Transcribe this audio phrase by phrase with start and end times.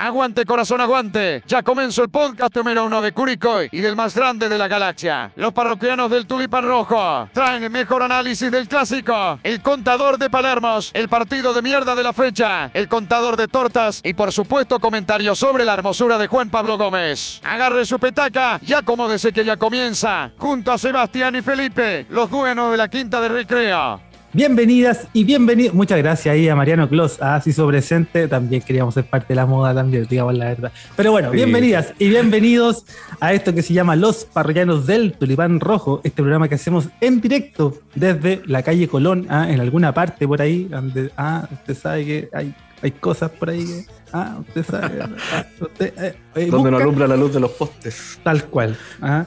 [0.00, 1.42] Aguante corazón, aguante.
[1.46, 5.32] Ya comenzó el podcast número uno de Curicoy y del más grande de la galaxia.
[5.34, 9.40] Los parroquianos del Tulipán Rojo traen el mejor análisis del clásico.
[9.42, 14.00] El contador de Palermos, el partido de mierda de la fecha, el contador de tortas
[14.04, 17.40] y por supuesto comentarios sobre la hermosura de Juan Pablo Gómez.
[17.42, 20.30] Agarre su petaca y acomódese que ya comienza.
[20.38, 24.07] Junto a Sebastián y Felipe, los dueños de la quinta de recreo.
[24.34, 25.74] Bienvenidas y bienvenidos.
[25.74, 28.28] Muchas gracias ahí a Mariano Clos, a hizo presente.
[28.28, 30.72] También queríamos ser parte de la moda también, digamos la verdad.
[30.96, 32.84] Pero bueno, bienvenidas y bienvenidos
[33.20, 37.22] a esto que se llama Los Parroquianos del Tulipán Rojo, este programa que hacemos en
[37.22, 42.04] directo desde la calle Colón, ah, en alguna parte por ahí, donde, ah, usted sabe
[42.04, 45.00] que hay, hay cosas por ahí que, ah, usted sabe.
[45.00, 45.46] Ah,
[45.80, 48.20] eh, eh, donde no alumbra la luz de los postes.
[48.22, 48.76] Tal cual.
[49.00, 49.24] Ah.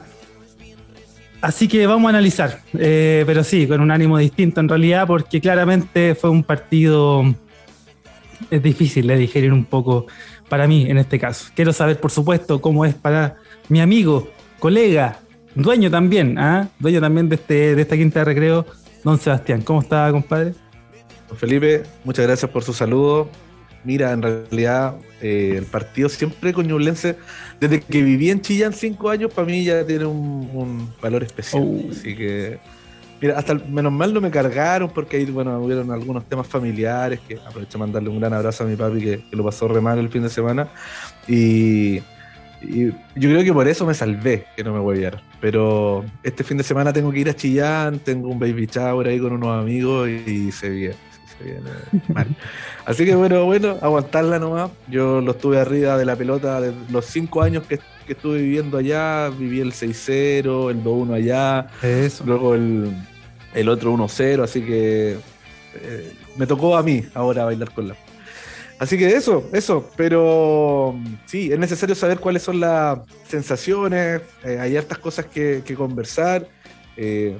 [1.42, 5.40] Así que vamos a analizar, eh, pero sí, con un ánimo distinto en realidad, porque
[5.40, 7.24] claramente fue un partido,
[8.48, 10.06] es difícil de digerir un poco
[10.48, 11.50] para mí en este caso.
[11.56, 14.28] Quiero saber, por supuesto, cómo es para mi amigo,
[14.60, 15.18] colega,
[15.56, 16.68] dueño también, ¿ah?
[16.78, 18.64] dueño también de, este, de esta quinta de recreo,
[19.02, 19.62] don Sebastián.
[19.62, 20.54] ¿Cómo está, compadre?
[21.36, 23.28] Felipe, muchas gracias por su saludo.
[23.84, 27.16] Mira, en realidad eh, el partido siempre con Ñublense,
[27.60, 31.64] desde que viví en Chillán cinco años, para mí ya tiene un, valor especial.
[31.64, 31.90] Oh.
[31.90, 32.58] Así que,
[33.20, 37.38] mira, hasta menos mal no me cargaron porque ahí, bueno, hubieron algunos temas familiares que
[37.44, 40.08] aprovecho de mandarle un gran abrazo a mi papi que, lo pasó re mal el
[40.08, 40.68] fin de semana.
[41.26, 42.00] Y,
[43.16, 45.18] yo creo que por eso me salvé, que no me voy a ir.
[45.40, 49.18] Pero este fin de semana tengo que ir a Chillán, tengo un baby shower ahí
[49.18, 50.94] con unos amigos y, se viene.
[50.94, 51.11] Se viene
[52.08, 52.26] mal.
[52.84, 54.70] Así que bueno, bueno, aguantarla nomás.
[54.88, 59.30] Yo lo estuve arriba de la pelota de los cinco años que, estuve viviendo allá.
[59.30, 61.68] Viví el 6-0, el 2-1 allá.
[62.24, 62.94] Luego el,
[63.54, 64.42] el otro 1-0.
[64.42, 65.16] Así que
[65.74, 67.96] eh, me tocó a mí ahora bailar con la.
[68.78, 69.88] Así que eso, eso.
[69.96, 72.98] Pero sí, es necesario saber cuáles son las
[73.28, 74.22] sensaciones.
[74.44, 76.48] Eh, hay hartas cosas que, conversar.
[76.96, 77.36] Eh,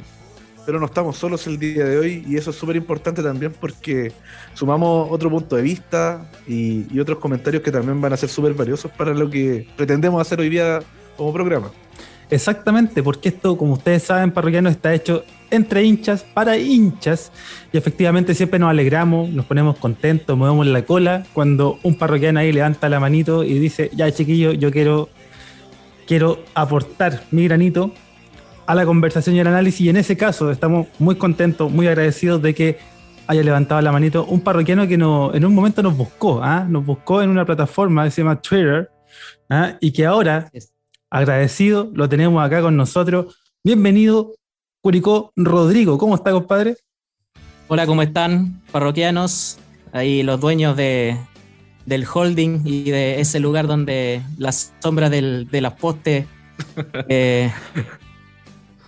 [0.64, 4.12] pero no estamos solos el día de hoy y eso es súper importante también porque
[4.54, 8.90] sumamos otro punto de vista y, otros comentarios que también van a ser súper valiosos
[8.92, 10.80] para lo que pretendemos hacer hoy día
[11.16, 11.70] como programa.
[12.30, 17.30] Exactamente, porque esto, como ustedes saben, parroquiano está hecho entre hinchas, para hinchas,
[17.72, 22.52] y efectivamente siempre nos alegramos, nos ponemos contentos, movemos la cola cuando un parroquiano ahí
[22.52, 25.10] levanta la manito y dice, ya chiquillo, yo quiero,
[26.06, 27.92] quiero aportar mi granito
[28.72, 29.82] a la conversación y al análisis.
[29.82, 32.78] Y en ese caso estamos muy contentos, muy agradecidos de que
[33.26, 36.64] haya levantado la manito un parroquiano que no, en un momento nos buscó, ¿ah?
[36.66, 38.90] nos buscó en una plataforma que se llama Twitter
[39.50, 39.76] ¿ah?
[39.78, 40.50] y que ahora,
[41.10, 43.36] agradecido, lo tenemos acá con nosotros.
[43.62, 44.32] Bienvenido,
[44.80, 45.98] Curicó Rodrigo.
[45.98, 46.76] ¿Cómo está, compadre?
[47.68, 49.58] Hola, ¿cómo están, parroquianos?
[49.92, 51.18] Ahí los dueños de,
[51.84, 56.26] del holding y de ese lugar donde las sombras del, de las postes
[57.08, 57.52] eh,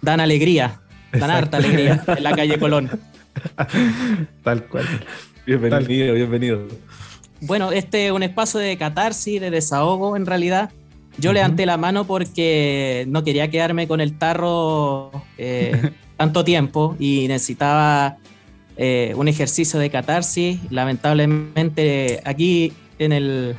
[0.04, 0.80] dan alegría,
[1.12, 2.90] dan harta alegría en la calle Colón.
[4.44, 4.84] Tal cual.
[5.46, 6.68] Bienvenido, bienvenido.
[7.40, 10.70] Bueno, este es un espacio de catarsis, de desahogo en realidad.
[11.18, 17.26] Yo levanté la mano porque no quería quedarme con el tarro eh, tanto tiempo y
[17.28, 18.16] necesitaba
[18.76, 20.58] eh, un ejercicio de catarsis.
[20.70, 23.54] Lamentablemente aquí en el,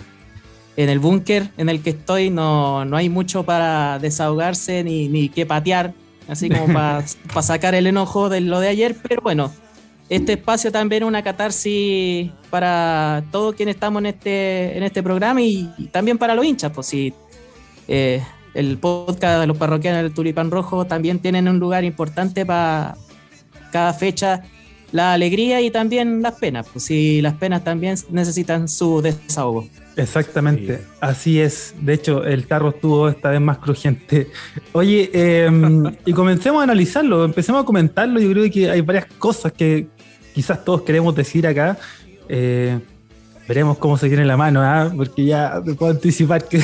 [0.78, 5.30] en el búnker en el que estoy no, no, hay mucho para desahogarse ni, ni
[5.30, 5.94] que patear
[6.28, 7.04] así como para
[7.42, 9.52] sacar el enojo de lo de ayer, pero bueno,
[10.10, 15.42] este espacio también es una catarsis para todos quienes estamos en este, en este programa
[15.42, 17.14] y, también para los hinchas, pues si
[17.88, 18.22] eh,
[18.54, 22.96] el podcast de los parroquianos del Tulipán Rojo también tienen un lugar importante para
[23.72, 24.44] cada fecha
[24.92, 29.68] la alegría y también las penas, pues si las penas también necesitan su desahogo.
[29.98, 31.74] Exactamente, así es.
[31.80, 34.28] De hecho, el tarro estuvo esta vez más crujiente.
[34.74, 38.20] Oye, em, y comencemos a analizarlo, empecemos a comentarlo.
[38.20, 39.88] Yo creo que hay varias cosas que
[40.34, 41.78] quizás todos queremos decir acá.
[42.28, 42.78] Eh,
[43.48, 44.92] veremos cómo se tiene la mano, ¿ah?
[44.96, 46.62] porque ya me puedo anticipar que,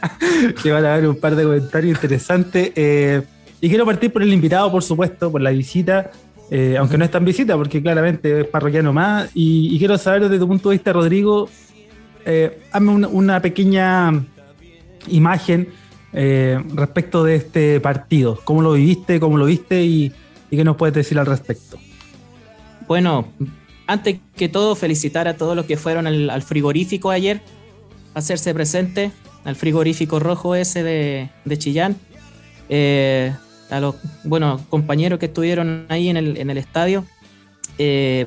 [0.62, 2.72] que, van a haber un par de comentarios interesantes.
[2.74, 3.22] Eh,
[3.60, 6.10] y quiero partir por el invitado, por supuesto, por la visita.
[6.50, 9.30] Eh, aunque no es tan visita, porque claramente es parroquiano más.
[9.34, 11.48] Y, quiero saber desde tu punto de vista, Rodrigo,
[12.24, 14.24] eh, hazme una, pequeña
[15.08, 15.68] imagen
[16.12, 18.38] eh, respecto de este partido.
[18.44, 19.18] ¿Cómo lo viviste?
[19.18, 19.82] ¿Cómo lo viste?
[19.82, 20.12] Y,
[20.50, 21.78] qué nos puedes decir al respecto?
[22.86, 23.28] Bueno,
[23.86, 27.42] antes que todo, felicitar a todos los que fueron al, frigorífico ayer,
[28.14, 29.10] hacerse presente,
[29.44, 31.96] al frigorífico rojo ese de, Chillán.
[32.68, 33.32] Eh,
[33.70, 37.04] a los bueno, compañeros que estuvieron ahí en el, en el estadio.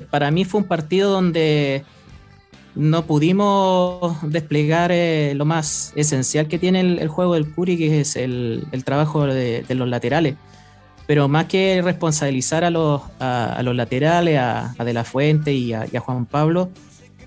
[0.10, 1.84] para mí fue un partido donde
[2.76, 8.16] no pudimos desplegar eh, lo más esencial que tiene el, juego del Curi, que es
[8.16, 10.36] el, trabajo de, los laterales.
[11.08, 15.88] Pero más que responsabilizar a los, a, los laterales, a, De La Fuente y a,
[16.00, 16.70] Juan Pablo,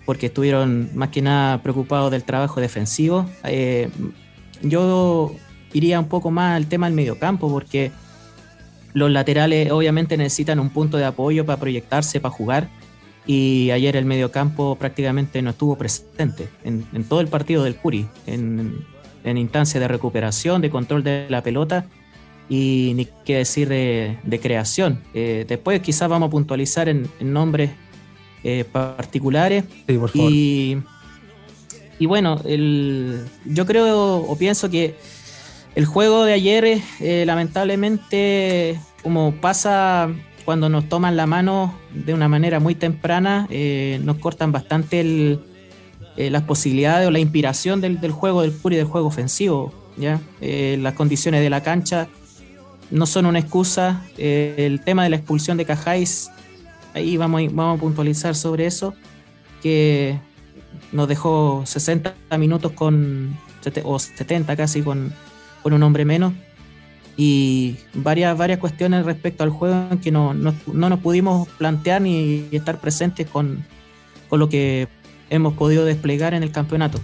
[0.06, 3.90] porque estuvieron más que nada preocupados del trabajo defensivo, eh,
[4.62, 5.34] yo
[5.72, 7.90] iría un poco más al tema del mediocampo, porque
[8.94, 12.68] los laterales obviamente necesitan un punto de apoyo para proyectarse, para jugar
[13.26, 18.84] y ayer el mediocampo prácticamente no estuvo presente en, todo el partido del Curi, en,
[19.22, 21.86] en instancia de recuperación, de control de la pelota
[22.48, 25.00] y ni qué decir de, creación.
[25.14, 27.70] Eh, después quizás vamos a puntualizar en, nombres
[28.42, 29.64] eh, particulares.
[30.14, 30.78] Y,
[32.00, 34.96] y bueno, el, yo creo o pienso que
[35.74, 40.10] el juego de ayer eh, lamentablemente como pasa
[40.44, 45.38] cuando nos toman la mano de una manera muy temprana, eh, nos cortan bastante
[46.16, 49.72] eh, las posibilidades o la inspiración del, juego del Puri del juego ofensivo.
[49.96, 50.20] ¿ya?
[50.40, 52.08] Las condiciones de la cancha
[52.90, 54.04] no son una excusa.
[54.18, 56.30] el tema de la expulsión de Cajáis,
[56.92, 58.94] ahí vamos, vamos a puntualizar sobre eso,
[59.62, 60.18] que
[60.90, 63.38] nos dejó 60 minutos con,
[63.84, 65.12] o 70 casi con,
[65.62, 66.32] con un hombre menos
[67.16, 72.80] y varias, varias cuestiones respecto al juego que no, no, nos pudimos plantear ni estar
[72.80, 73.64] presentes con,
[74.30, 74.88] lo que
[75.28, 76.98] hemos podido desplegar en el campeonato.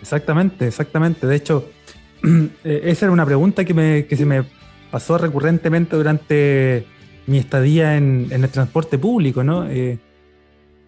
[0.00, 1.26] Exactamente, exactamente.
[1.26, 1.70] De hecho,
[2.64, 4.44] eh, esa era una pregunta que, me, que se me
[4.90, 6.86] pasó recurrentemente durante
[7.26, 9.68] mi estadía en, el transporte público, ¿no?
[9.68, 9.98] Eh,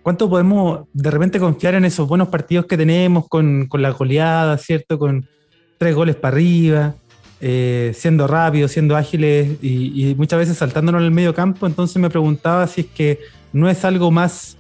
[0.02, 4.58] ¿Cuánto podemos de repente confiar en esos buenos partidos que tenemos con, con la goleada,
[4.58, 4.98] ¿cierto?
[4.98, 5.28] Con
[5.78, 6.94] tres goles para arriba.
[7.38, 11.66] Eh, siendo rápidos, siendo ágiles y, muchas veces saltándonos en el medio campo.
[11.66, 13.20] Entonces me preguntaba si es que
[13.52, 14.56] no es algo más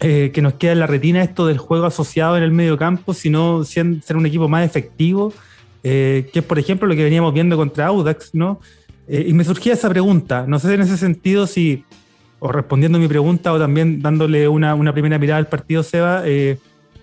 [0.00, 3.12] eh, que nos queda en la retina esto del juego asociado en el medio campo,
[3.12, 5.32] sino ser un equipo más efectivo,
[5.82, 8.60] eh, que es por ejemplo lo que veníamos viendo contra Audax, ¿no?
[9.08, 11.84] y me surgía esa pregunta, no sé en ese sentido si,
[12.40, 16.24] o respondiendo a mi pregunta o también dándole una, una primera mirada al partido Seba,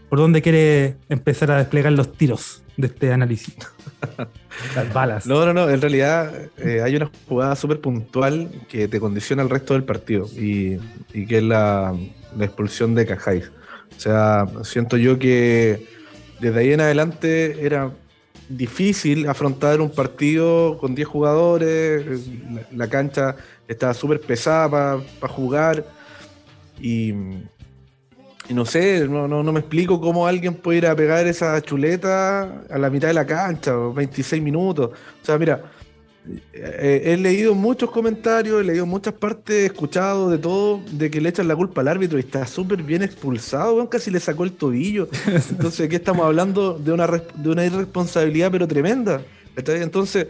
[0.09, 3.55] por dónde quiere empezar a desplegar los tiros de este análisis.
[4.75, 5.25] Las balas.
[5.25, 5.69] No, no, no.
[5.69, 10.27] En realidad eh, hay una jugada súper puntual que te condiciona el resto del partido
[10.35, 10.77] y,
[11.11, 11.95] que es la,
[12.39, 13.51] expulsión de Cajáis.
[13.95, 15.87] O sea, siento yo que
[16.39, 17.91] desde ahí en adelante era
[18.49, 22.29] difícil afrontar un partido con 10 jugadores.
[22.71, 23.35] La, cancha
[23.67, 25.85] estaba súper pesada para jugar
[26.79, 27.13] y
[28.49, 32.63] y no sé, no, no, me explico cómo alguien puede ir a pegar esa chuleta
[32.69, 34.91] a la mitad de la cancha, 26 minutos.
[35.21, 35.63] O sea, mira,
[36.53, 41.21] eh, he leído muchos comentarios, he leído muchas partes, he escuchado de todo, de que
[41.21, 44.51] le echan la culpa al árbitro y está súper bien expulsado, casi le sacó el
[44.51, 45.07] tobillo.
[45.49, 49.21] Entonces, aquí estamos hablando de una, de una irresponsabilidad, pero tremenda.
[49.55, 50.27] Entonces,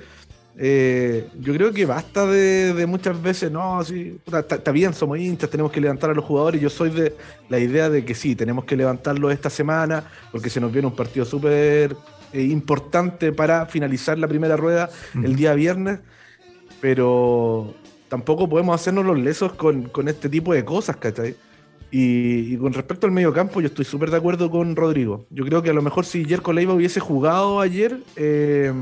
[0.56, 5.72] eh, yo creo que basta de, muchas veces, no, sí, está, bien, somos hinchas, tenemos
[5.72, 6.62] que levantar a los jugadores.
[6.62, 7.16] Yo soy de
[7.50, 10.96] la idea de que sí, tenemos que levantarlo esta semana, porque se nos viene un
[10.96, 11.96] partido súper
[12.34, 16.00] eh, importante para finalizar la primera rueda el día viernes,
[16.82, 17.74] pero
[18.08, 21.36] tampoco podemos hacernos los lesos con, este tipo de cosas, ¿cachai?
[21.90, 25.28] Y, con respecto al medio campo, yo estoy súper de acuerdo con Rodrigo.
[25.30, 28.74] Yo creo que a lo mejor si Jerko Leiva hubiese jugado ayer, eh,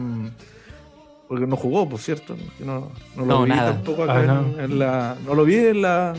[1.32, 2.36] porque no jugó, por cierto.
[2.60, 5.16] No, no lo vi tampoco acá ah, en, la.
[5.26, 6.14] No lo vi en la.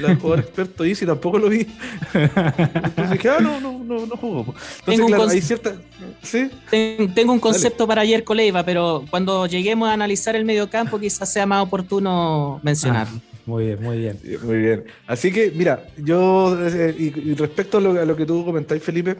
[0.00, 1.64] La jugador experto Easy tampoco lo vi.
[2.12, 4.52] Entonces dije, ah, no, no, no, no jugó.
[4.80, 5.76] Entonces, claro, hay cierta.
[6.22, 6.50] ¿Sí?
[7.14, 11.32] Tengo un concepto para ayer Coleiva, pero cuando lleguemos a analizar el medio campo, quizás
[11.32, 13.16] sea más oportuno mencionarlo.
[13.16, 14.18] Ah, muy bien, muy bien.
[14.42, 14.84] Muy bien.
[15.06, 19.18] Así que, mira, yo, eh, y, respecto a lo, a lo que tú comentáis, Felipe,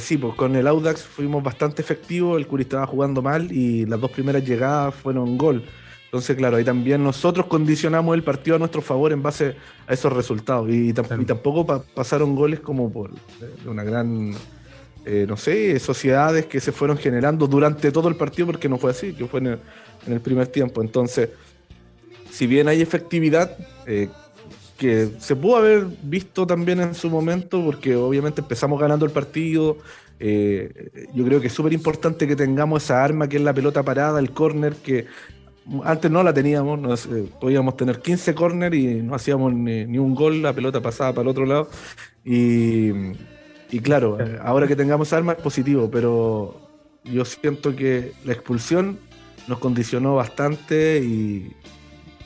[0.00, 4.00] sí, pues con el Audax fuimos bastante efectivos, el Curi estaba jugando mal y las
[4.00, 5.64] dos primeras llegadas fueron gol.
[6.06, 10.12] Entonces, claro, ahí también nosotros condicionamos el partido a nuestro favor en base a esos
[10.12, 10.68] resultados.
[10.70, 13.10] Y, tampoco pasaron goles como por
[13.66, 14.32] una gran,
[15.04, 18.92] eh, no sé, sociedades que se fueron generando durante todo el partido, porque no fue
[18.92, 19.58] así, que fue en
[20.06, 20.80] el, primer tiempo.
[20.80, 21.30] Entonces,
[22.30, 24.08] si bien hay efectividad, eh,
[24.76, 29.78] que se pudo haber visto también en su momento, porque obviamente empezamos ganando el partido.
[30.18, 33.82] Eh, yo creo que es súper importante que tengamos esa arma que es la pelota
[33.82, 35.06] parada, el córner, que
[35.84, 40.42] antes no la teníamos, eh, podíamos tener 15 córner y no hacíamos ni, un gol,
[40.42, 41.68] la pelota pasaba para el otro lado.
[42.24, 42.92] Y,
[43.82, 46.60] claro, eh, ahora que tengamos arma es positivo, pero
[47.04, 48.98] yo siento que la expulsión
[49.48, 51.52] nos condicionó bastante y,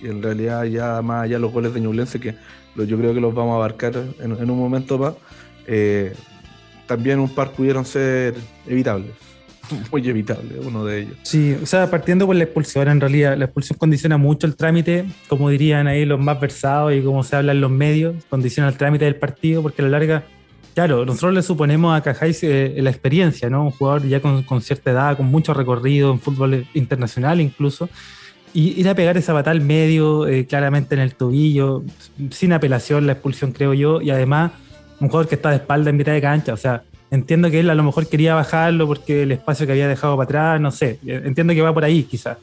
[0.03, 2.35] y en realidad ya más allá los goles de Ñublense, que
[2.77, 5.15] yo creo que los vamos a abarcar en, un momento más,
[5.67, 6.15] eh,
[6.87, 8.35] también un par pudieron ser
[8.67, 9.13] evitables.
[9.93, 11.17] Muy evitable, uno de ellos.
[11.23, 15.05] Sí, o sea, partiendo por la expulsión, en realidad la expulsión condiciona mucho el trámite,
[15.29, 18.77] como dirían ahí los más versados y como se habla en los medios, condiciona el
[18.77, 20.25] trámite del partido, porque a la larga,
[20.75, 23.65] claro, nosotros le suponemos a Cajáis eh, la experiencia, ¿no?
[23.65, 27.89] Un jugador ya con, con, cierta edad, con mucho recorrido en fútbol internacional incluso,
[28.53, 31.83] y ir a pegar esa patada al medio, eh, claramente en el tobillo,
[32.31, 34.53] sin apelación la expulsión, creo yo, y además
[35.01, 37.71] un jugador que está de espalda en mitad de cancha, o sea, entiendo que él
[37.71, 40.99] a lo mejor quería bajarlo porque el espacio que había dejado para atrás, no sé,
[41.07, 42.39] entiendo que va por ahí quizás,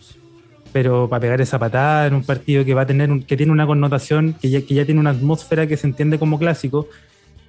[0.71, 3.67] pero para pegar esa patada en un partido que va a tener, que tiene una
[3.67, 6.87] connotación, que ya, que ya tiene una atmósfera que se entiende como clásico,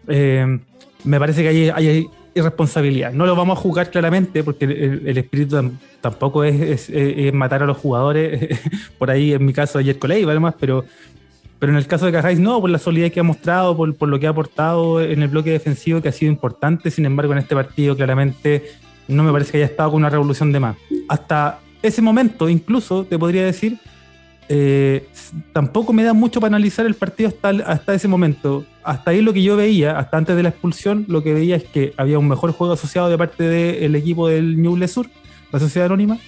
[0.09, 0.59] eh,
[1.05, 2.09] me parece que hay, hay
[2.39, 3.13] irresponsabilidad.
[3.13, 6.91] No lo vamos a jugar claramente porque el, espíritu tampoco es,
[7.33, 8.61] matar a los jugadores.
[8.99, 10.85] por ahí, en mi caso, ayer con además, pero,
[11.59, 14.09] pero en el caso de Cajáis, no, por la solidez que ha mostrado, por, por,
[14.09, 16.91] lo que ha aportado en el bloque defensivo, que ha sido importante.
[16.91, 18.65] Sin embargo, en este partido, claramente,
[19.09, 20.77] no me parece que haya estado con una revolución de más.
[21.09, 23.79] Hasta ese momento, incluso, te podría decir
[24.49, 25.07] eh,
[25.53, 28.65] tampoco me da mucho para analizar el partido hasta, hasta ese momento.
[28.83, 31.65] Hasta ahí lo que yo veía, hasta antes de la expulsión, lo que veía es
[31.65, 35.07] que había un mejor juego asociado de parte del equipo del Ñuble Sur,
[35.53, 36.19] la sociedad anónima,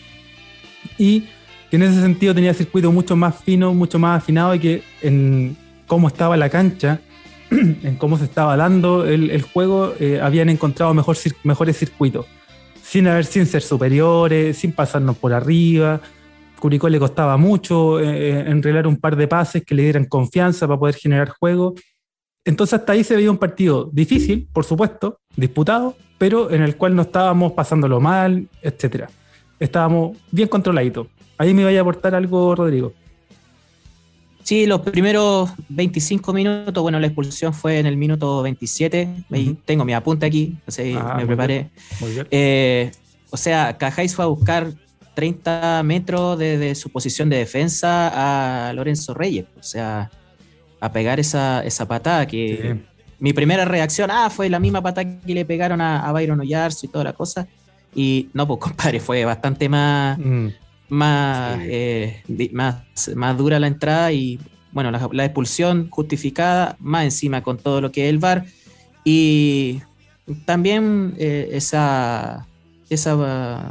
[0.98, 1.24] y
[1.70, 5.56] que en ese sentido tenía circuito mucho más fino, mucho más afinado y que en
[5.86, 7.00] cómo estaba la cancha,
[7.50, 12.26] en cómo se estaba dando el, juego, eh, habían encontrado mejor, mejores circuitos,
[12.82, 16.00] sin, haber, sin ser superiores, sin pasarnos por arriba
[16.60, 20.78] Curicó le costaba mucho eh, eh, un par de pases que le dieran confianza para
[20.78, 21.74] poder generar juego.
[22.44, 26.94] Entonces hasta ahí se veía un partido difícil, por supuesto, disputado, pero en el cual
[26.94, 29.06] no estábamos pasándolo mal, etc.
[29.58, 31.08] Estábamos bien controladitos.
[31.36, 32.92] Ahí me vaya a aportar algo, Rodrigo.
[34.42, 39.24] Sí, los primeros 25 minutos, bueno, la expulsión fue en el minuto 27.
[39.64, 40.56] Tengo mi apunte aquí,
[40.96, 41.70] ah, me preparé.
[42.30, 42.90] Eh,
[43.30, 44.72] o sea, Cajáis fue a buscar
[45.20, 49.44] 30 metros de, su posición de defensa a Lorenzo Reyes.
[49.58, 50.10] O sea,
[50.80, 52.78] a pegar esa, esa patada que
[53.18, 56.88] mi primera reacción, ah, fue la misma patada que le pegaron a, Byron Oyarzo y
[56.88, 57.46] toda la cosa.
[57.94, 60.46] Y no, pues compadre, fue bastante más, mm.
[60.88, 62.22] más, eh,
[62.52, 64.40] más, más dura la entrada y
[64.72, 68.46] bueno, la, expulsión justificada, más encima con todo lo que es el VAR.
[69.04, 69.82] Y
[70.46, 72.46] también eh, esa,
[72.88, 73.70] esa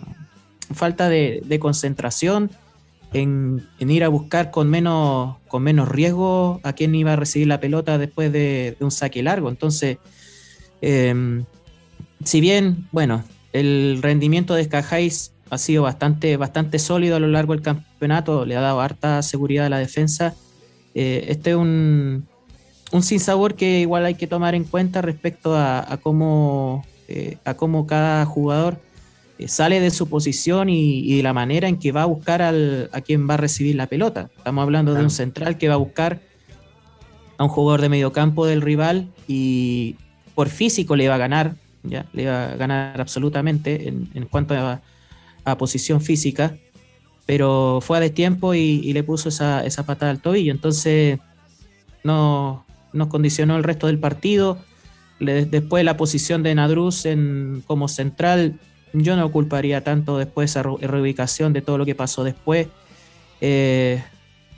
[0.74, 2.52] falta de, concentración
[3.14, 7.60] en, ir a buscar con menos, con menos riesgo a quien iba a recibir la
[7.60, 9.50] pelota después de, un saque largo.
[9.50, 9.98] Entonces,
[10.82, 11.46] em,
[12.24, 13.24] si bien, bueno,
[13.54, 18.56] el rendimiento de Scajáis ha sido bastante, bastante sólido a lo largo del campeonato, le
[18.56, 20.36] ha dado harta seguridad a la defensa.
[20.94, 22.28] Eh, este es un,
[22.92, 27.88] un sinsabor que igual hay que tomar en cuenta respecto a, cómo, eh, a cómo
[27.88, 28.80] cada jugador
[29.40, 32.90] eh, sale de su posición y, de la manera en que va a buscar al,
[32.92, 34.30] a quien va a recibir la pelota.
[34.38, 36.20] Estamos hablando de un central que va a buscar
[37.38, 39.96] a un jugador de medio campo del rival y
[40.36, 44.82] por físico le va a ganar, ya le va a ganar absolutamente en, cuanto a,
[45.58, 46.56] posición física,
[47.26, 50.52] pero fue a destiempo y, y le puso esa, esa, patada al tobillo.
[50.52, 51.18] Entonces
[52.04, 54.60] no, nos condicionó el resto del partido.
[55.20, 58.60] después la posición de Nadruz en, como central
[58.94, 62.68] yo no culparía tanto después esa reubicación de todo lo que pasó después.
[63.42, 64.02] Eh,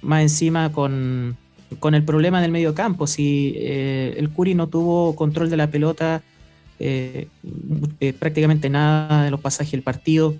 [0.01, 1.37] más encima con,
[1.69, 3.07] el problema del medio campo.
[3.07, 6.21] Si eh, el Curi no tuvo control de la pelota,
[6.79, 7.27] eh,
[8.19, 10.35] prácticamente nada de los pasajes del partido.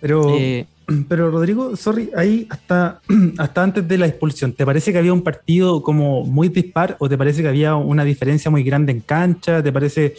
[0.00, 0.36] Pero,
[1.08, 3.00] pero Rodrigo, sorry, ahí hasta,
[3.38, 7.08] hasta antes de la expulsión, ¿te parece que había un partido como muy dispar o
[7.08, 9.62] te parece que había una diferencia muy grande en cancha?
[9.62, 10.14] ¿Te parece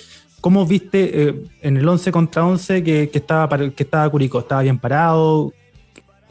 [0.48, 4.40] ¿Cómo viste eh, en el 11 contra 11 que, estaba, que estaba Curicó?
[4.40, 5.52] ¿Estaba bien parado?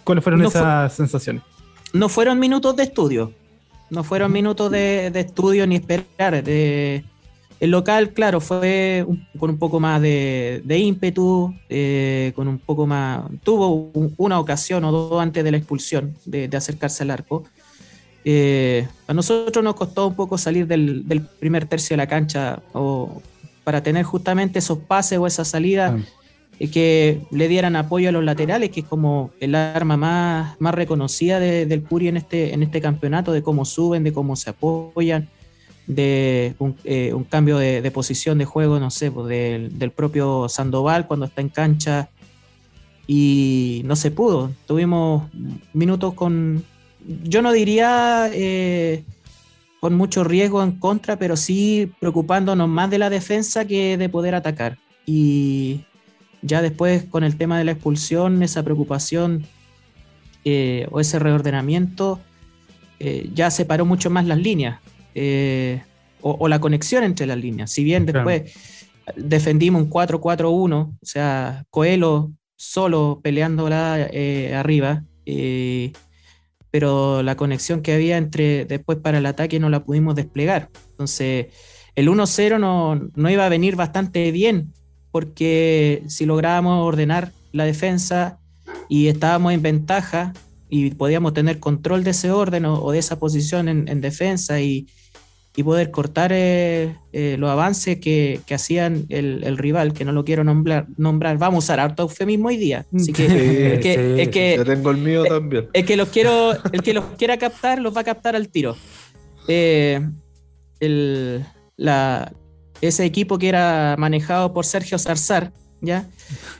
[0.04, 1.42] ¿Cuáles fueron esas sensaciones?
[1.92, 3.34] No fueron minutos de estudio.
[3.90, 6.42] No fueron minutos de, estudio ni esperar.
[6.46, 7.04] el
[7.60, 9.04] local, claro, fue
[9.38, 13.22] con un poco más de, ímpetu, eh, con un poco más.
[13.42, 17.44] Tuvo una ocasión o dos antes de la expulsión de, acercarse al arco.
[18.24, 22.62] Eh, a nosotros nos costó un poco salir del, del, primer tercio de la cancha
[22.72, 23.20] o
[23.66, 25.98] para tener justamente esos pases o esa salida
[26.56, 30.72] y que le dieran apoyo a los laterales, que es como el arma más, más
[30.72, 35.28] reconocida del Curi en este, en este campeonato, de cómo suben, de cómo se apoyan,
[35.88, 41.26] de un, eh, cambio de, posición de juego, no sé, pues del, propio Sandoval cuando
[41.26, 42.08] está en cancha
[43.08, 44.52] y no se pudo.
[44.68, 45.24] Tuvimos
[45.72, 46.62] minutos con,
[47.24, 48.30] yo no diría...
[48.32, 49.02] Eh,
[49.86, 54.34] con mucho riesgo en contra, pero sí preocupándonos más de la defensa que de poder
[54.34, 54.78] atacar.
[55.06, 55.82] Y
[56.42, 59.46] ya después con el tema de la expulsión, esa preocupación
[60.44, 62.18] eh, o ese reordenamiento
[62.98, 64.80] eh, ya separó mucho más las líneas
[65.14, 65.82] eh,
[66.20, 67.70] o, la conexión entre las líneas.
[67.70, 68.54] Si bien después
[69.14, 74.10] defendimos un 4-4-1, o sea, Coelho solo peleándola
[74.52, 75.04] arriba,
[76.76, 80.68] pero la conexión que había entre después para el ataque no la pudimos desplegar.
[80.90, 81.46] Entonces,
[81.94, 84.74] el 1-0 no, no iba a venir bastante bien,
[85.10, 88.40] porque si lográbamos ordenar la defensa
[88.90, 90.34] y estábamos en ventaja
[90.68, 94.86] y podíamos tener control de ese orden o, de esa posición en, defensa y,
[95.62, 100.86] poder cortar eh, eh, los avances que, hacían el, rival, que no lo quiero nombrar,
[100.98, 101.38] nombrar.
[101.38, 102.84] vamos a usar harto eufemismo hoy día.
[102.94, 103.74] Así que,
[104.18, 105.68] es que, Yo tengo el mío también.
[105.72, 108.76] Es que los quiero, el que los quiera captar, los va a captar al tiro.
[109.48, 110.06] Eh,
[112.82, 116.06] ese equipo que era manejado por Sergio Zarzar, ¿ya?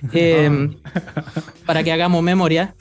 [1.66, 2.74] para que hagamos memoria.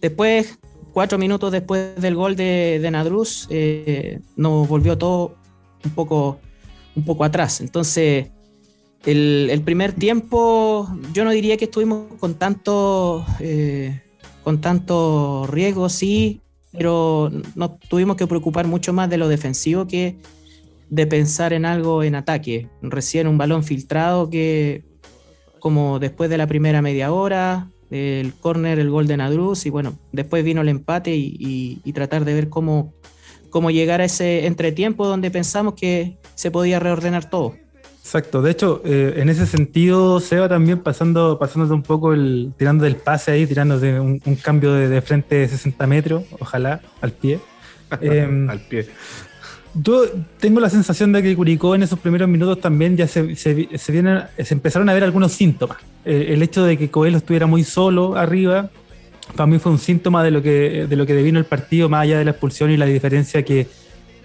[0.00, 0.58] Después,
[0.94, 5.34] cuatro minutos después del gol de, de Nadruz, eh, nos volvió todo
[5.84, 6.38] un poco,
[6.94, 7.60] un poco atrás.
[7.60, 8.28] Entonces,
[9.04, 14.00] el, primer tiempo, yo no diría que estuvimos con tanto, eh,
[14.44, 20.16] con tanto riesgo, sí, pero nos tuvimos que preocupar mucho más de lo defensivo que
[20.90, 22.68] de pensar en algo en ataque.
[22.82, 24.84] Recién un balón filtrado que,
[25.58, 29.96] como después de la primera media hora, el córner, el gol de Nadruz y bueno,
[30.10, 32.92] después vino el empate y, tratar de ver cómo,
[33.50, 37.54] cómo llegar a ese entretiempo donde pensamos que se podía reordenar todo.
[38.00, 42.84] Exacto, de hecho, eh, en ese sentido, Seba también pasando, pasándote un poco el, tirando
[42.84, 47.38] del pase ahí, tirando de un, cambio de, frente de 60 metros, ojalá, al pie.
[48.00, 48.88] Em, al pie.
[49.74, 50.04] Yo
[50.38, 54.54] tengo la sensación de que Curicó en esos primeros minutos también ya se, se, se
[54.54, 55.78] empezaron a ver algunos síntomas.
[56.04, 58.70] El, hecho de que Coelho estuviera muy solo arriba,
[59.34, 62.02] para mí fue un síntoma de lo que, de lo que devino el partido, más
[62.02, 63.66] allá de la expulsión y la diferencia que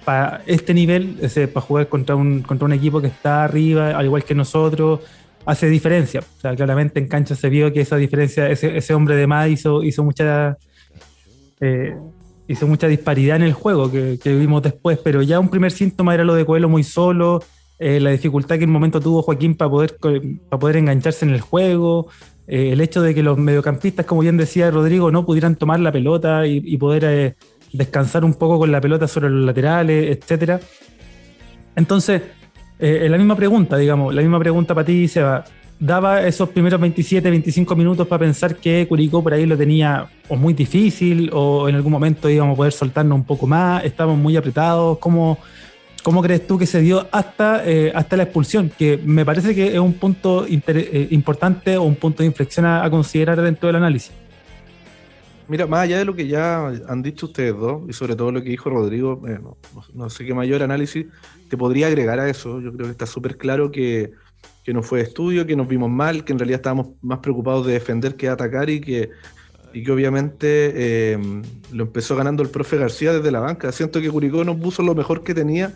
[0.06, 1.18] para este nivel,
[1.54, 5.00] para jugar contra un, contra un equipo que está arriba, al igual que nosotros,
[5.46, 6.20] hace diferencia.
[6.20, 9.50] O sea, claramente en cancha se vio que esa diferencia, ese, ese hombre de más
[9.50, 10.58] hizo, hizo mucha...
[11.60, 11.96] Eh,
[12.50, 16.24] hizo mucha disparidad en el juego que, vimos después, pero ya un primer síntoma era
[16.24, 17.44] lo de Coelho muy solo,
[17.78, 21.42] eh, la dificultad que en un momento tuvo Joaquín para poder, poder engancharse en el
[21.42, 22.08] juego,
[22.48, 25.92] eh, el hecho de que los mediocampistas, como bien decía Rodrigo, no pudieran tomar la
[25.92, 27.36] pelota y, poder eh,
[27.72, 30.60] descansar un poco con la pelota sobre los laterales, etcétera.
[31.76, 32.24] Entonces,
[32.80, 35.46] la misma pregunta, digamos, la misma pregunta para ti, Seba
[35.80, 40.36] daba esos primeros 27, 25 minutos para pensar que Curicó por ahí lo tenía o
[40.36, 44.36] muy difícil o en algún momento íbamos a poder soltarnos un poco más, estábamos muy
[44.36, 44.98] apretados.
[45.00, 45.40] ¿Cómo,
[46.04, 48.70] cómo crees tú que se dio hasta, eh, hasta la expulsión?
[48.78, 52.88] Que me parece que es un punto eh, importante o un punto de inflexión a,
[52.90, 54.12] considerar dentro del análisis.
[55.48, 58.44] Mira, más allá de lo que ya han dicho ustedes dos, y sobre todo lo
[58.44, 59.40] que dijo Rodrigo, eh,
[59.96, 61.08] no, sé qué mayor análisis
[61.50, 62.62] te podría agregar a eso.
[62.62, 64.12] Yo creo que está súper claro que
[64.64, 67.74] que no fue estudio, que nos vimos mal, que en realidad estábamos más preocupados de
[67.74, 69.10] defender que de atacar y que,
[69.74, 71.42] y que obviamente em,
[71.72, 73.72] lo empezó ganando el profe García desde la banca.
[73.72, 75.74] Siento que Curicó nos puso lo mejor que tenía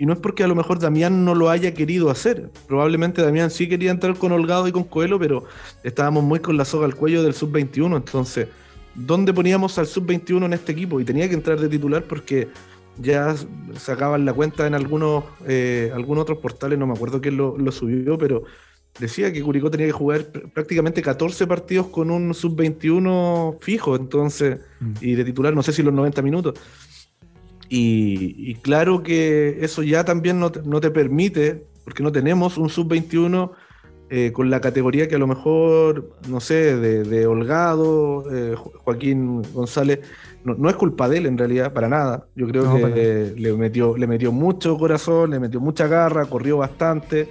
[0.00, 2.50] y no es porque a lo mejor Damián no lo haya querido hacer.
[2.66, 5.44] Probablemente Damián sí quería entrar con Holgado y con Coelho, pero
[5.84, 7.94] estábamos muy con la soga al cuello del sub-21.
[7.94, 8.48] Entonces,
[8.94, 11.00] ¿dónde poníamos al sub-21 en este equipo?
[11.00, 12.48] Y tenía que entrar de titular porque
[13.00, 13.34] ya
[13.76, 18.18] sacaban la cuenta en algunos, eh, algunos otros portales, no me acuerdo quién lo, subió,
[18.18, 18.44] pero
[18.98, 24.92] decía que Curicó tenía que jugar prácticamente 14 partidos con un sub-21 fijo, entonces, mm.
[25.00, 26.54] y de titular no sé si los 90 minutos.
[27.72, 33.52] Y, claro que eso ya también no te, permite, porque no tenemos un sub-21
[34.12, 40.00] eh, con la categoría que a lo mejor, no sé, de, Holgado, eh, Joaquín González,
[40.44, 42.26] no, es culpa de él en realidad, para nada.
[42.34, 47.28] Yo creo que le, metió, le metió mucho corazón, le metió mucha garra, corrió bastante.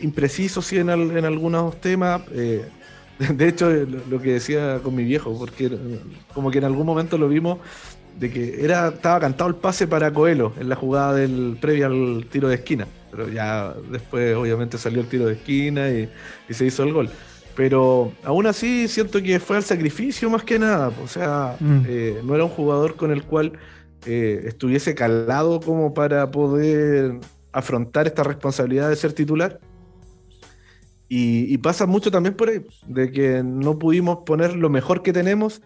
[0.00, 2.22] impreciso sí en, en algunos temas.
[2.32, 2.64] Eh,
[3.18, 5.70] de hecho, lo, que decía con mi viejo, porque
[6.34, 7.58] como que en algún momento lo vimos
[8.18, 12.26] de que era estaba cantado el pase para Coelho en la jugada del previa al
[12.30, 12.86] tiro de esquina.
[13.10, 16.08] Pero ya después obviamente salió el tiro de esquina y,
[16.48, 17.10] y se hizo el gol.
[17.56, 20.92] Pero aún así siento que fue al sacrificio más que nada.
[21.02, 21.82] O sea, mm.
[21.88, 23.52] eh, no era un jugador con el cual
[24.04, 27.18] eh, estuviese calado como para poder
[27.52, 29.58] afrontar esta responsabilidad de ser titular.
[31.08, 35.62] Y, pasa mucho también por ahí, de que no pudimos poner lo mejor que tenemos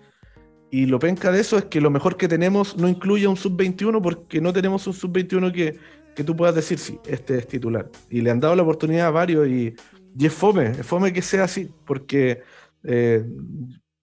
[0.71, 4.03] y lo penca de eso es que lo mejor que tenemos no incluye un sub-21
[4.03, 5.79] porque no tenemos un sub-21 que,
[6.15, 7.91] que tú puedas decir, sí, este es titular.
[8.11, 9.75] Y le han dado la oportunidad a varios y,
[10.19, 12.43] y es fome, es fome que sea así, porque
[12.85, 13.25] eh,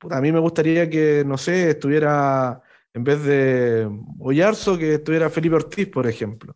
[0.10, 2.62] a mí me gustaría que, no sé, estuviera
[2.94, 3.88] en vez de
[4.20, 6.56] Oyarzo, que estuviera Felipe Ortiz, por ejemplo.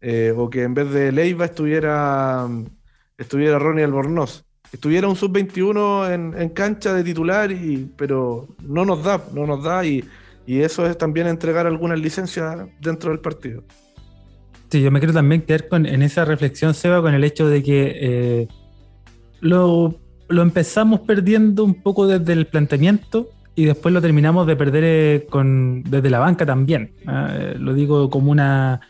[0.00, 2.48] Eh, o que en vez de Leiva estuviera,
[3.16, 4.44] estuviera Ronnie Albornoz.
[4.72, 9.84] Estuviera un sub-21 en, cancha de titular, y, pero no nos da, no nos da,
[9.84, 10.04] y,
[10.44, 13.62] eso es también entregar algunas licencias dentro del partido.
[14.68, 17.62] Sí, yo me quiero también quedar con, en esa reflexión, Seba, con el hecho de
[17.62, 18.48] que eh,
[19.42, 19.96] lo,
[20.28, 25.26] lo empezamos perdiendo un poco desde el planteamiento y después lo terminamos de perder eh,
[25.28, 26.92] con, desde la banca también.
[27.06, 28.80] Ah, eh, lo digo como una,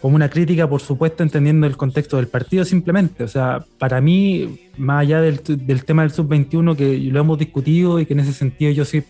[0.00, 3.24] como una crítica, por supuesto, entendiendo el contexto del partido simplemente.
[3.24, 5.40] O sea, para mí, más allá del,
[5.84, 9.02] tema del sub-21, que lo hemos discutido y que en ese sentido yo sí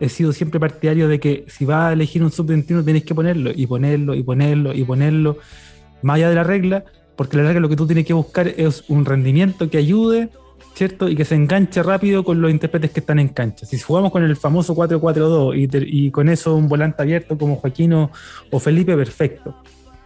[0.00, 3.50] he sido siempre partidario de que si vas a elegir un sub-21 tienes que ponerlo
[3.54, 5.38] y ponerlo y ponerlo y ponerlo,
[6.02, 6.84] más allá de la regla,
[7.16, 10.30] porque la regla lo que tú tienes que buscar es un rendimiento que ayude
[10.74, 11.08] ¿cierto?
[11.08, 13.64] Y que se enganche rápido con los intérpretes que están en cancha.
[13.64, 18.10] Si jugamos con el famoso 4-4-2 y, con eso un volante abierto como Joaquín o,
[18.58, 19.54] Felipe, perfecto.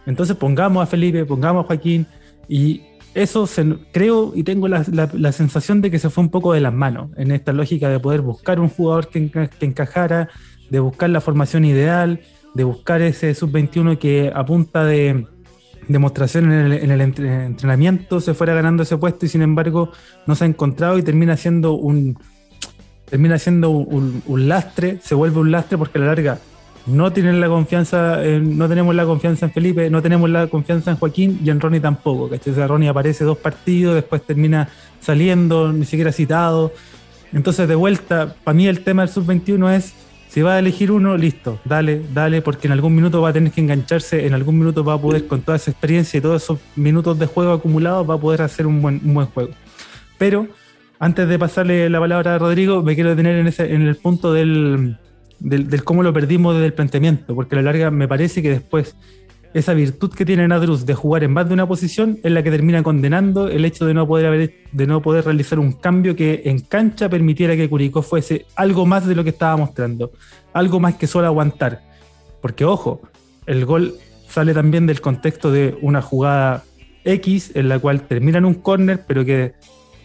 [0.05, 2.05] Entonces pongamos a Felipe, pongamos a Joaquín
[2.47, 2.81] y
[3.15, 3.49] eso
[3.91, 7.09] creo y tengo la, la, sensación de que se fue un poco de las manos
[7.17, 10.29] en esta lógica de poder buscar un jugador que, que encajara,
[10.69, 12.21] de buscar la formación ideal,
[12.53, 15.25] de buscar ese sub-21 que apunta de
[15.87, 19.91] demostración en el, entrenamiento se fuera ganando ese puesto y sin embargo
[20.27, 22.17] no se ha encontrado y termina siendo un
[23.09, 26.39] termina siendo un, lastre, se vuelve un lastre porque a la larga
[26.85, 30.97] no tienen la confianza, no tenemos la confianza en Felipe, no tenemos la confianza en
[30.97, 32.29] Joaquín y en Ronnie tampoco.
[32.33, 36.71] O Ronnie aparece dos partidos, después termina saliendo, ni siquiera citado.
[37.33, 39.93] Entonces, de vuelta, para mí el tema del sub-21 es
[40.29, 43.51] si va a elegir uno, listo, dale, dale, porque en algún minuto va a tener
[43.51, 46.59] que engancharse, en algún minuto va a poder, con toda esa experiencia y todos esos
[46.75, 49.49] minutos de juego acumulados, va a poder hacer un buen, juego.
[50.19, 50.47] Pero,
[50.99, 54.31] antes de pasarle la palabra a Rodrigo, me quiero detener en, ese, en el punto
[54.31, 54.97] del,
[55.39, 58.95] del, cómo lo perdimos desde el planteamiento, porque a la larga me parece que después
[59.53, 62.51] esa virtud que tiene Nadruz de jugar en más de una posición es la que
[62.51, 66.59] termina condenando el hecho de no poder de no poder realizar un cambio que en
[66.59, 70.11] cancha permitiera que Curicó fuese algo más de lo que estaba mostrando,
[70.53, 71.81] algo más que solo aguantar.
[72.41, 73.01] Porque ojo,
[73.47, 73.95] el gol
[74.27, 76.63] sale también del contexto de una jugada
[77.03, 79.53] X en la cual termina en un córner, pero que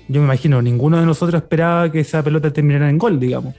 [0.09, 3.54] yo me imagino ninguno de nosotros esperaba que esa pelota terminara en gol, digamos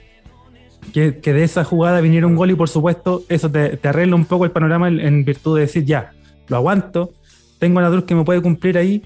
[0.92, 4.44] que, de esa jugada viniera un gol y por supuesto eso te, arregla un poco
[4.44, 6.12] el panorama en, virtud de decir ya,
[6.48, 7.12] lo aguanto,
[7.58, 9.02] tengo a Nadruz que me puede cumplir ahí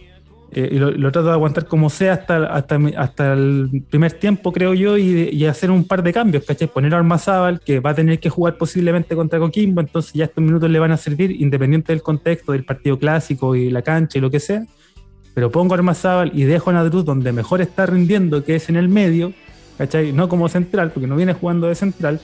[0.53, 4.75] eh, y lo, trato de aguantar como sea hasta, hasta, hasta el primer tiempo, creo
[4.75, 6.66] yo, y, hacer un par de cambios, ¿cachai?
[6.66, 10.43] Poner a Armazábal, que va a tener que jugar posiblemente contra Coquimbo, entonces ya estos
[10.43, 14.21] minutos le van a servir, independiente del contexto, del partido clásico y la cancha y
[14.21, 14.64] lo que sea.
[15.35, 18.77] Pero pongo a Armazábal y dejo a Nadruz donde mejor está rindiendo, que es en
[18.77, 19.33] el medio,
[20.12, 22.21] No como central, porque no viene jugando de central.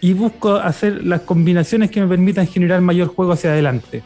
[0.00, 4.02] Y busco hacer las combinaciones que me permitan generar mayor juego hacia adelante.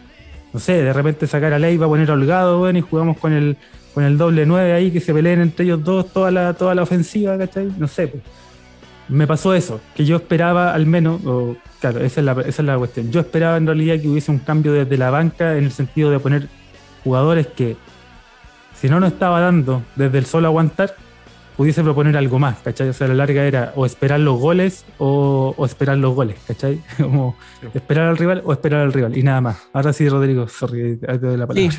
[0.53, 3.57] No sé, de repente sacar a Leiva, poner a Holgado, bueno, y jugamos con el,
[3.93, 6.83] con el doble 9 ahí, que se peleen entre ellos dos toda la, toda la
[6.83, 7.73] ofensiva, ¿cachai?
[7.79, 8.23] No sé, pues.
[9.09, 11.21] Me pasó eso, que yo esperaba al menos,
[11.79, 13.13] claro, esa es, la, esa es la cuestión.
[13.13, 16.19] Yo esperaba en realidad que hubiese un cambio desde la banca en el sentido de
[16.19, 16.49] poner
[17.05, 17.77] jugadores que,
[18.81, 20.95] si no nos estaba dando desde el solo aguantar,
[21.57, 22.89] pudiese proponer algo más, ¿cachai?
[22.89, 26.81] O sea, la larga era o esperar los goles o, esperar los goles, ¿cachai?
[26.99, 27.37] Como
[27.73, 29.59] esperar al rival o esperar al rival y nada más.
[29.73, 31.73] Ahora sí, Rodrigo, sorry, te doy la palabra.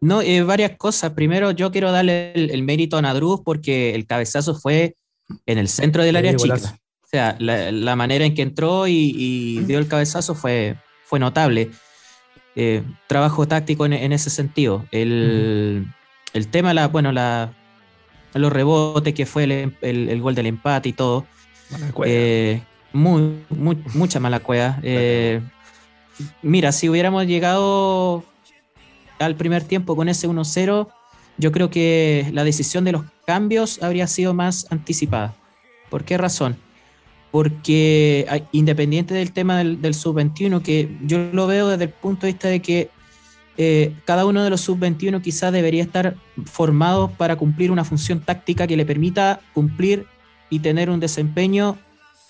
[0.00, 1.12] No, eh, varias cosas.
[1.12, 4.94] Primero, yo quiero darle el, mérito a Nadruz porque el cabezazo fue
[5.46, 6.54] en el centro del área chica.
[6.54, 11.70] O sea, la, manera en que entró y, dio el cabezazo fue, fue notable.
[12.54, 14.84] Eh, trabajo táctico en, ese sentido.
[14.92, 15.86] El,
[16.32, 17.57] el tema, la, bueno, la,
[18.34, 19.44] los rebotes, que fue
[19.80, 21.26] el, gol del empate y todo.
[22.04, 22.62] Eh,
[22.92, 23.44] muy,
[23.94, 24.78] mucha mala cueva.
[24.82, 25.40] Eh,
[26.42, 28.24] mira, si hubiéramos llegado
[29.20, 30.88] al primer tiempo con ese 1-0,
[31.36, 35.36] yo creo que la decisión de los cambios habría sido más anticipada.
[35.90, 36.56] ¿Por qué razón?
[37.30, 42.32] Porque independiente del tema del, del sub-21, que yo lo veo desde el punto de
[42.32, 42.90] vista de que
[43.60, 48.68] eh, cada uno de los sub-21 quizás debería estar formado para cumplir una función táctica
[48.68, 50.06] que le permita cumplir
[50.48, 51.76] y tener un desempeño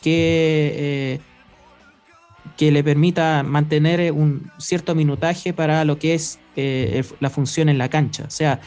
[0.00, 1.20] que, eh,
[2.56, 7.76] que le permita mantener un cierto minutaje para lo que es eh, la función en
[7.76, 8.24] la cancha.
[8.26, 8.60] O sea,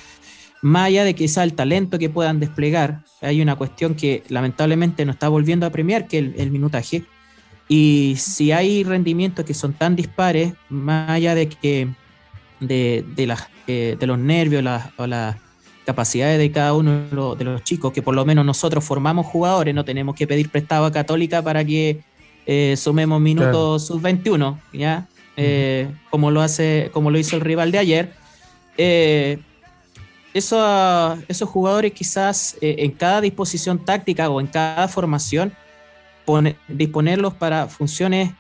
[0.61, 5.13] más allá de quizá el talento que puedan desplegar, hay una cuestión que lamentablemente no
[5.13, 7.05] está volviendo a premiar, que es el, minutaje.
[7.67, 11.89] Y si hay rendimientos que son tan dispares, más allá de que
[12.61, 13.35] de, de,
[13.67, 14.63] eh, de los nervios
[14.97, 15.35] o las
[15.85, 19.83] capacidades de cada uno de los, chicos, que por lo menos nosotros formamos jugadores, no
[19.83, 22.01] tenemos que pedir prestado a Católica para que
[22.45, 25.07] eh, sumemos minutos sub-21, ¿ya?
[25.37, 28.13] Eh, como, lo hace, como lo hizo el rival de ayer.
[28.77, 29.39] Eh,
[30.33, 35.51] esos jugadores quizás en cada disposición táctica o en cada formación
[36.69, 38.31] disponerlos para funciones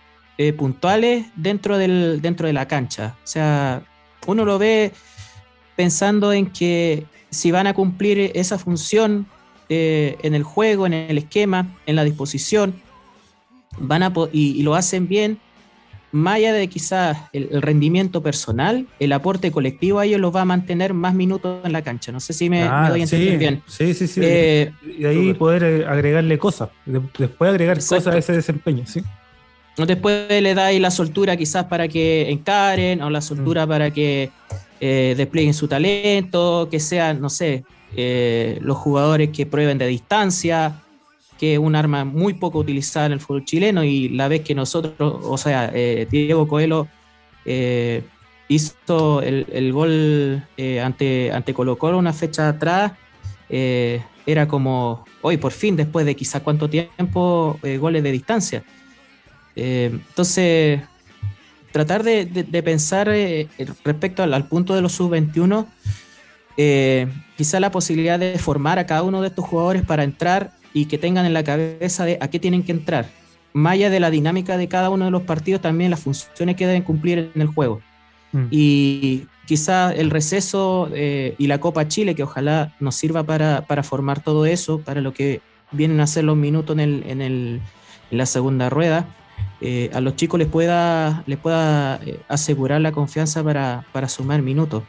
[0.57, 3.17] puntuales dentro, del, dentro de la cancha.
[3.25, 3.83] O sea,
[4.27, 4.91] uno lo ve
[5.75, 9.25] pensando en que si van a cumplir esa función
[9.69, 12.75] eh, en el juego, en el esquema, en la disposición,
[13.77, 15.39] van a y lo hacen bien,
[16.11, 20.45] más allá de quizás el, rendimiento personal, el aporte colectivo a ellos los va a
[20.45, 22.11] mantener más minutos en la cancha.
[22.11, 23.63] No sé si me, doy a entender bien.
[23.65, 24.19] Sí, sí, sí.
[24.23, 29.01] Eh, y ahí poder agregarle cosas, después agregar cosas a ese desempeño, ¿sí?
[29.85, 33.69] Después le dais la soltura quizás para que encaren o la soltura mm.
[33.69, 34.29] para que
[34.79, 37.63] eh, desplieguen su talento, que sean, no sé,
[38.61, 40.81] los jugadores que prueben de distancia,
[41.41, 44.53] que es un arma muy poco utilizada en el fútbol chileno y la vez que
[44.53, 46.87] nosotros, o sea, eh, Diego Coelho
[47.45, 48.03] eh,
[48.47, 52.91] hizo el, gol eh, ante, ante Colo Colo una fecha atrás,
[53.49, 58.63] era como, hoy por fin, después de quizá cuánto tiempo, goles de distancia.
[59.55, 60.81] Entonces,
[61.71, 62.25] tratar de,
[62.63, 63.07] pensar
[63.83, 65.65] respecto al, al, punto de los sub-21,
[67.37, 70.97] quizá la posibilidad de formar a cada uno de estos jugadores para entrar y que
[70.97, 73.09] tengan en la cabeza de a qué tienen que entrar.
[73.53, 76.67] Más allá de la dinámica de cada uno de los partidos, también las funciones que
[76.67, 77.81] deben cumplir en el juego.
[78.31, 78.45] Mm.
[78.49, 84.23] Y quizá el receso eh, y la Copa Chile, que ojalá nos sirva para, formar
[84.23, 87.61] todo eso, para lo que vienen a ser los minutos en, el, en,
[88.11, 89.07] la segunda rueda,
[89.61, 94.41] eh, a los chicos les pueda, les pueda eh, asegurar la confianza para, para sumar
[94.41, 94.83] minutos.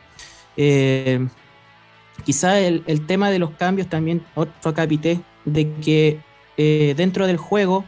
[2.25, 6.21] quizá el, el, tema de los cambios también, otro capité, de que
[6.57, 7.85] eh, dentro del juego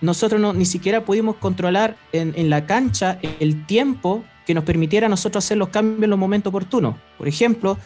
[0.00, 5.08] nosotros no, ni siquiera pudimos controlar en, la cancha el tiempo que nos permitiera a
[5.08, 6.96] nosotros hacer los cambios en los momentos oportunos.
[7.16, 7.78] Por ejemplo,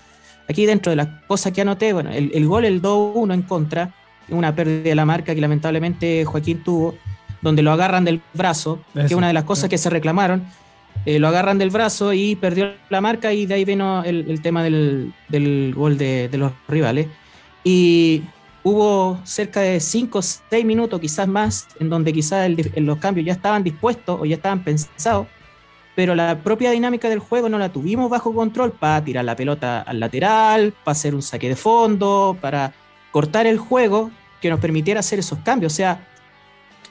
[0.48, 3.94] aquí dentro de las cosas que anoté, bueno, el, gol, el 2-1 en contra,
[4.30, 6.94] una pérdida de la marca que lamentablemente Joaquín tuvo,
[7.42, 10.44] donde lo agarran del brazo, que es una de las cosas que se reclamaron,
[11.04, 14.62] eh, lo agarran del brazo y perdió la marca y de ahí vino el, tema
[14.62, 15.12] del,
[15.76, 17.06] gol de, de, los rivales.
[17.62, 18.22] Y
[18.64, 23.32] hubo cerca de 5 o 6 minutos, quizás más, en donde quizás los cambios ya
[23.34, 25.28] estaban dispuestos o ya estaban pensados,
[25.94, 29.82] pero la propia dinámica del juego no la tuvimos bajo control para tirar la pelota
[29.82, 32.72] al lateral, para hacer un saque de fondo, para
[33.12, 34.10] cortar el juego
[34.42, 35.72] que nos permitiera hacer esos cambios.
[35.72, 36.06] O sea,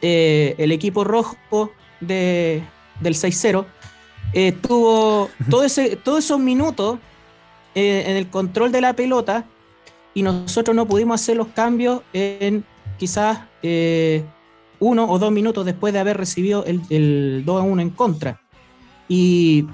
[0.02, 2.64] eh, el equipo rojo de,
[3.02, 3.66] del 6-0
[4.34, 7.00] eh, tuvo todo ese, todos esos minutos
[7.74, 9.46] eh, en el control de la pelota
[10.14, 12.66] y nosotros no pudimos hacer los cambios en
[12.98, 14.24] quizás eh,
[14.80, 18.42] uno o dos minutos después de haber recibido el, el 2 a 1 en contra.
[19.08, 19.68] Y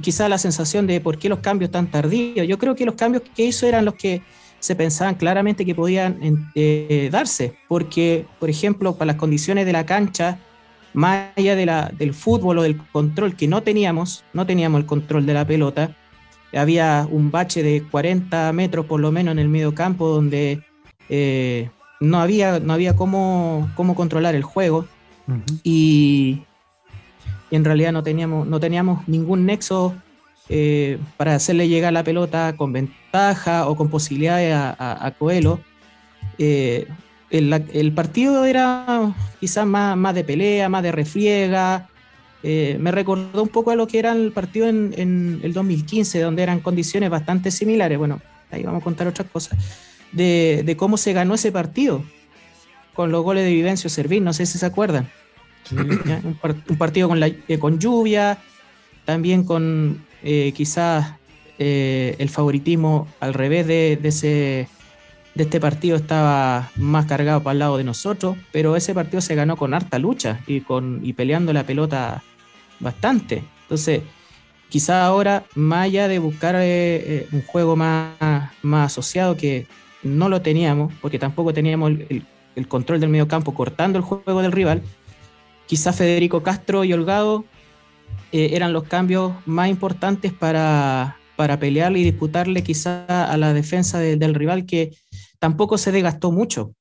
[0.00, 2.46] quizás la sensación de por qué los cambios tan tardíos.
[2.46, 4.22] Yo creo que los cambios que hizo eran los que
[4.60, 9.86] se pensaban claramente que podían eh, darse, porque, por ejemplo, para las condiciones de la
[9.86, 10.38] cancha,
[10.94, 14.86] más allá de la, del fútbol o del control que no teníamos, no teníamos el
[14.86, 15.94] control de la pelota,
[16.56, 20.62] había un bache de 40 metros por lo menos en el medio campo donde
[21.08, 24.86] eh, no había, no había cómo, cómo controlar el juego.
[25.62, 26.42] Y,
[27.50, 29.94] en realidad no teníamos, no teníamos ningún nexo
[30.50, 32.72] eh, para hacerle llegar la pelota con
[33.18, 35.60] ventaja o con posibilidades a, a, Coelho.
[36.38, 36.86] Eh,
[37.30, 41.88] el, el, partido era quizás más, más de pelea, más de refriega,
[42.42, 46.42] eh, me recordó un poco a lo que era el partido en, el 2015, donde
[46.42, 47.98] eran condiciones bastante similares.
[47.98, 49.58] Bueno, ahí vamos a contar otras cosas.
[50.12, 52.02] De, cómo se ganó ese partido
[52.94, 55.08] con los goles de Vivencio Servín, no sé si se acuerdan.
[55.70, 58.38] Un, partido con, la, eh, con lluvia,
[59.04, 61.17] también con eh, quizás
[61.58, 64.68] el favoritismo al revés de, ese,
[65.34, 69.34] de este partido estaba más cargado para el lado de nosotros, pero ese partido se
[69.34, 72.22] ganó con harta lucha y, con, y peleando la pelota
[72.80, 73.44] bastante.
[73.62, 74.02] Entonces,
[74.68, 78.14] quizá ahora, más allá de buscar eh, eh, un juego más,
[78.62, 79.66] más asociado que
[80.02, 82.24] no lo teníamos, porque tampoco teníamos el,
[82.66, 84.82] control del medio campo cortando el juego del rival,
[85.66, 87.44] quizá Federico Castro y Holgado
[88.32, 94.00] eh, eran los cambios más importantes para, para pelearle y disputarle quizá a la defensa
[94.00, 94.96] del rival que
[95.38, 96.74] tampoco se desgastó mucho.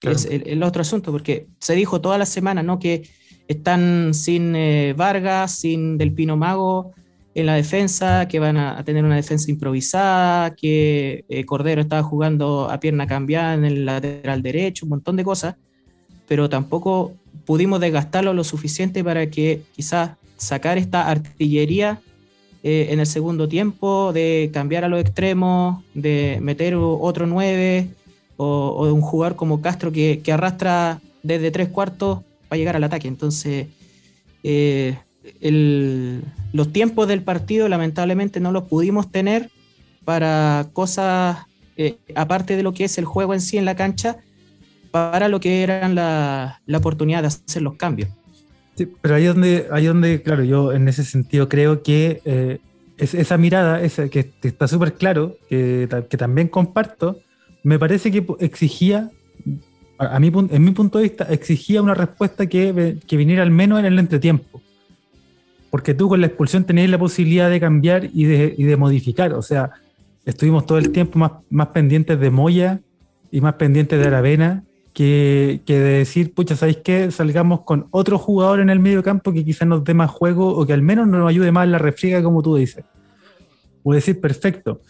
[0.00, 2.78] Es el, otro asunto, porque se dijo toda la semana ¿no?
[2.78, 3.10] que
[3.46, 6.94] están sin eh, Vargas, sin Del Pino Mago
[7.34, 12.70] en la defensa, que van a, tener una defensa improvisada, que eh, Cordero estaba jugando
[12.70, 15.56] a pierna cambiada en el lateral derecho, un montón de cosas,
[16.26, 17.12] pero tampoco
[17.44, 22.00] pudimos desgastarlo lo suficiente para que quizás sacar esta artillería
[22.62, 27.88] eh, en el segundo tiempo, de cambiar a los extremos, de meter otro 9
[28.36, 33.08] o, de un jugador como Castro que, arrastra desde tres cuartos para llegar al ataque.
[33.08, 33.68] Entonces,
[34.42, 34.96] eh,
[35.40, 39.50] los tiempos del partido lamentablemente no los pudimos tener
[40.04, 41.38] para cosas
[41.76, 44.18] eh, aparte de lo que es el juego en sí en la cancha,
[44.90, 48.10] para lo que eran la, la oportunidad de hacer los cambios.
[48.76, 52.58] Sí, pero ahí donde, ahí donde, claro, yo en ese sentido creo que eh,
[52.98, 57.20] esa mirada, esa, que, está súper claro, que, que, también comparto,
[57.62, 59.10] me parece que exigía,
[59.98, 63.80] a mí, en mi punto de vista, exigía una respuesta que, que viniera al menos
[63.80, 64.62] en el entretiempo.
[65.70, 69.34] Porque tú con la expulsión tenías la posibilidad de cambiar y de, y de modificar.
[69.34, 69.70] O sea,
[70.24, 72.80] estuvimos todo el tiempo más, más pendientes de Moya
[73.30, 74.64] y más pendientes de Aravena
[75.00, 77.10] que, de decir, pucha, ¿sabéis qué?
[77.10, 80.66] Salgamos con otro jugador en el medio campo que quizás nos dé más juego o
[80.66, 82.84] que al menos nos ayude más en la refriega, como tú dices.
[83.82, 84.82] O decir, perfecto,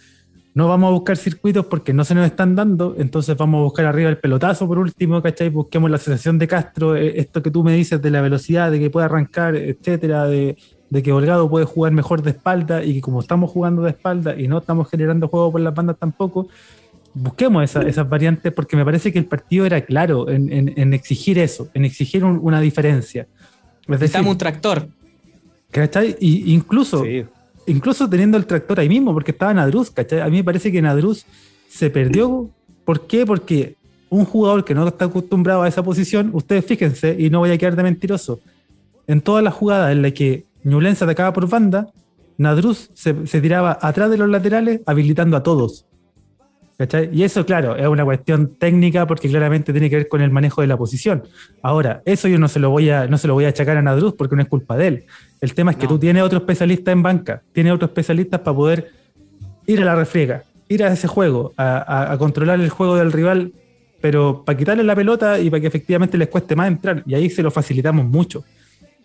[0.52, 3.86] no vamos a buscar circuitos porque no se nos están dando, entonces vamos a buscar
[3.86, 5.48] arriba el pelotazo por último, ¿cachai?
[5.48, 8.80] Busquemos la sensación de Castro, eh, esto que tú me dices de la velocidad, de
[8.80, 10.56] que puede arrancar, etcétera, de,
[10.88, 14.34] de que Holgado puede jugar mejor de espalda y que como estamos jugando de espalda
[14.36, 16.48] y no estamos generando juego por las bandas tampoco,
[17.14, 21.84] busquemos esas variantes porque me parece que el partido era claro en, exigir eso, en
[21.84, 23.26] exigir una diferencia.
[23.86, 24.88] Necesitamos un tractor.
[25.70, 26.16] ¿Cachai?
[26.20, 27.04] Y incluso,
[27.66, 30.20] incluso teniendo el tractor ahí mismo, porque estaba Nadruz, ¿cachai?
[30.20, 31.24] A mí me parece que Nadruz
[31.68, 32.50] se perdió.
[32.84, 33.24] ¿Por qué?
[33.24, 33.76] Porque
[34.08, 37.58] un jugador que no está acostumbrado a esa posición, ustedes fíjense, y no voy a
[37.58, 38.40] quedar de mentiroso,
[39.06, 41.88] en todas las jugadas en las que Ñublense atacaba por banda,
[42.36, 45.86] Nadruz se, se tiraba atrás de los laterales, habilitando a todos.
[47.12, 50.62] Y eso, claro, es una cuestión técnica porque claramente tiene que ver con el manejo
[50.62, 51.24] de la posición.
[51.62, 53.82] Ahora, eso yo no se lo voy a, no se lo voy a achacar a
[53.82, 55.04] Nadruz porque no es culpa de él.
[55.42, 58.92] El tema es que tú tienes otro especialista en banca, tienes otros especialistas para poder
[59.66, 63.52] ir a la refriega, ir a ese juego, a, controlar el juego del rival,
[64.00, 67.02] pero para quitarle la pelota y para que efectivamente les cueste más entrar.
[67.06, 68.42] Y ahí se lo facilitamos mucho.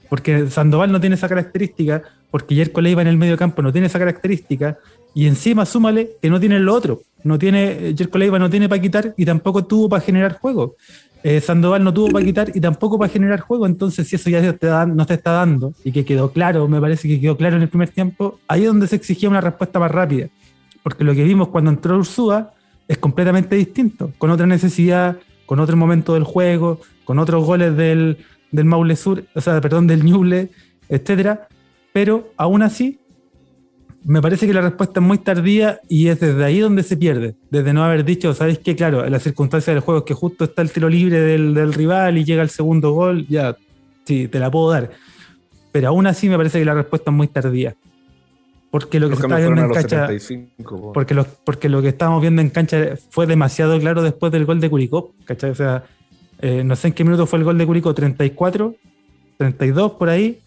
[0.07, 2.03] Porque Sandoval no tiene esa característica,
[2.35, 4.77] porque Jerko Leiva en el medio campo no tiene esa característica,
[5.13, 7.01] y encima súmale que no tiene lo otro.
[7.23, 10.75] No tiene, Jerko Leiva no tiene para quitar y tampoco tuvo para generar juego.
[11.23, 14.41] Eh, Sandoval no tuvo para quitar y tampoco para generar juego, entonces si eso ya
[14.41, 17.69] no te está dando y que quedó claro, me parece que quedó claro en el
[17.69, 20.27] primer tiempo, ahí es donde se exigía una respuesta más rápida,
[20.83, 22.51] porque lo que vimos cuando entró Ursúa
[22.89, 28.17] es completamente distinto, con otra necesidad, con otro momento del juego, con otros goles del,
[28.51, 30.49] del Maule Sur, o sea, perdón, del Ñuble,
[30.89, 31.47] etcétera,
[31.95, 32.99] pero aún así
[34.03, 37.35] me parece que la respuesta es muy tardía y es desde ahí donde se pierde,
[37.49, 38.75] desde no haber dicho, ¿sabéis qué?
[38.75, 42.17] Claro, en la circunstancia del juego es que justo está el tiro libre del, rival
[42.17, 43.55] y llega el segundo gol, ya,
[44.03, 44.91] sí, te la puedo dar.
[45.71, 47.77] Pero aún así me parece que la respuesta es muy tardía.
[48.71, 50.09] Porque lo que se viendo en cancha.
[50.93, 54.59] Porque lo, porque lo que estábamos viendo en cancha fue demasiado claro después del gol
[54.59, 55.13] de Curicó.
[55.23, 55.51] ¿cachai?
[55.51, 55.85] O sea,
[56.41, 58.75] eh, no sé en qué minuto fue el gol de Curicó, 34,
[59.37, 60.41] 32 por ahí.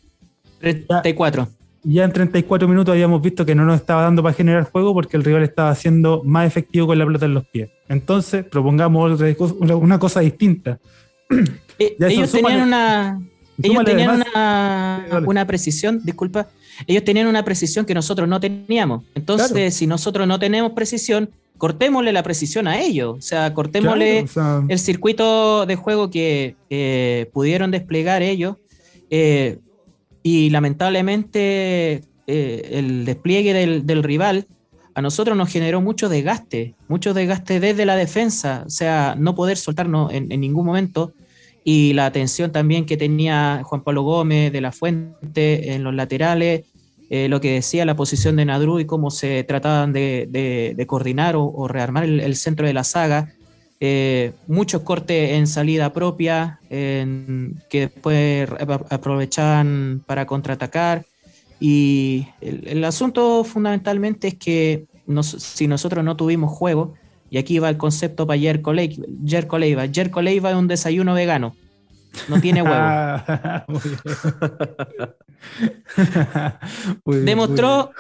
[0.60, 1.48] 34
[1.82, 5.16] ya en 34 minutos habíamos visto que no nos estaba dando para generar juego porque
[5.16, 7.70] el rival estaba siendo más efectivo con la pelota en los pies.
[7.88, 9.20] Entonces, propongamos
[9.60, 10.78] una cosa distinta.
[11.80, 13.20] Eh, ellos tenían una.
[13.62, 14.24] Ellos tenían
[15.24, 16.48] una, precisión, disculpa,
[16.88, 19.04] ellos tenían una precisión que nosotros no teníamos.
[19.14, 23.18] Entonces, si nosotros no tenemos precisión, cortémosle la precisión a ellos.
[23.18, 24.26] O sea, cortémosle
[24.68, 28.56] el circuito de juego que pudieron desplegar ellos.
[29.08, 29.58] Eh,
[30.22, 34.46] y lamentablemente eh, el despliegue del, rival
[34.94, 39.56] a nosotros nos generó mucho desgaste, mucho desgaste desde la defensa, o sea, no poder
[39.56, 41.12] soltarnos en, ningún momento
[41.64, 46.64] y la atención también que tenía Juan Pablo Gómez de la Fuente en los laterales,
[47.10, 51.66] eh, lo que decía la posición de Nadru y cómo se trataban de, coordinar o,
[51.68, 53.32] rearmar el, centro de la saga.
[53.80, 58.48] Eh, muchos cortes en salida propia, que después
[58.90, 61.04] aprovechaban para contraatacar.
[61.60, 64.86] Y el, asunto fundamentalmente es que
[65.22, 66.94] si nosotros no tuvimos juego,
[67.30, 69.86] y aquí va el concepto para Jerko Leiva.
[69.92, 71.54] Jerko Leiva es un desayuno vegano.
[72.28, 72.76] No tiene huevo.
[77.04, 77.90] Demostró,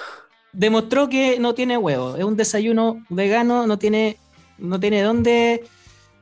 [0.52, 2.16] demostró que no tiene huevo.
[2.16, 4.18] Es un desayuno vegano, no tiene,
[4.58, 5.64] no tiene dónde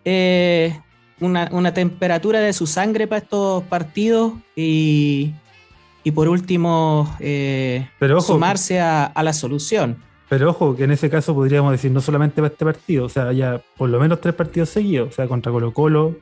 [0.04, 0.78] eh,
[1.20, 5.32] una, temperatura de su sangre para estos partidos y,
[6.04, 7.88] y por último eh,
[8.20, 9.96] sumarse a, la solución.
[10.28, 13.32] Pero ojo, que en ese caso podríamos decir no solamente para este partido, o sea,
[13.32, 16.16] ya por lo menos tres partidos seguidos, o sea, contra Colo Colo,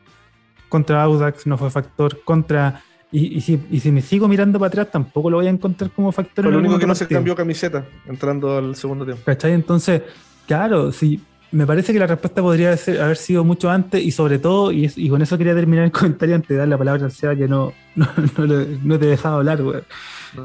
[0.69, 2.83] contra Audax no fue factor, contra
[3.17, 6.47] y, si, me sigo mirando para atrás, tampoco lo voy a encontrar como factor.
[6.47, 9.23] lo único que no se cambió camiseta entrando al segundo tiempo.
[9.25, 9.53] ¿Cachai?
[9.53, 10.03] Entonces,
[10.49, 11.23] claro, sí,
[11.55, 15.23] me parece que la respuesta podría haber sido mucho antes y sobre todo, y, con
[15.23, 18.99] eso quería terminar el comentario antes de dar la palabra al SEA que no, no,
[18.99, 19.81] te he dejado hablar, güey.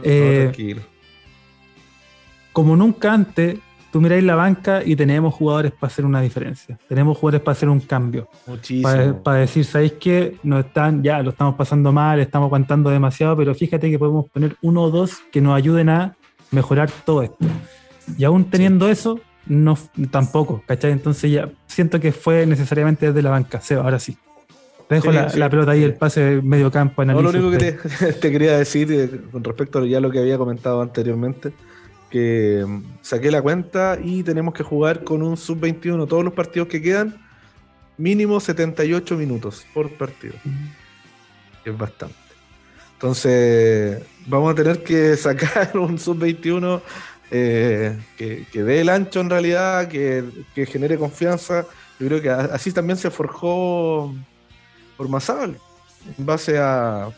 [0.04, 0.76] Eh.
[2.54, 3.58] Como nunca antes,
[3.92, 6.78] tú miráis la banca y tenemos jugadores para hacer una diferencia.
[6.88, 8.30] Tenemos jugadores para hacer un cambio.
[8.46, 9.22] Muchísimo.
[9.24, 10.38] Para, decir, ¿sabéis qué?
[10.44, 14.56] No están, ya lo estamos pasando mal, estamos aguantando demasiado, pero fíjate que podemos poner
[14.62, 16.16] uno o dos que nos ayuden a
[16.52, 17.46] mejorar todo esto.
[18.18, 19.20] Y aún teniendo eso,
[19.50, 19.78] no
[20.10, 20.92] tampoco, ¿cachai?
[20.92, 23.60] Entonces ya siento que fue necesariamente desde la banca.
[23.60, 24.18] Seba, ahora sí.
[24.88, 27.04] Te dejo la, pelota ahí, el pase medio campo.
[27.04, 30.20] No, lo único que te, te, quería decir eh, con respecto a ya lo que
[30.20, 31.52] había comentado anteriormente
[32.10, 36.68] que mm, saqué la cuenta y tenemos que jugar con un sub-21 todos los partidos
[36.68, 37.16] que quedan,
[37.98, 40.34] mínimo 78 minutos por partido.
[41.64, 42.16] Es bastante.
[42.94, 46.82] Entonces, vamos a tener que sacar un sub-21
[47.32, 51.66] eh, que, dé el ancho en realidad, que, genere confianza.
[52.00, 54.14] Yo creo que así también se forjó
[54.98, 55.58] por Masal,
[56.18, 57.10] en base a,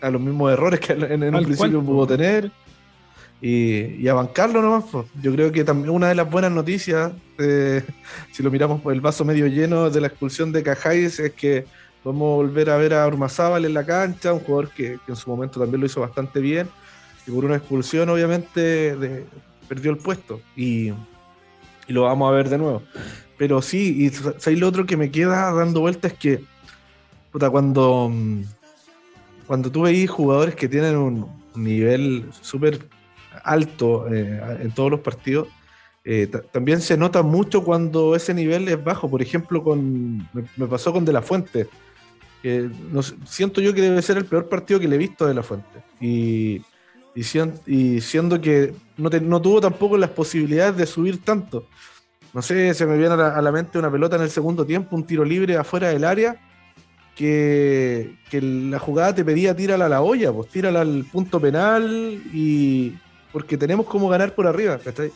[0.00, 2.50] a los mismos errores que en, en un principio pudo tener
[3.40, 4.84] y, a bancarlo nomás.
[5.20, 7.82] Yo creo que también una de las buenas noticias, eh,
[8.32, 11.66] si lo miramos por el vaso medio lleno de la expulsión de Cajáis, es que
[12.02, 15.60] podemos volver a ver a Ormazábal en la cancha, un jugador que, en su momento
[15.60, 16.68] también lo hizo bastante bien,
[17.26, 19.26] y por una expulsión obviamente
[19.68, 20.92] perdió el puesto, y,
[21.88, 22.82] lo vamos a ver de nuevo.
[23.38, 26.42] Pero sí, y lo otro que me queda dando vuelta es que,
[27.30, 28.12] puta, cuando,
[29.46, 32.80] cuando tú veis jugadores que tienen un nivel súper
[33.44, 35.48] alto eh, en todos los partidos,
[36.04, 39.10] eh, también se nota mucho cuando ese nivel es bajo.
[39.10, 41.68] Por ejemplo, con me, pasó con De La Fuente.
[43.26, 45.82] siento yo que debe ser el peor partido que le he visto de La Fuente.
[46.00, 46.62] Y,
[47.16, 47.22] y,
[48.02, 51.66] siendo, que no, no, tuvo tampoco las posibilidades de subir tanto.
[52.34, 55.06] No sé, se me viene a la, mente una pelota en el segundo tiempo, un
[55.06, 56.36] tiro libre afuera del área,
[57.14, 62.20] que, que la jugada te pedía tírala a la olla, pues tírala al punto penal
[62.34, 62.92] y,
[63.32, 65.10] porque tenemos como ganar por arriba, ¿cachai?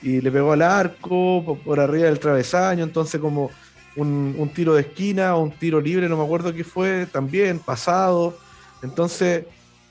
[0.00, 3.50] Y le pegó al arco, por, arriba del travesaño, entonces como
[3.96, 8.38] un, tiro de esquina o un tiro libre, no me acuerdo qué fue, también pasado.
[8.82, 9.44] Entonces,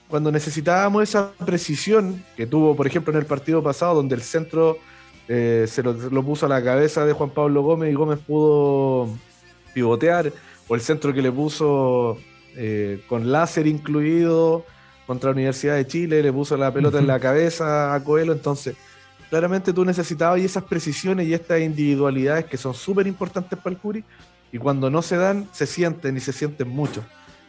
[0.09, 4.77] cuando necesitábamos esa precisión que tuvo, por ejemplo, en el partido pasado, donde el centro
[5.27, 9.09] eh, se lo, puso a la cabeza de Juan Pablo Gómez y Gómez pudo
[9.73, 10.31] pivotear,
[10.67, 12.17] o el centro que le puso
[12.55, 14.65] eh, con láser incluido,
[15.07, 18.75] contra la Universidad de Chile, le puso la pelota en la cabeza a Coelho, entonces
[19.29, 23.81] claramente tú necesitabas y esas precisiones y estas individualidades que son súper importantes para el
[23.81, 24.03] Curi,
[24.51, 27.03] y cuando no se dan, se sienten y se sienten mucho.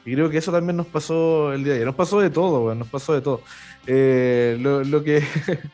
[0.06, 1.86] Y creo que eso también nos pasó el día de ayer.
[1.86, 3.42] Nos pasó de todo, nos pasó de todo.
[3.86, 5.22] Eh, lo, que,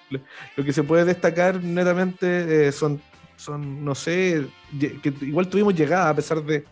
[0.56, 3.00] lo que se puede destacar netamente eh, son,
[3.36, 4.46] son, no sé,
[4.80, 6.64] que igual tuvimos llegada a pesar de,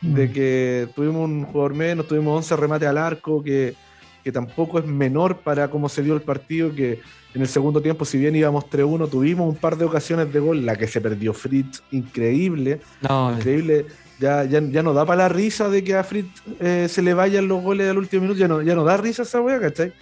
[0.00, 0.32] de mm.
[0.32, 3.74] que tuvimos un jugador menos, tuvimos 11 remates al arco, que,
[4.24, 7.00] que tampoco es menor para cómo se dio el partido, que
[7.34, 10.64] en el segundo tiempo, si bien íbamos 3-1, tuvimos un par de ocasiones de gol,
[10.64, 13.86] la que se perdió Fritz, increíble, increíble,
[14.18, 17.14] ya, ya, ya, no da para la risa de que a Fritz eh, se le
[17.14, 19.92] vayan los goles al último minuto, ya no, ya no da risa esa wea, ¿cachai?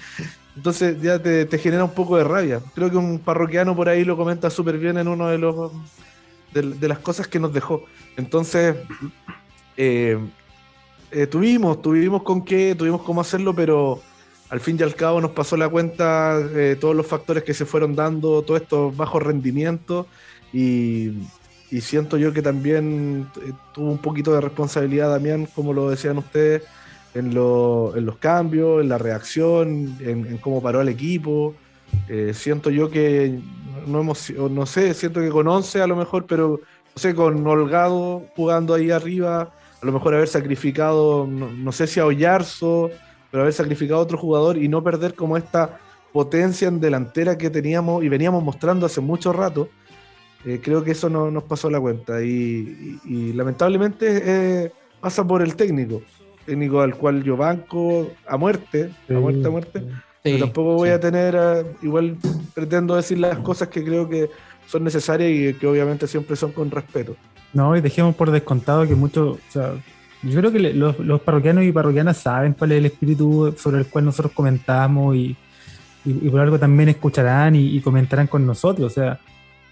[0.54, 2.60] Entonces ya te, genera un poco de rabia.
[2.74, 5.72] Creo que un parroquiano por ahí lo comenta súper bien en uno de los
[6.52, 7.84] de, las cosas que nos dejó.
[8.18, 8.76] Entonces,
[9.78, 10.18] eh,
[11.10, 14.02] eh, tuvimos, tuvimos con qué, tuvimos cómo hacerlo, pero
[14.50, 16.38] al fin y al cabo nos pasó la cuenta
[16.78, 20.06] todos los factores que se fueron dando, todos estos bajos rendimientos
[20.52, 21.12] y,
[21.80, 26.62] siento yo que también eh, tuvo un poquito de responsabilidad Damián, como lo decían ustedes,
[27.14, 31.54] en, los cambios, en la reacción, en, cómo paró el equipo.
[32.08, 33.38] Eh, siento yo que
[33.86, 36.60] no hemos, no sé, siento que con 11 a lo mejor, pero
[36.94, 42.00] no sé, con Holgado jugando ahí arriba, a lo mejor haber sacrificado, no, sé si
[42.00, 42.90] a Ollarzo
[43.30, 45.78] pero haber sacrificado a otro jugador y no perder como esta
[46.12, 49.70] potencia en delantera que teníamos y veníamos mostrando hace mucho rato,
[50.44, 52.22] eh, creo que eso no, nos pasó la cuenta.
[52.22, 56.02] Y, lamentablemente eh, pasa por el técnico,
[56.46, 59.82] técnico al cual yo banco a muerte, a muerte, a muerte.
[60.22, 62.16] pero tampoco voy a tener, igual
[62.54, 64.30] pretendo decir las cosas que creo que
[64.66, 67.16] son necesarias y que obviamente siempre son con respeto.
[67.52, 69.74] No, y dejemos por descontado que muchos, o sea,
[70.22, 73.86] yo creo que los, los, parroquianos y parroquianas saben cuál es el espíritu sobre el
[73.86, 75.36] cual nosotros comentamos y,
[76.04, 78.92] y, por algo también escucharán y, comentarán con nosotros.
[78.92, 79.18] O sea,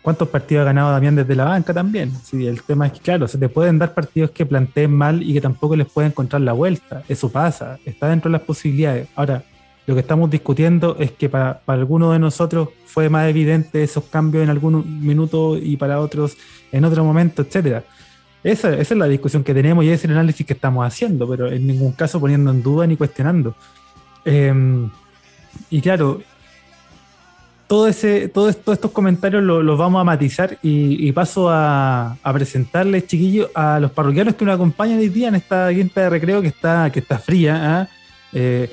[0.02, 2.12] ¿cuántos partidos ha ganado Damián desde la banca también?
[2.22, 5.32] Sí, el tema es que, claro, se te pueden dar partidos que planteen mal y
[5.32, 7.02] que tampoco les pueden encontrar la vuelta.
[7.08, 9.08] Eso pasa, está dentro de las posibilidades.
[9.14, 9.42] Ahora,
[9.86, 14.04] lo que estamos discutiendo es que para, para algunos de nosotros fue más evidente esos
[14.04, 16.36] cambios en algunos minutos y para otros
[16.70, 17.84] en otro momento, etcétera.
[18.42, 21.50] Esa, esa, es la discusión que tenemos y es el análisis que estamos haciendo, pero
[21.50, 23.54] en ningún caso poniendo en duda ni cuestionando.
[24.24, 24.90] Em,
[25.68, 26.22] y claro,
[27.70, 33.78] todo ese, todos estos comentarios los vamos a matizar y, paso a, presentarles, chiquillos, a
[33.78, 36.98] los parroquianos que nos acompañan hoy día en esta quinta de recreo que está, que
[36.98, 37.60] está fría.
[37.62, 37.88] ¿ah?
[38.32, 38.68] Eh,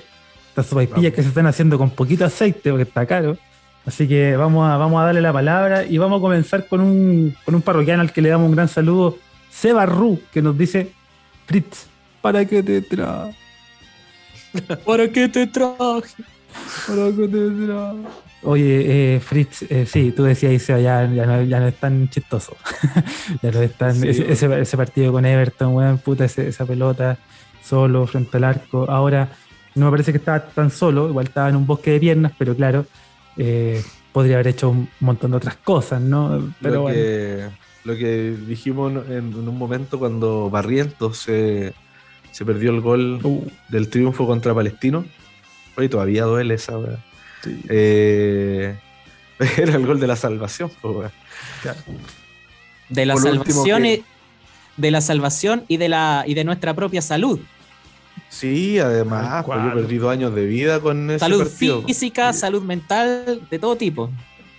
[0.50, 3.38] estas sopaipillas que se están haciendo con poquito aceite porque está caro.
[3.86, 7.36] Así que vamos a, vamos a darle la palabra y vamos a comenzar con un,
[7.46, 9.20] con un parroquiano al que le damos un gran saludo,
[9.52, 10.92] Seba Ru, que nos dice,
[11.46, 11.86] Fritz,
[12.20, 13.38] ¿para qué te traje?
[14.84, 16.24] ¿Para qué te traje?
[16.88, 18.27] ¿Para qué te traje?
[18.44, 22.56] Oye, eh, Fritz, eh, sí, tú decías, ya, ya, no, ya no es tan chistoso.
[23.42, 27.18] ya no es tan, ese, ese, partido con Everton, weón, puta, esa pelota
[27.64, 28.90] solo frente al arco.
[28.90, 29.30] Ahora
[29.76, 32.56] no me parece que estaba tan solo, igual estaba en un bosque de piernas, pero
[32.56, 32.86] claro,
[33.38, 33.82] eh,
[34.12, 36.54] podría haber hecho un montón de otras cosas, ¿no?
[36.62, 37.50] Pero lo, que,
[37.84, 41.74] lo que dijimos en, un momento cuando Barrientos se,
[42.46, 43.48] perdió el gol uh.
[43.70, 45.06] del triunfo contra Palestino,
[45.76, 46.74] hoy todavía duele esa,
[47.70, 48.76] eh,
[49.58, 50.72] era el gol de la salvación,
[52.90, 54.04] De la salvación y,
[54.78, 57.40] de la salvación y de la y de nuestra propia salud.
[58.30, 63.42] Sí, además, pues yo he perdido años de vida con ese Salud física, salud mental,
[63.50, 64.10] de todo tipo.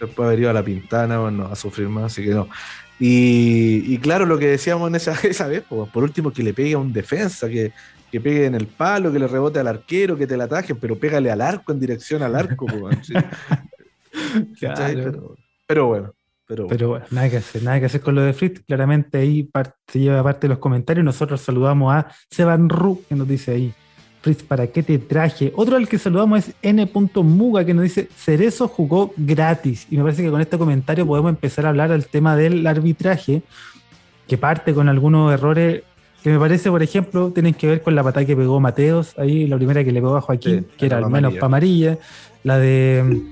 [0.00, 2.48] Después haber ido a la pintana, bueno, a sufrir más, así que no.
[3.00, 6.74] Y, claro, lo que decíamos en esa, esa vez, pues, por último, que le pegue
[6.74, 7.72] a un defensa, que,
[8.12, 11.30] pegue en el palo, que le rebote al arquero, que te la ataje, pero pégale
[11.30, 12.66] al arco en dirección al arco.
[12.66, 13.08] Pues,
[15.66, 16.12] pero bueno.
[16.46, 17.04] Pero bueno.
[17.10, 18.62] nada que hacer, nada que hacer con lo de Fritz.
[18.66, 19.50] Claramente ahí
[19.86, 21.04] se lleva parte de los comentarios.
[21.04, 23.74] Nosotros saludamos a Seban Ru, que nos dice ahí,
[24.22, 25.52] Fritz, ¿para qué te traje?
[25.56, 29.86] Otro al que saludamos es N.Muga, que nos dice, Cerezo jugó gratis.
[29.90, 33.42] Y me parece que con este comentario podemos empezar a hablar del tema del arbitraje,
[34.26, 35.82] que parte con algunos errores
[36.22, 39.46] que me parece, por ejemplo, tienen que ver con la patada que pegó Mateos, ahí
[39.46, 41.98] la primera que le pegó a Joaquín, que era al menos para amarilla,
[42.42, 43.22] la de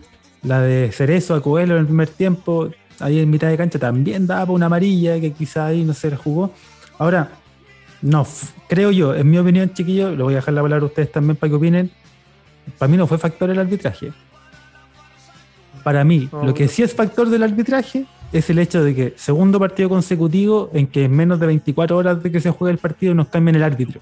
[0.43, 2.71] la de Cerezo a Coelho en el primer tiempo,
[3.01, 6.17] ahí en mitad de cancha también daba una amarilla que quizá ahí no se la
[6.17, 6.53] jugó.
[6.99, 7.31] Ahora,
[8.03, 8.27] no,
[8.69, 11.37] creo yo, en mi opinión, chiquillo, lo voy a dejar la palabra a ustedes también
[11.37, 11.91] para que opinen.
[12.79, 14.13] Para mí no fue factor el arbitraje.
[15.83, 19.59] Para mí, lo que sí es factor del arbitraje es el hecho de que segundo
[19.59, 23.15] partido consecutivo en que en menos de 24 horas de que se juegue el partido
[23.15, 24.01] nos cambien el árbitro.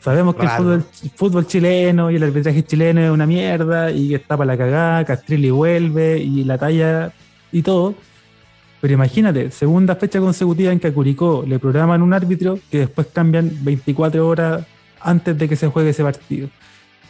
[0.00, 0.82] Sabemos que el
[1.14, 5.04] fútbol, chileno y el arbitraje chileno es una mierda y que está para la cagada,
[5.04, 7.12] Castrilli vuelve y la talla
[7.52, 7.94] y todo.
[8.80, 13.06] Pero imagínate, segunda fecha consecutiva en que a Curicó le programan un árbitro que después
[13.12, 14.66] cambian 24 horas
[15.00, 16.48] antes de que se juegue ese partido.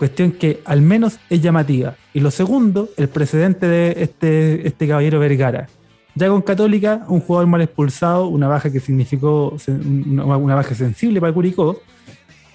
[0.02, 1.94] Cuestión que al menos es llamativa.
[2.12, 5.68] Y lo segundo, el precedente de este, este caballero Vergara.
[6.16, 11.32] Ya con Católica, un jugador mal expulsado, una baja que significó una baja sensible para
[11.32, 11.82] Curicó.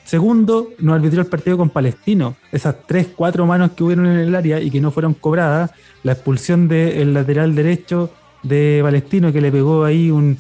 [0.04, 2.36] Segundo, no arbitró el partido con Palestino.
[2.52, 5.72] Esas tres, cuatro manos que hubieron en el área y que no fueron cobradas
[6.04, 8.12] la expulsión del lateral derecho
[8.44, 10.38] de Palestino que le pegó ahí un,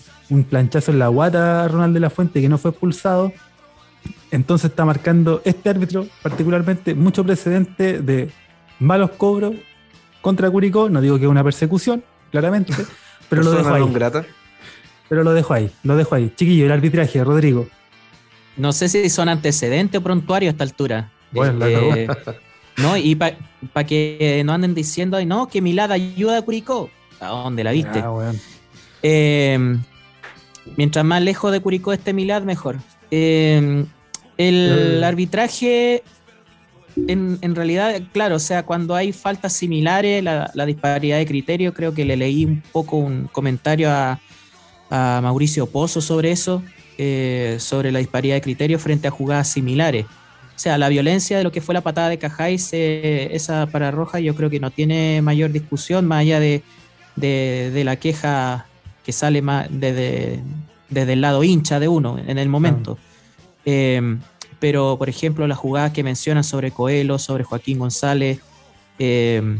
[0.50, 3.32] planchazo en la guata a Ronald de la Fuente que no fue expulsado.
[4.32, 8.30] Entonces está marcando este árbitro particularmente mucho precedente de
[8.80, 9.56] malos cobros
[10.22, 10.90] contra Curicó.
[10.90, 12.74] No digo que es una persecución, claramente,
[13.30, 13.84] pero lo dejo ahí.
[15.10, 16.34] Pero lo dejo ahí, lo dejo ahí.
[16.36, 17.68] Chiquillo, el arbitraje, Rodrigo.
[18.58, 21.12] No sé si son antecedentes o prontuarios a esta altura.
[21.32, 22.08] Bueno, eh,
[22.78, 22.98] ¿no?
[22.98, 26.90] Y para que no anden diciendo, no, que Milad ayuda a Curicó.
[27.20, 28.00] ¿A dónde la viste?
[28.00, 28.34] Ah,
[29.02, 29.82] em,
[30.76, 32.78] mientras más lejos de Curicó esté Milad, mejor.
[33.12, 33.86] Em,
[34.38, 36.04] el arbitraje,
[37.08, 42.06] en, realidad, claro, o sea, cuando hay faltas similares, la, disparidad de criterio, creo que
[42.06, 44.20] le leí un poco un comentario a,
[44.90, 46.64] a Mauricio Pozo sobre eso,
[46.98, 50.06] eh, sobre la disparidad de criterio frente a jugadas similares.
[50.06, 54.20] O sea, la violencia de lo que fue la patada de Cajáis, esa para roja,
[54.20, 56.64] yo creo que no tiene mayor discusión, más allá de,
[57.16, 58.66] la queja
[59.06, 60.42] que sale más desde,
[60.90, 62.98] el lado hincha de uno en el momento.
[63.68, 64.18] Eh,
[64.60, 68.40] pero, por ejemplo, las jugadas que mencionan sobre Coelho, sobre Joaquín González,
[68.98, 69.60] eh,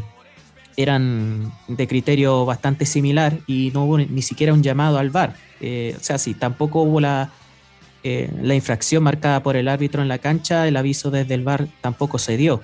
[0.78, 5.34] eran de criterio bastante similar y no hubo ni siquiera un llamado al VAR.
[5.60, 7.32] Eh, o sea, sí, tampoco hubo la,
[8.04, 11.66] eh, la infracción marcada por el árbitro en la cancha, el aviso desde el VAR
[11.80, 12.62] tampoco se dio.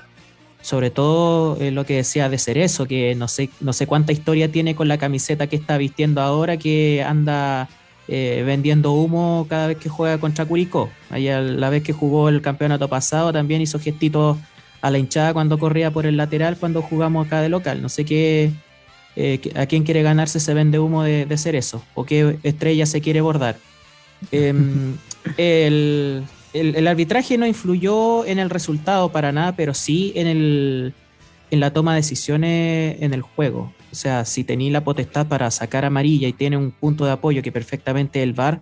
[0.63, 4.51] Sobre todo eh, lo que decía de Cerezo, que no sé, no sé cuánta historia
[4.51, 7.69] tiene con la camiseta que está vistiendo ahora, que anda
[8.09, 10.91] vendiendo humo cada vez que juega contra Curicó.
[11.11, 14.37] Allá la vez que jugó el campeonato pasado también hizo gestitos
[14.83, 17.81] a la hinchada cuando corría por el lateral cuando jugamos acá de local.
[17.81, 18.53] No sé qué,
[19.17, 23.01] eh, a quién quiere ganarse se vende humo de, de Cerezo o qué estrella se
[23.01, 23.57] quiere bordar.
[24.33, 24.97] Em,
[25.39, 30.95] el, arbitraje no influyó en el resultado para nada, pero sí en, el,
[31.51, 33.73] en la toma de decisiones en el juego.
[33.95, 37.43] O sea, si tenía la potestad para sacar amarilla y tiene un punto de apoyo
[37.43, 38.61] que perfectamente el VAR,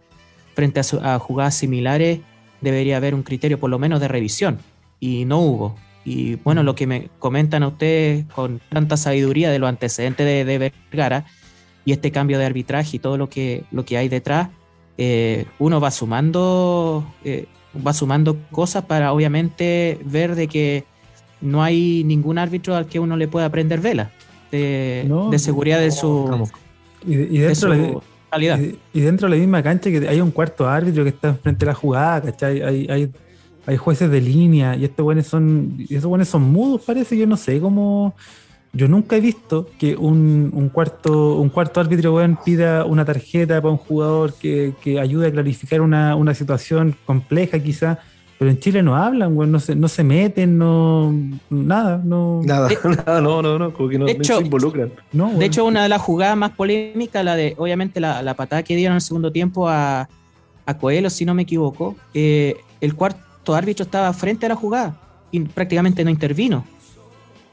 [0.55, 2.21] frente a, a jugadas similares,
[2.61, 4.59] debería haber un criterio por lo menos de revisión.
[5.01, 5.77] Y no hubo.
[6.05, 10.73] Y bueno, lo que me comentan a ustedes con tanta sabiduría de los antecedentes de,
[10.91, 11.25] Vergara
[11.87, 14.51] y este cambio de arbitraje y todo lo que, lo que hay detrás,
[14.99, 20.85] eh, uno va sumando, eh, va sumando cosas para obviamente ver de que
[21.41, 24.11] no hay ningún árbitro al que uno le pueda prender vela
[24.59, 26.49] de, seguridad de su,
[27.07, 28.61] y, dentro de su calidad.
[28.93, 31.71] Y, dentro de la misma cancha que hay un cuarto árbitro que está enfrente de
[31.71, 32.63] la jugada, ¿cachai?
[32.63, 33.13] Hay, hay
[33.67, 37.17] hay jueces de línea y estos buenos son, esos buenos son mudos, parece.
[37.17, 38.15] Yo no sé cómo.
[38.75, 43.77] Yo nunca he visto que un, cuarto, un cuarto árbitro pida una tarjeta para un
[43.77, 47.99] jugador que, ayude a clarificar una, situación compleja, quizá.
[48.43, 51.15] Pero en Chile no hablan, no se, no se meten, no.
[51.49, 52.41] Nada, no.
[52.43, 52.69] Nada,
[53.07, 54.91] nada, no, no, no, como que no, se involucran.
[55.13, 58.75] de hecho, una de las jugadas más polémicas, la de, obviamente, la, la patada que
[58.75, 60.09] dieron en el segundo tiempo a,
[60.67, 64.97] a Coelho, si no me equivoco, eh, el cuarto árbitro estaba frente a la jugada
[65.31, 66.65] y prácticamente no intervino.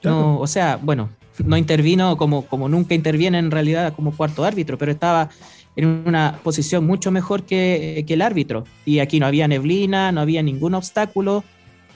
[0.01, 1.09] No, o sea, bueno,
[1.45, 5.29] no intervino como, como nunca interviene en realidad como cuarto árbitro, pero estaba
[5.75, 8.65] en una posición mucho mejor que, el árbitro.
[8.85, 11.43] Y aquí no había neblina, no había ningún obstáculo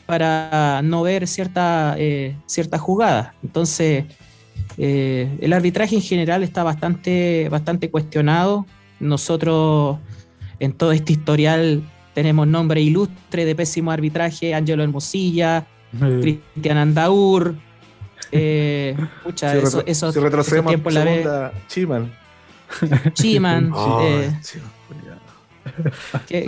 [0.05, 3.33] para no ver cierta, eh, cierta jugada.
[3.43, 4.05] Entonces,
[4.77, 8.65] eh, el arbitraje en general está bastante, bastante cuestionado.
[8.99, 9.97] Nosotros
[10.59, 15.65] en todo este historial tenemos nombre ilustre de pésimo arbitraje, Angelo Hermosilla,
[16.21, 17.55] Cristian Andaur.
[18.31, 18.95] Eh,
[19.35, 21.27] si eso, eso, si retrocedemos la vez.
[21.67, 22.22] Chiman.
[23.13, 23.71] Chiman.
[24.01, 24.31] eh,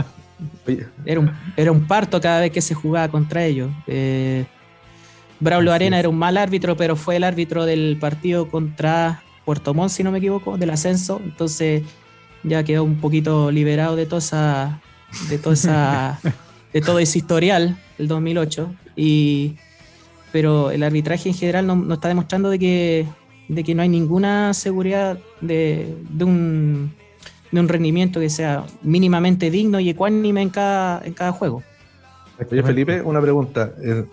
[1.05, 3.71] era, un, era un parto cada vez que se jugaba contra ellos.
[3.87, 4.45] Eh,
[5.39, 9.91] Braulio Arena era un mal árbitro, pero fue el árbitro del partido contra Puerto Montt,
[9.91, 11.21] si no me equivoco, del ascenso.
[11.23, 11.83] Entonces
[12.43, 14.81] ya quedó un poquito liberado de toda esa
[15.29, 16.19] de, toda esa,
[16.73, 18.73] de todo ese historial del 2008.
[18.95, 19.55] Y,
[20.31, 23.05] pero el arbitraje en general no, está demostrando de que,
[23.47, 26.93] de que no hay ninguna seguridad de, de, un,
[27.51, 31.63] de un rendimiento que sea mínimamente digno y ecuánime en cada, en cada juego.
[32.51, 33.71] Oye, Felipe, una pregunta.
[33.81, 34.05] Eh,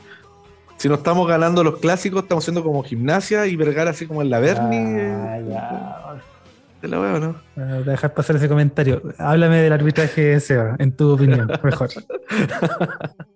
[0.77, 4.31] si no estamos ganando los clásicos, estamos siendo como gimnasia y Vergara así como en
[4.31, 5.01] la Berni.
[5.57, 6.17] Ah,
[6.81, 7.37] te la veo, ¿no?
[7.55, 9.03] Bueno, dejar pasar ese comentario.
[9.19, 11.89] Háblame del arbitraje, Seba, en tu opinión, mejor.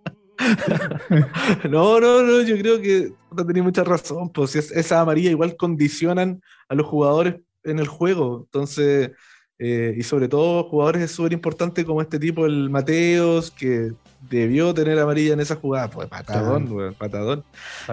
[1.71, 4.31] no, no, no, yo creo que no tenía mucha razón.
[4.31, 8.43] Pues esa amarilla igual condicionan a los jugadores en el juego.
[8.47, 9.13] Entonces,
[9.59, 13.93] eh, y sobre todo jugadores es súper importante como este tipo, el Mateos, que
[14.29, 15.89] debió tener amarilla en esa jugada.
[15.89, 17.45] Pues patadón, patadón.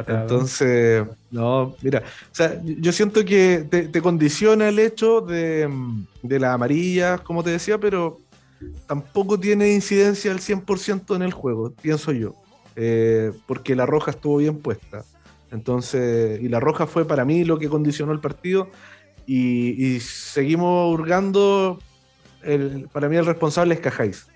[0.08, 5.70] Entonces, no, mira, o sea, yo siento que te, condiciona el hecho de,
[6.22, 8.20] de la amarilla, como te decía, pero
[8.88, 12.36] tampoco tiene incidencia al 100% en el juego, pienso yo.
[12.76, 15.04] Eh, porque la roja estuvo bien puesta.
[15.52, 18.70] Entonces, y la roja fue para mí lo que condicionó el partido.
[19.26, 21.80] Y, seguimos hurgando.
[22.42, 24.28] El, para mí el responsable es Cajáis.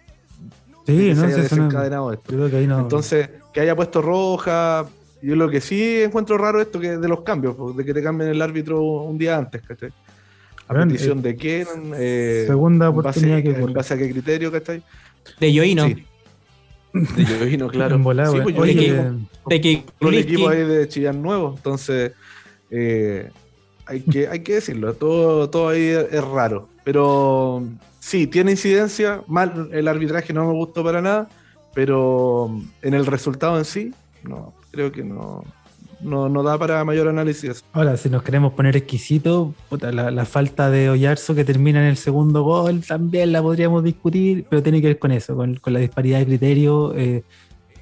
[0.86, 2.48] Sí, no, se desencadenado esto.
[2.48, 4.86] Entonces, que haya puesto roja.
[5.22, 8.30] Yo lo que sí encuentro raro esto que de los cambios, de que te cambien
[8.30, 9.90] el árbitro un día antes, ¿cachai?
[10.68, 14.84] A petición eh, de quién, eh, segunda oportunidad que en base a qué criterio, ¿cachai?
[15.40, 15.88] De Yoino.
[15.88, 16.06] Sí.
[16.94, 17.98] De Yoino, claro.
[17.98, 19.04] sí, pues, Oye,
[19.48, 22.14] de que un equipo ahí de Chillán nuevo, entonces
[22.70, 23.30] eh,
[23.86, 26.70] hay que, hay que decirlo, todo, todo ahí es raro.
[26.84, 27.64] Pero
[28.00, 29.22] sí, tiene incidencia.
[29.28, 31.30] Mal, el arbitraje no me gustó para nada,
[31.74, 32.50] pero
[32.82, 35.44] en el resultado en sí, no, creo que no,
[36.02, 37.64] no, da para mayor análisis.
[37.74, 42.44] Ahora, si nos queremos poner exquisito, la, falta de Oyarzo que termina en el segundo
[42.44, 46.26] gol también la podríamos discutir, pero tiene que ver con eso, con, la disparidad de
[46.26, 46.94] criterio.
[46.96, 47.24] Eh,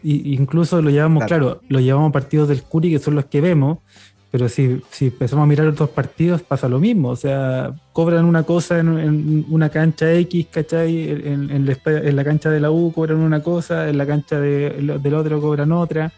[0.04, 1.62] incluso lo llevamos, claro.
[1.68, 3.80] lo llevamos a partidos del Curi, que son los que vemos,
[4.36, 8.44] pero si, si empezamos a mirar otros partidos pasa lo mismo, o sea, cobran una
[8.44, 11.10] cosa en, en una cancha X, ¿cachai?
[11.10, 14.38] En, en, la, en, la, cancha de la U cobran una cosa, en la cancha
[14.40, 16.12] de, del otro cobran otra.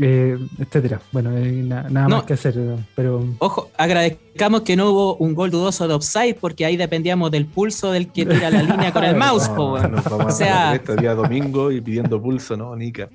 [0.00, 1.00] Eh, etcétera.
[1.12, 2.54] Bueno, eh, na, nada no, más que hacer,
[2.94, 3.26] pero...
[3.38, 7.92] Ojo, agradezcamos que no hubo un gol dudoso de offside porque ahí dependíamos del pulso
[7.92, 9.48] del que tira la línea con el mouse.
[9.50, 10.74] No, po, no, o sea...
[10.74, 13.10] Este día domingo y pidiendo pulso, ¿no, Nica?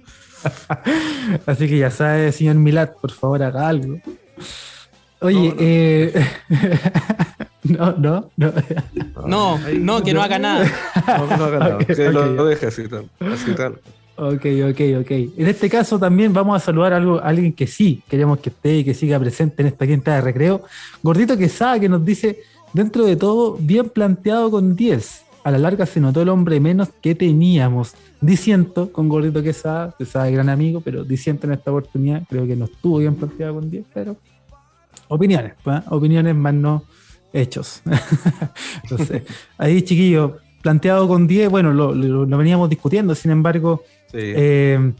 [1.45, 3.97] Así que ya sabe, señor Milat, por favor, haga algo.
[5.19, 6.27] Oye, no, eh...
[7.63, 8.53] no, no, no.
[9.25, 10.71] No, no, que no haga nada.
[11.07, 11.75] No, no haga nada.
[11.75, 12.11] Okay, que okay.
[12.11, 13.09] lo deje así tal.
[13.19, 13.79] Así tal.
[14.19, 15.11] Ok, ok, ok.
[15.37, 18.49] En este caso también vamos a saludar a, algo, a alguien que sí queremos que
[18.49, 20.63] esté y que siga presente en esta quinta de recreo.
[21.03, 22.39] Gordito Quesada que nos dice,
[22.73, 25.21] dentro de todo, bien planteado con 10.
[25.43, 27.93] A la larga se notó el hombre menos que teníamos.
[28.19, 32.55] Diciendo con Gordito Quesada, Quesada es gran amigo, pero diciendo en esta oportunidad, creo que
[32.55, 34.17] no estuvo bien planteado con 10, pero
[35.09, 35.81] opiniones, ¿eh?
[35.89, 36.83] opiniones más no
[37.31, 37.83] hechos.
[38.83, 39.21] Entonces,
[39.59, 44.19] ahí chiquillo, planteado con 10, bueno, lo, lo, lo veníamos discutiendo, sin embargo, Sí.
[44.21, 44.93] Eh,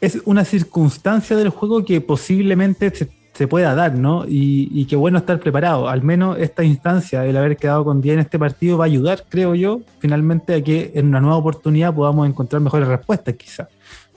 [0.00, 4.24] es una circunstancia del juego que posiblemente se, se pueda dar, ¿no?
[4.26, 5.88] Y, y qué bueno estar preparado.
[5.88, 9.24] Al menos esta instancia, el haber quedado con 10 en este partido, va a ayudar,
[9.28, 13.68] creo yo, finalmente a que en una nueva oportunidad podamos encontrar mejores respuestas, quizás.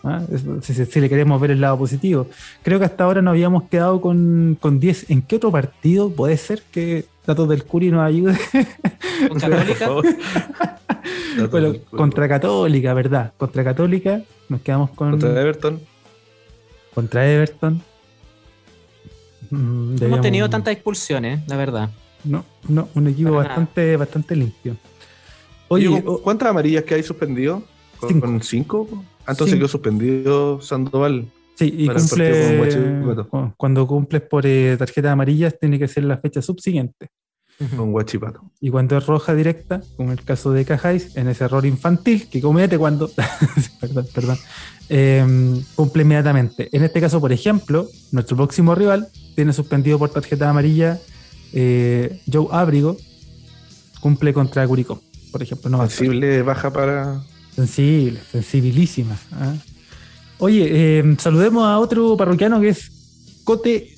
[0.04, 0.22] ¿Ah?
[0.62, 2.28] Si, si, si, le queremos ver el lado positivo.
[2.64, 5.10] Creo que hasta ahora nos habíamos quedado con, con 10.
[5.10, 8.38] ¿En qué otro partido puede ser que Datos del Curi nos ayude?
[9.28, 9.89] ¿Con Católica?
[11.52, 13.34] bueno, contra Católica, ¿verdad?
[13.38, 15.12] Contra Católica nos quedamos con.
[15.12, 15.80] Contra Everton.
[16.93, 17.82] Contra Everton.
[19.50, 21.89] Mm, Hemos tenido tantas expulsiones, la verdad.
[22.24, 23.97] No, no, un equipo Para bastante, nada.
[23.97, 24.76] bastante limpio.
[25.68, 27.64] Oye, Oye, ¿cuántas amarillas que hay suspendido?
[28.00, 28.26] ¿Con cinco?
[28.26, 29.06] ¿Con cinco?
[29.30, 31.28] Entonces quedó suspendido Sandoval.
[31.56, 32.58] Sí, y cumple,
[33.58, 37.10] cuando cumples por eh, tarjetas amarillas tiene que ser la fecha subsiguiente.
[37.76, 38.50] Con Guachipato.
[38.62, 42.40] Y cuando es roja directa, como el caso de Cajáis, en ese error infantil que
[42.40, 43.12] comete cuando.
[43.82, 44.38] perdón, perdón.
[44.88, 46.70] Eh, cumple inmediatamente.
[46.72, 50.98] En este caso, por ejemplo, nuestro próximo rival tiene suspendido por tarjeta amarilla
[51.54, 52.98] eh, Joe Abrigo,
[54.00, 55.02] cumple contra Curicó,
[55.32, 55.70] por ejemplo.
[55.70, 57.22] No Sensible baja para.
[57.56, 59.16] Sensible, sensibilísima.
[59.16, 59.60] ¿eh?
[60.39, 62.91] Oye, eh, saludemos a otro parroquiano que es
[63.43, 63.93] Cote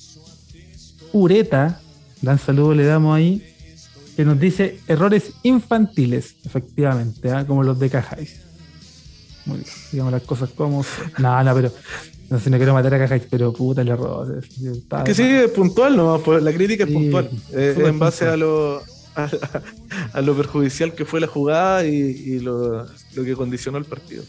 [1.12, 1.80] Ureta.
[2.20, 3.48] Gran saludo le damos ahí.
[4.16, 7.44] Que nos dice errores infantiles, efectivamente, ¿eh?
[7.46, 8.40] como los de Cajáis.
[9.46, 10.84] Muy bien, digamos las cosas como.
[11.18, 11.72] No, no, pero.
[12.28, 14.42] No sé, no quiero matar a Cajáis, pero puta el error.
[14.42, 16.18] Es que sí, es puntual, ¿no?
[16.20, 17.30] Pues la crítica es sí, puntual.
[17.52, 18.32] Eh, en base puntual.
[18.32, 18.82] a lo,
[19.14, 19.28] a,
[20.12, 24.24] a, lo perjudicial que fue la jugada y, y lo, lo que condicionó el partido.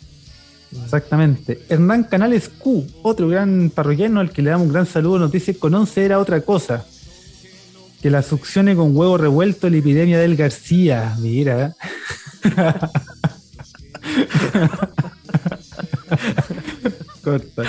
[0.84, 1.64] Exactamente.
[1.70, 5.58] Hernán Canales Q, otro gran parroquiano al que le damos un gran saludo, nos dice:
[5.58, 6.86] con 11 era otra cosa.
[8.02, 11.16] Que la succione con huevo revuelto la epidemia del García.
[11.20, 11.76] Mira.
[17.24, 17.64] Corta.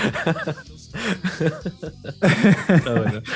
[1.41, 3.21] Está bueno.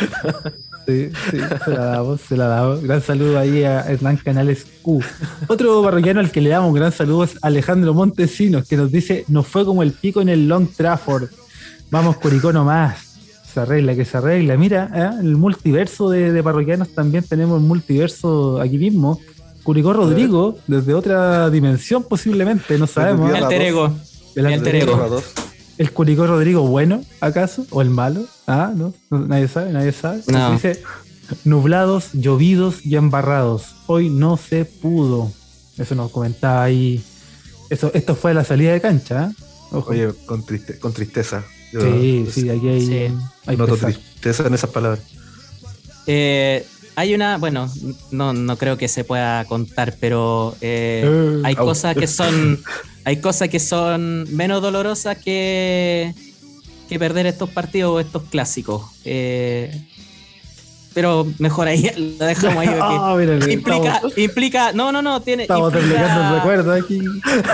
[0.90, 2.82] Sí, sí, se la damos, se la damos.
[2.82, 5.04] Gran saludo ahí a Hernán Canales Q.
[5.48, 9.24] Otro parroquiano al que le damos un gran saludo es Alejandro Montesinos, que nos dice,
[9.28, 11.30] nos fue como el pico en el Long Trafford.
[11.92, 12.98] Vamos, Curicó nomás.
[13.54, 14.58] Se arregla, que se arregla.
[14.58, 15.20] Mira, ¿eh?
[15.22, 19.20] el multiverso de, de, parroquianos también tenemos el multiverso aquí mismo.
[19.62, 23.30] Curicó Rodrigo, desde otra dimensión posiblemente, no sabemos.
[23.30, 23.92] El alter ego.
[24.36, 25.22] El alter ego.
[25.80, 27.66] ¿El Curicó Rodrigo bueno, acaso?
[27.70, 28.26] ¿O el malo?
[28.46, 28.94] Ah, ¿no?
[29.10, 30.22] Nadie sabe, nadie sabe.
[30.28, 30.52] No.
[30.52, 30.84] Dice,
[31.46, 33.76] nublados, llovidos y embarrados.
[33.88, 35.32] Hoy no se pudo.
[35.78, 37.02] Eso nos comentaba ahí.
[37.70, 39.32] Eso, esto fue la salida de cancha.
[39.32, 39.44] ¿eh?
[39.72, 39.92] Ojo.
[39.92, 41.46] Oye, con, triste, con tristeza.
[41.72, 43.16] Yo, sí, sí, aquí hay, sí.
[43.46, 43.94] hay Noto pesar.
[43.94, 45.00] tristeza en esas palabras.
[46.08, 46.66] Eh,
[46.98, 47.72] hay una, bueno,
[48.12, 52.62] no, no creo que se pueda contar, pero eh, uh, hay cosas que son
[53.06, 56.14] hay cosas que son menos dolorosas que,
[56.88, 58.84] que perder estos partidos o estos clásicos.
[59.06, 59.72] Eh,
[60.94, 61.90] pero mejor ahí
[62.20, 62.70] lo dejamos ahí.
[62.70, 65.44] oh, implica, estamos, implica, no, no, no, tiene.
[65.44, 67.00] Estamos implica, el recuerdo aquí.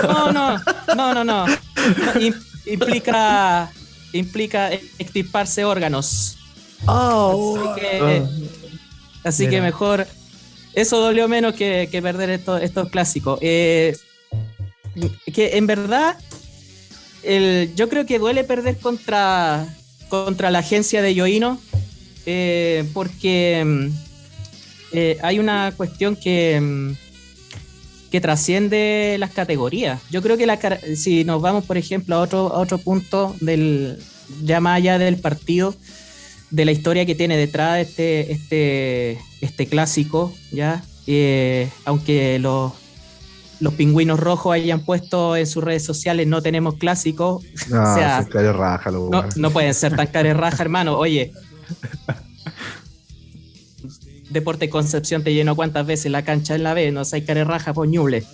[0.02, 0.58] No, no,
[0.96, 1.46] no, no, no.
[2.66, 3.70] implica,
[4.12, 6.38] implica extirparse órganos.
[6.86, 8.28] Oh, así que, oh.
[9.24, 10.06] así que mejor.
[10.74, 13.38] Eso dolió menos que, que perder estos, estos clásicos.
[13.40, 13.96] Eh,
[15.32, 16.16] que en verdad
[17.22, 19.66] el, yo creo que duele perder contra,
[20.08, 21.60] contra la agencia de Yoino
[22.24, 23.90] eh, porque
[24.92, 26.94] eh, hay una cuestión que,
[28.10, 30.00] que trasciende las categorías.
[30.10, 30.46] Yo creo que
[30.96, 33.98] si nos vamos, por ejemplo, a otro, a otro punto del,
[34.42, 35.74] ya más allá del partido,
[36.50, 40.84] de la historia que tiene detrás este, este, este clásico, ¿ya?
[41.06, 42.72] Eh, aunque los,
[43.60, 48.26] los pingüinos rojos hayan puesto en sus redes sociales no tenemos clásicos, No, o sea,
[48.52, 50.98] raja, no, pueden ser tan raja, hermano.
[50.98, 51.32] Oye,
[54.30, 57.86] Deporte Concepción te llenó cuántas veces la cancha en la B, no hay raja por
[57.88, 58.24] Ñuble.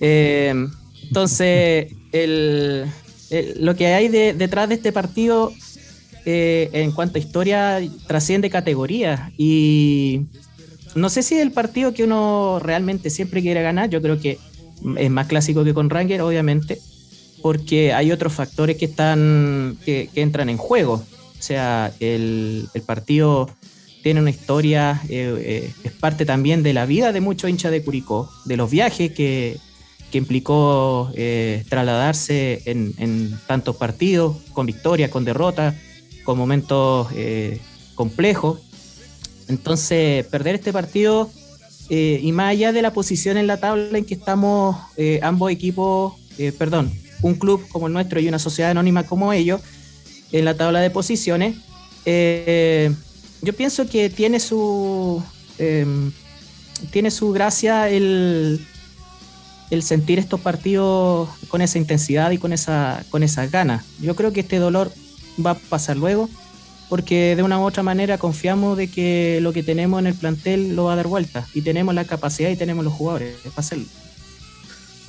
[0.00, 0.52] Eh,
[1.04, 2.84] entonces, el-
[3.30, 5.52] el- lo que hay de- detrás de este partido
[6.30, 10.26] eh, en cuanto a historia trasciende categorías y
[10.94, 14.38] no sé si es el partido que uno realmente siempre quiere ganar, yo creo que
[14.96, 16.78] es más clásico que con Ranger, obviamente,
[17.42, 20.94] porque hay otros factores que están que, entran en juego.
[20.94, 23.48] O sea, el, el partido
[24.02, 27.82] tiene una historia, eh, eh, es parte también de la vida de muchos hinchas de
[27.82, 29.58] Curicó, de los viajes que,
[30.10, 35.74] que implicó eh, trasladarse en, en tantos partidos, con victorias, con derrotas,
[36.24, 37.60] con momentos eh,
[37.94, 38.60] complejos.
[39.48, 41.30] Entonces, perder este partido,
[41.90, 45.50] eh, y más allá de la posición en la tabla en que estamos eh, ambos
[45.50, 49.60] equipos, eh, perdón, un club como el nuestro y una sociedad anónima como ellos,
[50.32, 51.56] en la tabla de posiciones,
[53.42, 55.22] yo pienso que tiene su,
[55.58, 55.86] eh,
[56.90, 58.64] tiene su gracia el,
[59.70, 63.84] el sentir estos partidos con esa intensidad y con esa con esas ganas.
[64.00, 64.92] Yo creo que este dolor
[65.44, 66.28] va a pasar luego,
[66.88, 70.74] porque de una u otra manera confiamos de que lo que tenemos en el plantel
[70.74, 73.84] lo va a dar vuelta y tenemos la capacidad y tenemos los jugadores para hacerlo.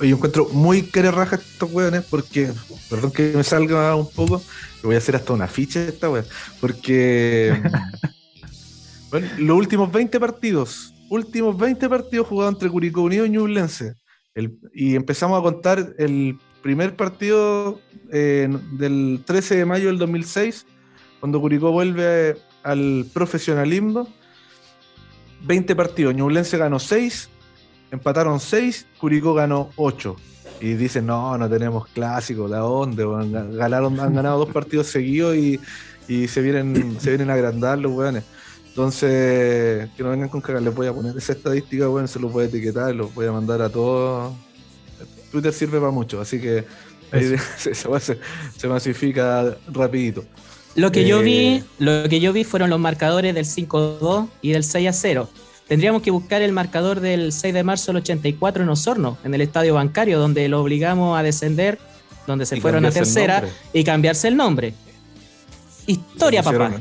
[0.00, 2.50] Oye, yo encuentro muy care raja estos weones porque,
[2.88, 4.42] perdón que me salga un poco,
[4.82, 6.24] voy a hacer hasta una ficha de esta wea,
[6.60, 7.54] porque
[9.10, 13.94] bueno, los últimos 20 partidos, últimos 20 partidos jugados entre Curicó Unido y Ñublense,
[14.34, 17.80] el- y empezamos a contar el primer partido
[18.12, 20.66] eh, del 13 de mayo del 2006,
[21.20, 24.08] cuando Curicó vuelve al profesionalismo,
[25.42, 27.28] 20 partidos, Ñublense ganó 6,
[27.90, 30.16] empataron 6, Curicó ganó 8.
[30.62, 33.04] Y dicen, no, no tenemos clásico, ¿la dónde?
[33.56, 35.58] Ganaron, han ganado dos partidos seguidos y,
[36.06, 38.24] y se, vienen, se vienen a agrandar los weones.
[38.68, 42.30] Entonces, que no vengan con cagar, les voy a poner esa estadística, weón, se los
[42.30, 44.34] voy a etiquetar, los voy a mandar a todos.
[45.32, 46.64] Twitter sirve para mucho, así que
[47.10, 47.38] ahí se,
[47.74, 48.18] se, se-
[48.56, 50.24] se masifica rapidito.
[50.74, 54.52] Lo que yo Eh, vi, lo que yo vi fueron los marcadores del 5-2 y
[54.52, 55.28] del 6-0.
[55.68, 59.40] Tendríamos que buscar el marcador del 6 de marzo del 84 en Osorno, en el
[59.40, 61.78] estadio bancario, donde lo obligamos a descender,
[62.26, 64.74] donde se Y fueron a tercera y cambiarse el nombre.
[65.86, 66.72] Historia, papá.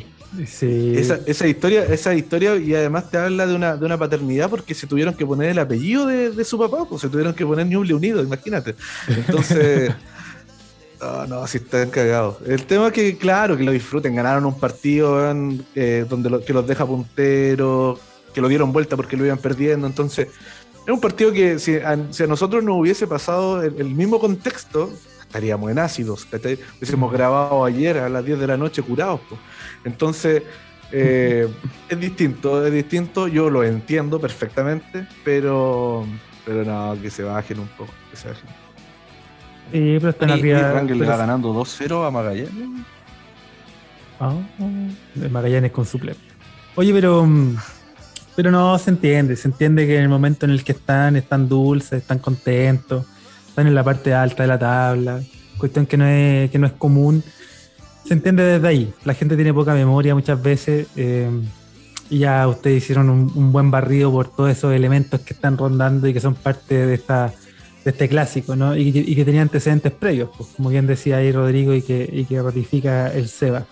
[0.48, 0.94] Sí.
[0.96, 4.76] Esa, esa historia, esa historia y además te habla de una, de una paternidad porque
[4.76, 7.66] se tuvieron que poner el apellido de, de su papá, pues se tuvieron que poner
[7.66, 8.76] Ñuble Unido, imagínate.
[9.08, 9.92] Entonces,
[11.02, 12.38] no, no, si están cagados.
[12.46, 15.18] El tema es que, claro, que lo disfruten, ganaron un partido
[15.76, 18.00] eh, donde lo- que los deja punteros,
[18.34, 20.28] que lo dieron vuelta porque lo iban perdiendo, entonces
[20.86, 24.20] es un partido que si a, si a nosotros nos hubiese pasado el, el mismo
[24.20, 24.92] contexto,
[25.22, 26.28] estaríamos en ácidos.
[26.78, 29.22] Hubiésemos grabado ayer a las 10 de la noche curados.
[29.30, 29.40] pues.
[29.86, 30.42] Entonces,
[30.92, 31.48] eh,
[31.90, 36.06] es distinto, es distinto, yo lo entiendo perfectamente, pero,
[36.46, 38.50] pero no, que se bajen un poco, que se bajen.
[39.72, 40.72] Sí, pero están arriba.
[40.72, 42.52] Rangel le va ganando 2-0 a Magallanes.
[44.20, 44.34] Ah,
[45.16, 46.16] de Magallanes con suple.
[46.76, 47.56] Oye, pero, mm,
[48.36, 49.36] pero no se entiende.
[49.36, 53.06] Se entiende que en el momento en el que están, están dulces, están contentos,
[53.48, 55.22] están en la parte alta de la tabla.
[55.58, 57.24] Cuestión que no es, que no es común.
[58.06, 58.94] Se entiende desde ahí.
[59.06, 60.88] La gente tiene poca memoria muchas veces.
[60.96, 61.30] eh,
[62.12, 66.08] y ya ustedes hicieron un, un buen barrido por todos esos elementos que están rondando
[66.08, 67.32] y que son parte de esta
[67.90, 68.76] de este clásico, ¿no?
[68.76, 72.08] Y, que- y que tenía antecedentes previos, pues, como bien decía ahí Rodrigo y que,
[72.12, 73.66] y que ratifica el Seba.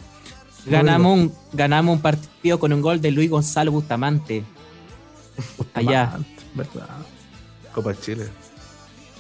[0.65, 4.43] Ganamos un, ganamos un partido con un gol de Luis Gonzalo Bustamante.
[5.74, 6.18] Allá.
[6.55, 6.88] ¿verdad?
[7.74, 8.28] Copa Chile.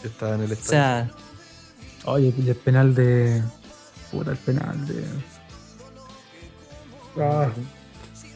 [0.03, 0.69] Yo estaba en el O estadio.
[0.69, 1.11] sea,
[2.05, 3.41] Oye, el penal de.
[4.11, 5.03] Puta, el penal de.
[7.21, 7.49] Ah,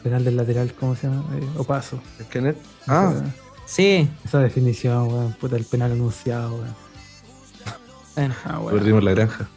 [0.02, 1.24] penal del lateral, ¿cómo se llama?
[1.36, 2.00] Eh, Opaso.
[2.18, 2.56] ¿Es que net?
[2.86, 3.14] Ah,
[3.72, 4.08] sí.
[4.24, 5.32] Esa definición, weón.
[5.40, 6.74] Puta, el penal anunciado, weón.
[8.14, 9.48] Bueno, Ah, perdimos la granja.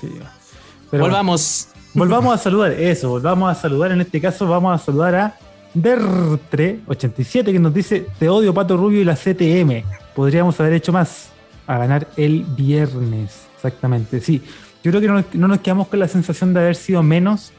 [0.00, 0.08] Sí.
[0.90, 1.68] Pero volvamos.
[1.94, 3.92] Volvamos a saludar, eso, volvamos a saludar.
[3.92, 5.38] En este caso, vamos a saludar a
[5.74, 9.84] Dertre87 que nos dice: Te odio, Pato Rubio y la CTM.
[10.14, 11.28] Podríamos haber hecho más
[11.66, 13.42] a ganar el viernes.
[13.56, 14.42] Exactamente, sí.
[14.82, 17.52] Yo creo que no nos quedamos con la sensación de haber sido menos,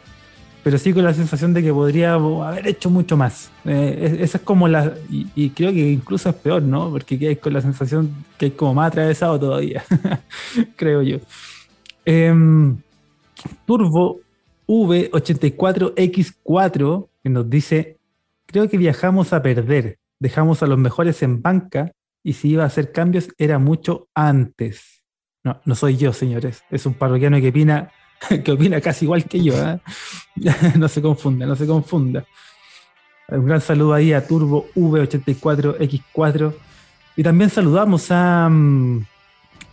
[0.63, 3.51] pero sí con la sensación de que podríamos haber hecho mucho más.
[3.65, 4.93] Eh, es- esa es como la.
[5.09, 6.89] Y, creo que incluso es peor, ¿no?
[6.89, 9.83] Porque quedáis con la sensación que hay como más atravesado todavía,
[10.77, 11.17] creo yo.
[12.05, 12.77] Em,
[13.65, 14.19] Turbo
[14.67, 17.97] V84X4 que nos dice,
[18.45, 21.91] creo que viajamos a perder, dejamos a los mejores en banca
[22.23, 25.03] y si iba a hacer cambios era mucho antes.
[25.43, 27.91] No, no soy yo, señores, es un parroquiano que opina,
[28.43, 29.53] que opina casi igual que yo.
[29.55, 29.79] ¿eh?
[30.75, 32.25] no se confunda, no se confunda.
[33.29, 36.53] Un gran saludo ahí a Turbo V84X4.
[37.15, 39.03] Y también saludamos a um,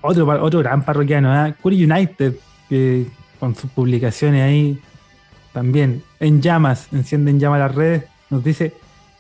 [0.03, 1.55] otro, otro gran parroquiano, ¿eh?
[1.63, 2.35] Curry United,
[2.69, 3.07] que
[3.39, 4.79] con sus publicaciones ahí
[5.53, 8.75] también en llamas, encienden llamas las redes, nos dice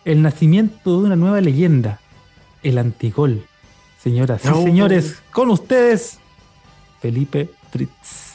[0.05, 2.01] el nacimiento de una nueva leyenda,
[2.63, 3.45] el antigol.
[3.99, 4.63] Señoras y No.
[4.63, 6.19] señores, con ustedes,
[7.01, 8.30] Felipe Fritz.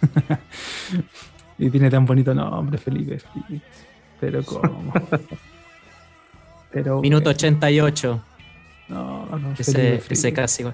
[1.58, 3.62] y tiene tan bonito nombre, Felipe Fritz.
[4.20, 4.92] Pero cómo.
[6.70, 8.22] Pero Minuto 88.
[8.88, 10.72] No, no, Ese, Felipe ese.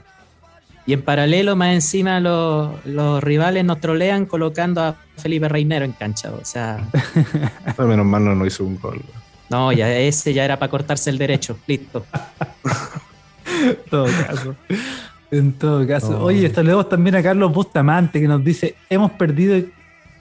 [0.85, 5.93] Y en paralelo, más encima, los, los rivales nos trolean colocando a Felipe Reinero en
[5.93, 6.33] cancha.
[6.33, 6.85] O sea,
[7.79, 9.01] Ah, menos mal no, no hizo un gol.
[9.49, 11.57] no, ya ese ya era para cortarse el derecho.
[11.69, 12.05] Listo.
[13.47, 14.57] En todo caso.
[15.33, 16.13] En todo caso.
[16.13, 16.19] No.
[16.25, 19.61] Oye, saludamos también a Carlos Bustamante que nos dice, hemos perdido,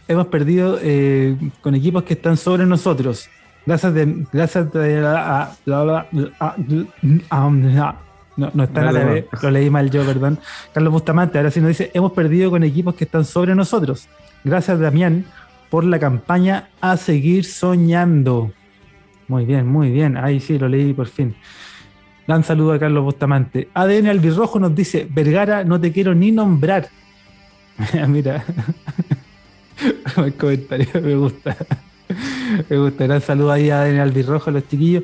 [0.07, 3.29] hemos perdido eh, con equipos que están sobre nosotros.
[3.65, 6.05] Gracias de, gracias de, a- a- a-
[6.39, 6.55] a-
[7.29, 7.95] a-
[8.37, 10.39] no, no está en Dale, árabe, lo leí mal yo, perdón.
[10.73, 14.07] Carlos Bustamante, ahora sí nos dice, hemos perdido con equipos que están sobre nosotros.
[14.43, 15.25] Gracias, Damián,
[15.69, 18.51] por la campaña a seguir soñando.
[19.27, 20.17] Muy bien, muy bien.
[20.17, 21.35] Ahí sí, lo leí por fin.
[22.31, 23.67] Dan saludo a Carlos Bustamante.
[23.73, 26.87] ADN Albirrojo nos dice, Vergara, no te quiero ni nombrar.
[28.07, 28.45] Mira.
[30.15, 31.57] El comentario me gusta.
[32.69, 33.03] Me gusta.
[33.03, 35.03] Gran saludo ahí a ADN Albirrojo, a los chiquillos.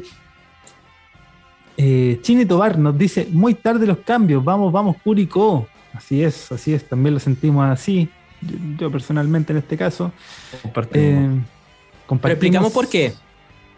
[1.75, 5.67] Eh, Chini Tobar nos dice, muy tarde los cambios, vamos, vamos, Curicó.
[5.93, 8.07] Así es, así es, también lo sentimos así.
[8.39, 10.13] Yo, yo personalmente en este caso.
[10.61, 11.07] Compartimos.
[11.09, 13.13] Eh, Pero compartimos- explicamos por qué.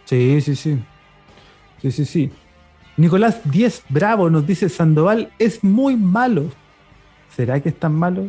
[0.05, 0.77] Sí, sí, sí.
[1.81, 2.31] Sí, sí, sí.
[2.99, 6.51] Nicolás 10 Bravo nos dice Sandoval es muy malo.
[7.33, 8.27] ¿Será que es tan malo?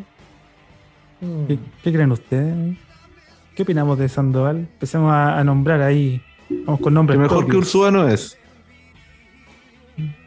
[1.49, 2.79] ¿Qué, qué creen ustedes?
[3.57, 4.59] ¿Qué opinamos de Sandoval?
[4.59, 6.23] Empecemos a, a nombrar ahí.
[6.49, 7.19] Vamos con que nombres.
[7.19, 7.57] mejor que.
[7.57, 8.39] Ursúa no es.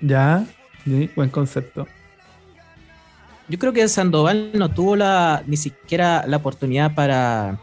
[0.01, 0.45] Ya,
[0.83, 1.87] sí, buen concepto.
[3.47, 7.59] Yo creo que Sandoval no tuvo la, ni siquiera la oportunidad para,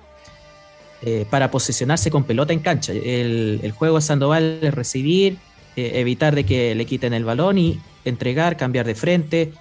[1.02, 2.92] eh, para posicionarse con pelota en cancha.
[2.92, 5.36] El, el juego de Sandoval es recibir,
[5.86, 9.52] eh, evitar de que le quiten el balón y entregar, cambiar de frente,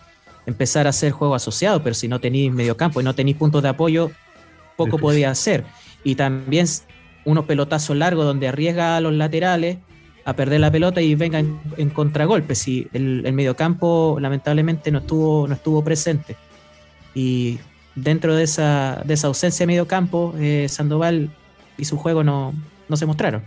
[0.45, 3.61] empezar a hacer juego asociado, pero si no tenéis medio campo y no tenéis puntos
[3.63, 4.11] de apoyo,
[4.75, 5.01] poco Difícil.
[5.01, 5.63] podía hacer.
[6.03, 6.65] Y también
[7.25, 9.77] unos pelotazos largos donde arriesga a los laterales
[10.25, 12.55] a perder la pelota y venga en, en contragolpe.
[12.55, 16.35] Si el, el mediocampo lamentablemente no estuvo, no estuvo presente.
[17.13, 17.59] Y
[17.95, 21.29] dentro de esa, de esa ausencia de mediocampo, eh, Sandoval
[21.77, 22.53] y su juego no,
[22.87, 23.43] no se mostraron.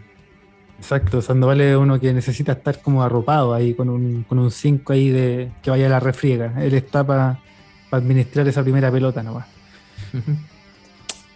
[0.83, 4.51] Exacto, Sandoval es uno que necesita estar como arropado ahí con un 5 con un
[4.51, 6.61] cinco ahí de que vaya a la refriega.
[6.61, 7.39] Él está para
[7.93, 9.47] administrar esa primera pelota nomás.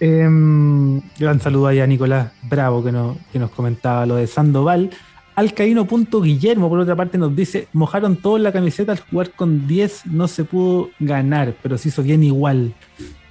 [0.01, 4.91] Em, gran saludo ahí a Nicolás Bravo que, no- que nos comentaba lo de Sandoval.
[5.37, 10.27] Alcaíno.guillermo, por otra parte, nos dice: mojaron todos la camiseta al jugar con 10, no
[10.27, 12.75] se pudo ganar, pero se hizo bien igual.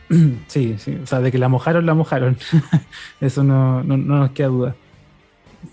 [0.48, 2.38] sí, sí, o sea, de que la mojaron, la mojaron.
[3.20, 4.76] Eso no, no, no nos queda duda.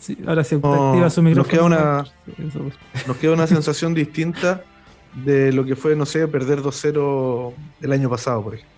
[0.00, 1.50] Sí, ahora sí, No, activa su nos micrófono.
[1.50, 2.04] queda una-
[2.48, 2.60] Eso,
[3.06, 4.62] Nos queda una sensación distinta
[5.24, 8.74] de lo que fue, no sé, perder 2-0 el año pasado, por ejemplo,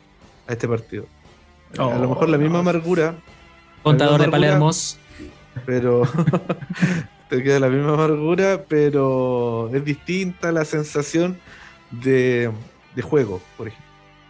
[0.48, 1.06] a este partido.
[1.78, 3.14] a lo mejor la misma amargura,
[3.82, 4.48] Contador de amargura.
[4.48, 4.98] Palermos.
[5.66, 6.02] pero
[7.28, 11.38] te queda la misma amargura, pero es distinta la sensación
[11.90, 12.50] de,
[12.94, 13.84] de juego, por ejemplo.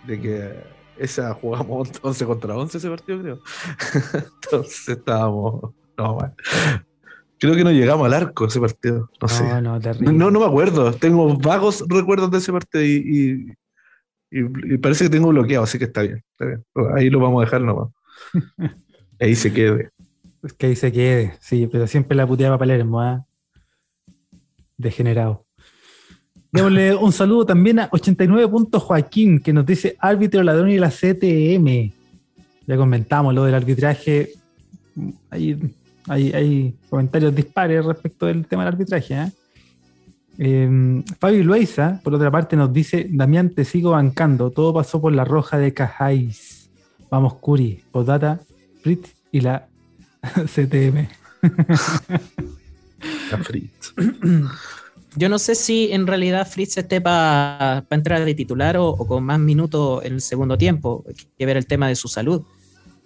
[0.06, 0.52] De que
[0.98, 3.38] esa jugamos 11 contra 11 ese partido, creo.
[4.44, 5.70] Entonces estábamos.
[5.96, 6.34] No, mal.
[7.38, 9.10] Creo que no llegamos al arco ese partido.
[9.20, 9.44] No, sé.
[9.44, 10.12] No, no, terrible.
[10.12, 10.92] No, no me acuerdo.
[10.92, 12.88] Tengo vagos recuerdos de ese partido y,
[14.30, 16.22] y, y- y parece que tengo bloqueado, así que está bien.
[16.32, 16.64] está bien.
[16.96, 17.88] Ahí lo vamos a dejar nomás.
[19.20, 19.90] Ahí se quede.
[20.42, 23.24] Es que ahí se quede, sí, pero siempre la puteaba Palermo, ¿ah?
[24.76, 25.46] Degenerado.
[26.52, 30.90] Démosle un saludo también a 89 puntos Joaquín, que nos dice árbitro ladrón y la
[30.90, 31.92] CTM.
[32.66, 34.30] Ya comentamos lo del arbitraje.
[35.30, 35.58] Hay,
[36.08, 39.14] hay, hay comentarios dispares respecto del tema del arbitraje.
[39.14, 39.32] ¿eh?
[40.38, 44.50] Eh, Fabio Luisa, por otra parte, nos dice: Damián, te sigo bancando.
[44.50, 46.70] Todo pasó por la roja de Cajáis.
[47.10, 48.40] Vamos, Curi, Podata,
[48.82, 49.68] Fritz y la
[50.46, 51.08] CTM.
[53.32, 53.94] A Fritz.
[55.16, 59.22] Yo no sé si en realidad Fritz esté para entrar de titular o, o con
[59.22, 61.04] más minutos en el segundo tiempo.
[61.06, 62.42] Hay que ver el tema de su salud.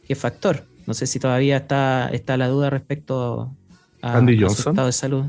[0.07, 0.65] ¿Qué factor?
[0.89, 3.55] No sé si todavía está, está la duda respecto
[4.01, 5.27] a, Andy a su estado de salud.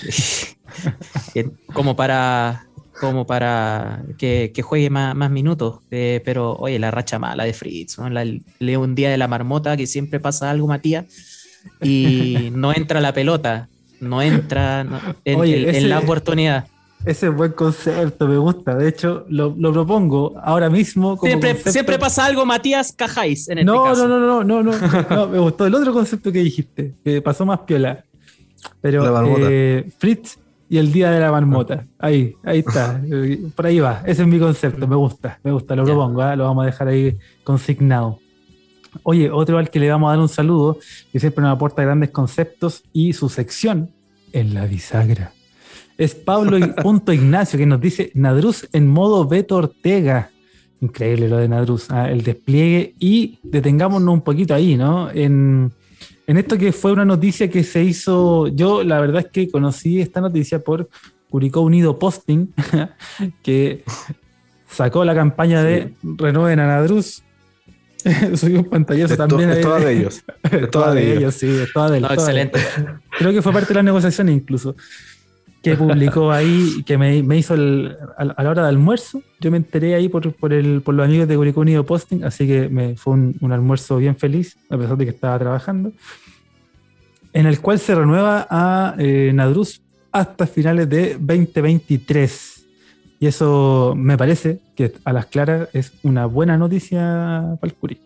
[1.74, 2.66] como para
[2.98, 5.80] como para que, que juegue más, más minutos.
[5.90, 8.08] Eh, pero, oye, la racha mala de Fritz, ¿no?
[8.08, 8.24] La-
[8.58, 11.04] leo un día de la marmota que siempre pasa algo, Matías,
[11.82, 13.68] y no entra la pelota.
[14.00, 16.68] No entra no- en, Oye, en- la oportunidad.
[17.04, 18.74] Ese es buen concepto, me gusta.
[18.76, 21.16] De hecho, lo, lo propongo ahora mismo.
[21.16, 21.30] Como
[21.70, 24.08] Siempre, pasa algo, Matías Cajáis, en este No, caso.
[24.08, 25.26] no, no, no, no, no, no.
[25.28, 28.04] Me gustó el otro concepto que dijiste, que pasó más piola.
[28.80, 29.46] Pero La marmota.
[29.50, 30.38] eh, Fritz
[30.70, 31.86] y el día de la marmota.
[31.98, 32.98] Ahí, ahí está.
[33.54, 34.02] Por ahí va.
[34.06, 34.88] Ese es mi concepto.
[34.88, 35.76] Me gusta, me gusta.
[35.76, 35.92] Lo Ya.
[35.92, 36.22] propongo.
[36.22, 36.34] ¿ah?
[36.34, 38.18] Lo vamos a dejar ahí consignado.
[39.02, 40.78] Oye, otro al que le vamos a dar un saludo,
[41.12, 43.90] que siempre nos aporta grandes conceptos y su sección
[44.32, 45.33] en la bisagra.
[45.96, 50.30] Es Pablo Punto Ignacio que nos dice Nadruz en modo Beto Ortega.
[50.80, 55.10] Increíble lo de Nadruz, ah, el despliegue y detengámonos un poquito ahí, ¿no?
[55.10, 55.72] En,
[56.26, 60.00] en esto que fue una noticia que se hizo, yo la verdad es que conocí
[60.00, 60.88] esta noticia por
[61.30, 62.52] Curicó Unido Posting,
[63.42, 63.82] que
[64.68, 67.22] sacó la campaña de Renueven a Nadruz.
[68.34, 69.50] Subió un pantallazo también.
[69.50, 70.22] es toda de ellos.
[70.50, 71.34] Es toda de ellos.
[71.34, 72.48] sí, es toda de él, No, toda de él.
[72.48, 72.60] excelente.
[73.18, 74.76] Creo que fue parte de las negociaciones incluso.
[75.64, 79.22] Que publicó ahí, que me, me hizo el- a, la hora de almuerzo.
[79.40, 82.46] Yo me enteré ahí por, por, el, por los amigos de Curicó Unido Posting, así
[82.46, 85.92] que me, fue un, un almuerzo bien feliz, a pesar de que estaba trabajando.
[87.32, 89.80] En el cual se renueva a eh, Nadruz
[90.12, 92.64] hasta finales de 2023.
[93.20, 97.98] Y eso me parece que a las claras es una buena noticia para el Curi.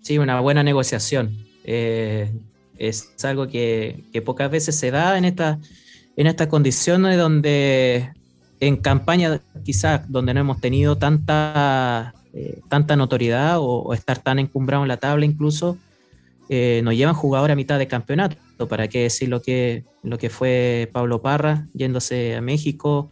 [0.00, 1.36] Sí, una buena negociación.
[1.64, 2.30] Eh,
[2.78, 5.58] es algo que, que pocas veces se da en, esta,
[6.22, 8.10] en estas condiciones donde
[8.60, 14.38] en campaña quizás donde no hemos tenido tanta, eh, tanta notoriedad o, o estar tan
[14.38, 15.76] encumbrado en la tabla incluso,
[16.48, 18.36] eh, nos llevan jugadores a mitad de campeonato.
[18.68, 23.10] ¿Para qué decir lo que, lo que fue Pablo Parra yéndose a México?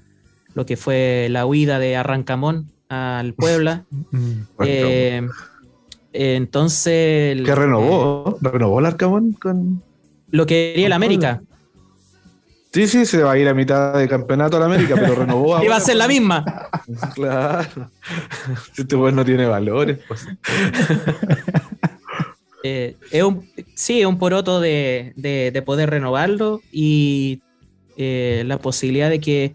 [0.55, 3.87] Lo que fue la huida de Arrancamón al Puebla.
[4.61, 5.27] Eh,
[6.13, 7.43] entonces.
[7.43, 9.83] que renovó, renovó el Arcamón con.
[10.29, 11.43] Lo que quería el América.
[12.73, 15.49] Sí, sí, se va a ir a mitad de campeonato a la América, pero renovó.
[15.63, 16.45] Iba a ahora, ser la misma.
[17.15, 17.91] Claro.
[18.77, 19.99] Este weón no tiene valores.
[20.07, 20.27] Pues.
[22.63, 27.41] Eh, es un, sí, es un poroto de, de- de poder renovarlo y
[27.97, 29.55] eh, la posibilidad de que,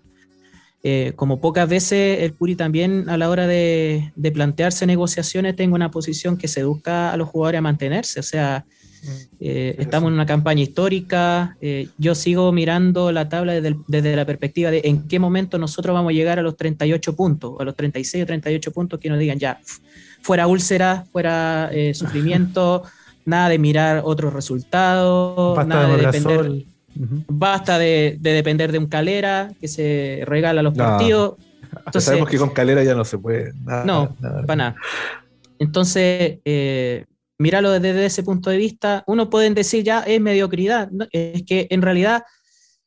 [0.82, 5.76] eh, como pocas veces, el Curi también a la hora de, de plantearse negociaciones tenga
[5.76, 8.20] una posición que seduzca a los jugadores a mantenerse.
[8.20, 8.66] O sea,
[9.40, 11.58] eh, estamos en una campaña histórica.
[11.62, 15.58] eh, yo sigo mirando la tabla desde, el- desde la perspectiva de en qué momento
[15.58, 19.10] nosotros vamos a llegar a los 38 puntos, a los 36 o 38 puntos que
[19.10, 19.60] nos digan ya,
[20.22, 22.84] fuera úlcera, fuera eh, sufrimiento,
[23.26, 26.52] nada de mirar otros resultados, Basta nada de depender,
[27.28, 30.84] basta de, de depender de un calera que se regala los No.
[30.84, 31.36] partidos.
[31.78, 33.52] Entonces, sabemos que con Calera ya no se puede.
[33.66, 34.42] Nada, no, nada.
[34.46, 34.76] para nada.
[35.60, 37.06] Entonces, eh,
[37.38, 41.82] míralo desde ese punto de vista, uno pueden decir ya es mediocridad, es que en
[41.82, 42.24] realidad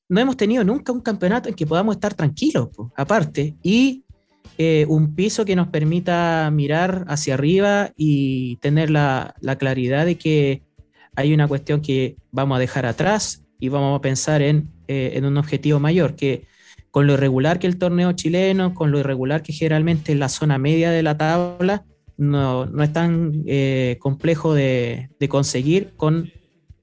[0.09, 4.05] no hemos tenido nunca un campeonato en que podamos estar tranquilos, aparte, y
[4.57, 10.17] eh, un piso que nos permita mirar hacia arriba y tener la, la claridad de
[10.17, 10.63] que
[11.15, 15.25] hay una cuestión que vamos a dejar atrás y vamos a pensar en, eh, en
[15.25, 16.47] un objetivo mayor, que
[16.91, 20.59] con lo irregular que el torneo chileno, con lo irregular que generalmente es la zona
[20.59, 21.85] media de la tabla,
[22.19, 26.31] no, no es tan eh, complejo de, de conseguir con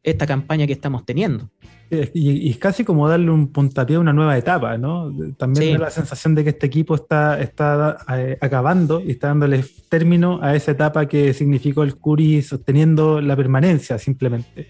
[0.02, 1.50] esta campaña que estamos teniendo.
[1.92, 5.14] Eh, Y, y es casi como darle un puntapié a una nueva etapa, ¿no?
[5.38, 5.74] También Sí.
[5.74, 10.40] da la sensación de que este equipo está, está eh, acabando y está dándole término
[10.42, 14.70] a esa etapa que significó el Curi sosteniendo la permanencia simplemente.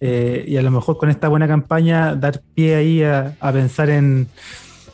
[0.00, 3.88] Eh, y a lo mejor con esta buena campaña dar pie ahí a, a pensar
[3.90, 4.26] en...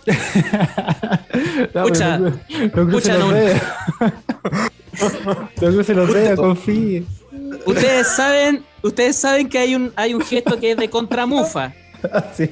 [1.74, 2.30] No, Pucha, no,
[2.74, 3.28] no pucha, no.
[5.56, 7.04] cruce los dedos, confíe.
[7.66, 11.72] Ustedes saben, ustedes saben que hay un, hay un gesto que es de contramufa
[12.36, 12.50] Sí.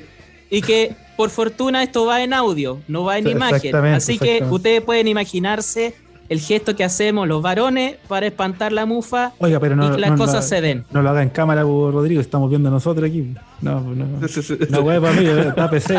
[0.48, 3.74] y que por fortuna esto va en audio, no va en imagen.
[3.76, 5.94] Así que ustedes pueden imaginarse
[6.28, 9.98] el gesto que hacemos los varones para espantar la mufa Oiga, pero no, y que
[9.98, 10.84] las no- cosas no- se den.
[10.92, 13.34] no lo haga en cámara, Rodrigo, estamos viendo nosotros aquí.
[13.60, 14.06] No, no.
[14.70, 15.98] No, güey, para mí, está PC.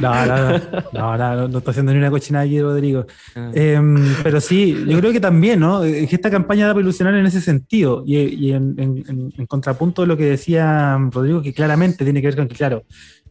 [0.00, 0.58] No, no,
[0.92, 3.06] no, no, no, estoy haciendo ni una cochinada aquí, Rodrigo.
[3.54, 5.84] Em, pero sí, yo creo que también, ¿no?
[5.84, 10.16] Eh, Que esta campaña da para ilusionar en ese sentido y, en, contrapunto de lo
[10.16, 12.84] que decía Rodrigo, que claramente tiene que ver con que, claro,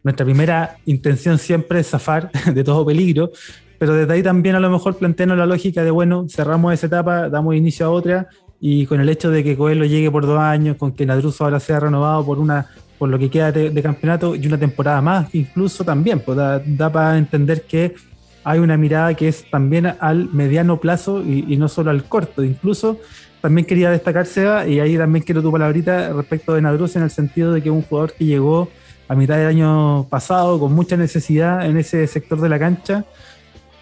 [0.03, 3.31] nuestra primera intención siempre es zafar de todo peligro,
[3.77, 7.29] pero desde ahí también a lo mejor plantearnos la lógica de, bueno, cerramos esa etapa,
[7.29, 8.27] damos inicio a otra
[8.59, 11.59] y con el hecho de que Coelho llegue por dos años, con que Nadruz ahora
[11.59, 12.67] sea renovado por una
[13.01, 17.17] por lo que queda de, campeonato y una temporada más, incluso también, pues da, para
[17.17, 17.95] entender que
[18.43, 22.43] hay una mirada que es también al mediano plazo y, no solo al corto.
[22.43, 22.99] Incluso
[23.41, 27.09] también quería destacar, Seba, y ahí también quiero tu palabrita respecto de Nadruz en el
[27.09, 28.69] sentido de que un jugador que llegó
[29.07, 33.05] a mitad del año pasado con mucha necesidad en ese sector de la cancha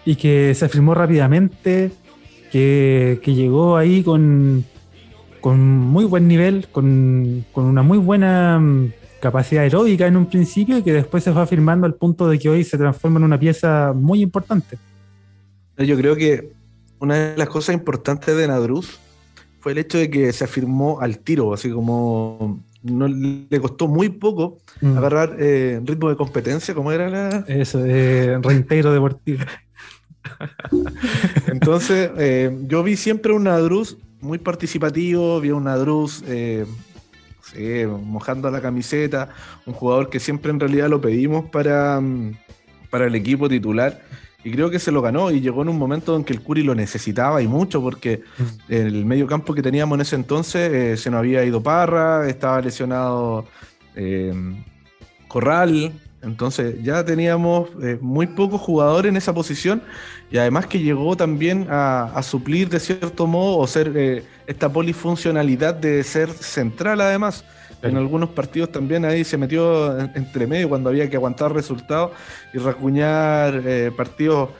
[0.06, 1.92] y que se afirmó rápidamente,
[2.50, 4.64] que, llegó ahí con,
[5.42, 8.58] con muy buen nivel, con, una muy buena
[9.20, 12.48] capacidad aeróbica en un principio y que después se fue afirmando al punto de que
[12.48, 14.78] hoy se transforma en una pieza muy importante.
[15.76, 16.52] Yo creo que
[16.98, 18.98] una de las cosas importantes de Nadruz
[19.60, 24.08] fue el hecho de que se afirmó al tiro, así como no le costó muy
[24.08, 24.96] poco mm.
[24.96, 27.44] agarrar eh, ritmo de competencia, como era la.
[27.46, 29.44] Eso, eh, reintegro deportivo.
[31.46, 36.22] Entonces, eh, yo vi siempre un Nadruz muy participativo, vi un Nadruz
[37.54, 39.30] eh, mojando la camiseta,
[39.66, 42.36] un jugador que siempre en realidad lo pedimos para, mm,
[42.90, 44.00] para el equipo titular.
[44.42, 46.62] Y creo que se lo ganó y llegó en un momento en que el Curi
[46.62, 48.72] lo necesitaba y mucho porque mm.
[48.72, 52.60] el medio campo que teníamos en ese entonces eh, se nos había ido Parra, estaba
[52.60, 53.46] lesionado
[55.28, 59.82] Corral, entonces ya teníamos eh, muy pocos jugadores en esa posición
[60.30, 65.74] y además que llegó también a, suplir de cierto modo o ser eh, esta polifuncionalidad
[65.74, 67.44] de ser central además.
[67.82, 72.10] En algunos partidos también ahí se metió entre medio cuando había que aguantar resultados
[72.52, 74.50] y racuñar eh, partidos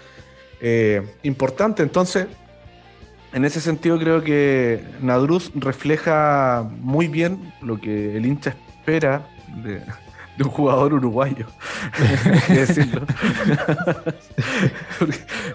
[1.22, 1.84] importantes.
[1.84, 2.26] Entonces,
[3.32, 9.26] en ese sentido creo que Nadruz refleja muy bien lo que el hincha espera
[9.62, 9.82] de,
[10.40, 11.44] de un jugador uruguayo.
[12.48, 13.02] decirlo.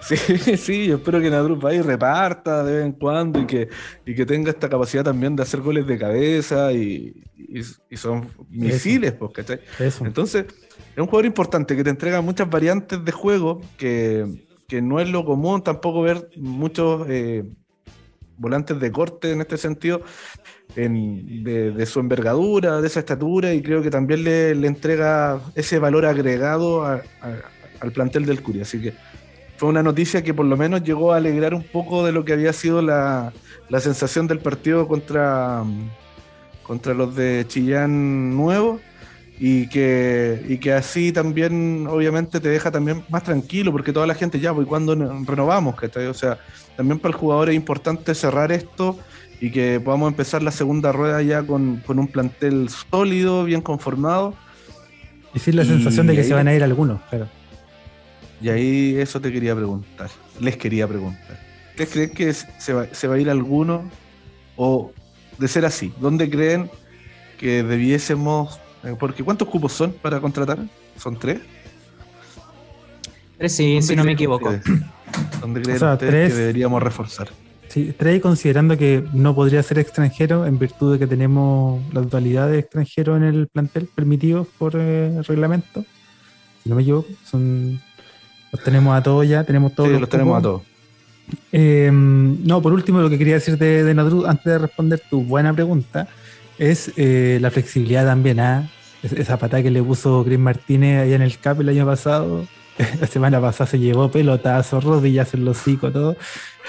[0.00, 0.16] sí,
[0.56, 3.68] sí, yo espero que Nadruz vaya y reparta de vez en cuando y que,
[4.04, 7.20] y que tenga esta capacidad también de hacer goles de cabeza y,
[7.96, 9.60] son misiles, pues, ¿cachai?
[10.04, 14.44] Entonces, es un jugador importante que te entrega muchas variantes de juego que,
[14.82, 17.44] no es lo común tampoco ver muchos eh,
[18.36, 20.02] volantes de corte en este sentido
[20.76, 26.84] de, su envergadura, de esa estatura, y creo que también le, entrega ese valor agregado
[26.84, 28.62] al plantel del Curia.
[28.62, 28.92] Así que
[29.56, 32.34] fue una noticia que por lo menos llegó a alegrar un poco de lo que
[32.34, 33.32] había sido la,
[33.80, 35.64] sensación del partido contra,
[36.62, 38.80] contra los de Chillán Nuevo.
[39.38, 44.14] Y que, y que así también obviamente te deja también más tranquilo porque toda la
[44.14, 44.94] gente ya, pues cuando
[45.26, 46.38] renovamos, O sea,
[46.74, 48.98] también para el jugador es importante cerrar esto
[49.40, 54.34] y que podamos empezar la segunda rueda ya con, un plantel sólido, bien conformado.
[55.34, 57.28] Y sin la sensación de que se van a ir algunos, claro.
[58.40, 60.10] Y ahí eso te quería preguntar,
[60.40, 61.38] les quería preguntar.
[61.70, 63.90] ¿Ustedes creen que se va, se va a ir alguno?
[64.56, 64.92] O
[65.38, 66.70] de ser así, ¿dónde creen
[67.38, 68.58] que debiésemos...
[68.84, 70.58] Eh, porque ¿cuántos cupos son para contratar?
[70.96, 71.40] ¿Son tres?
[73.36, 74.54] Tres, sí, si no me equivoco.
[75.40, 77.28] ¿Dónde creen ustedes que deberíamos reforzar?
[77.76, 82.48] Sí, trae considerando que no podría ser extranjero en virtud de que tenemos la totalidad
[82.48, 85.84] de extranjeros en el plantel permitidos por eh, reglamento.
[86.62, 87.78] Si no me equivoco, son,
[88.50, 89.90] los tenemos a todos ya, tenemos todos.
[89.90, 90.62] Sí, los, tenemos a todos.
[91.52, 93.90] Em, no, por último, lo que quería decir de, de
[94.26, 96.08] antes de responder tu buena pregunta,
[96.56, 98.40] es eh, la flexibilidad también.
[98.40, 98.70] ¿ah?
[99.02, 102.46] Esa patada que le puso Chris Martínez allá en el CAP el año pasado,
[103.00, 106.16] la semana pasada se llevó pelotazo, rodillas en los hocico, todo.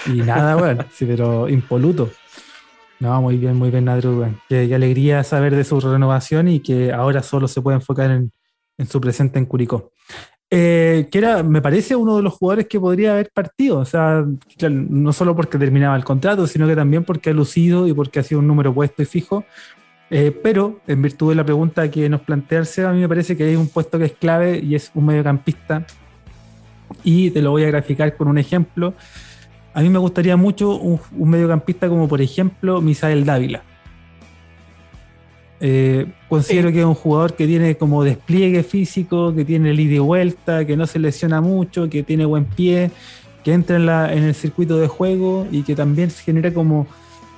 [0.05, 2.09] Y nada, bueno, sí, pero impoluto.
[2.99, 4.25] No, muy bien, muy bien, Nadru.
[4.49, 8.31] Qué, alegría saber de su renovación y que ahora solo se puede enfocar en,
[8.87, 9.91] su presente en Curicó.
[10.49, 13.79] Eh, que era, me parece, uno de los jugadores que podría haber partido.
[13.79, 14.25] O sea,
[14.69, 18.23] no solo porque terminaba el contrato, sino que también porque ha lucido y porque ha
[18.23, 19.45] sido un número puesto y fijo.
[20.09, 23.35] Eh, pero, en virtud de la pregunta que nos plantea el a mí me parece
[23.35, 25.85] que hay un puesto que es clave y es un mediocampista.
[27.03, 28.93] Y te lo voy a graficar con un ejemplo.
[29.73, 33.63] A mí me gustaría mucho un, mediocampista como por ejemplo Misael Dávila.
[35.59, 39.95] Eh, considero que es un jugador que tiene como despliegue físico, que tiene el ida
[39.95, 42.91] y vuelta, que no se lesiona mucho, que tiene buen pie,
[43.43, 46.87] que entra en, el circuito de juego y que también genera como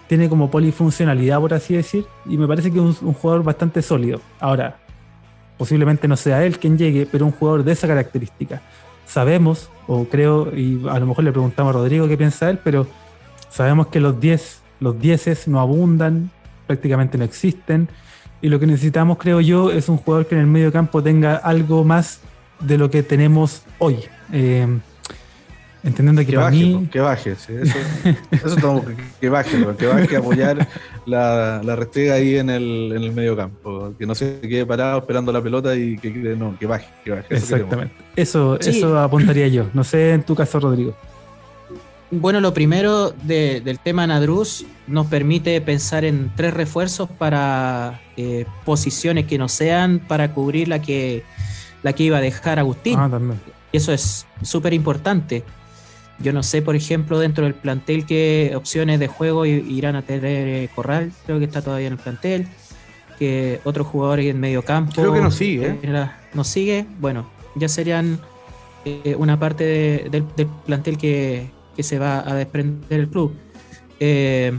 [0.10, 4.20] tiene como polifuncionalidad, por así decir, y me parece que es un, jugador bastante sólido.
[4.40, 4.80] Ahora,
[5.56, 8.60] posiblemente no sea él quien llegue, pero un jugador de esa característica
[9.06, 12.88] sabemos, o creo, y a lo mejor le preguntamos a Rodrigo qué piensa él, pero
[13.50, 16.32] sabemos que los 10 los dieces no abundan,
[16.66, 17.88] prácticamente no existen,
[18.42, 21.36] y lo que necesitamos, creo yo, es un jugador que en el medio campo tenga
[21.36, 22.22] algo más
[22.62, 23.98] de lo que tenemos hoy.
[24.34, 24.66] Eh,
[25.84, 26.74] Entendiendo que, Que para baje, mí.
[26.86, 27.36] po, que baje.
[27.36, 27.78] sí, eso,
[28.32, 30.68] eso tengo que, que baje, que baje a apoyar
[31.06, 33.94] la, la restrega ahí en el, en el medio campo.
[33.98, 37.12] Que no se quede parado esperando la pelota y que quede- no, que baje, que
[37.12, 37.34] baje.
[37.34, 37.56] eso.
[37.56, 37.94] Exactamente.
[38.16, 38.72] Eso, Sí.
[38.72, 39.68] eso apuntaría yo.
[39.74, 40.96] No sé en tu caso, Rodrigo.
[42.12, 48.46] Bueno, lo primero de- del tema Nadruz nos permite pensar en tres refuerzos para eh,
[48.66, 51.24] posiciones que no sean para cubrir la que,
[51.84, 52.98] la que iba a dejar Agustín.
[53.00, 53.40] Ah, también.
[53.72, 55.44] Y eso es súper importante.
[56.22, 60.24] Yo no sé, por ejemplo, dentro del plantel qué opciones de juego irán a tener
[60.48, 62.48] eh, Corral, creo que está todavía en el plantel,
[63.18, 64.92] que otros jugadores en medio campo.
[64.96, 65.80] Creo que no sigue, ¿eh?
[65.84, 68.20] Era- no sigue, bueno, ya serían
[68.86, 73.34] eh, una parte de- del, del plantel que, que se va a desprender el club.
[74.00, 74.52] Eh,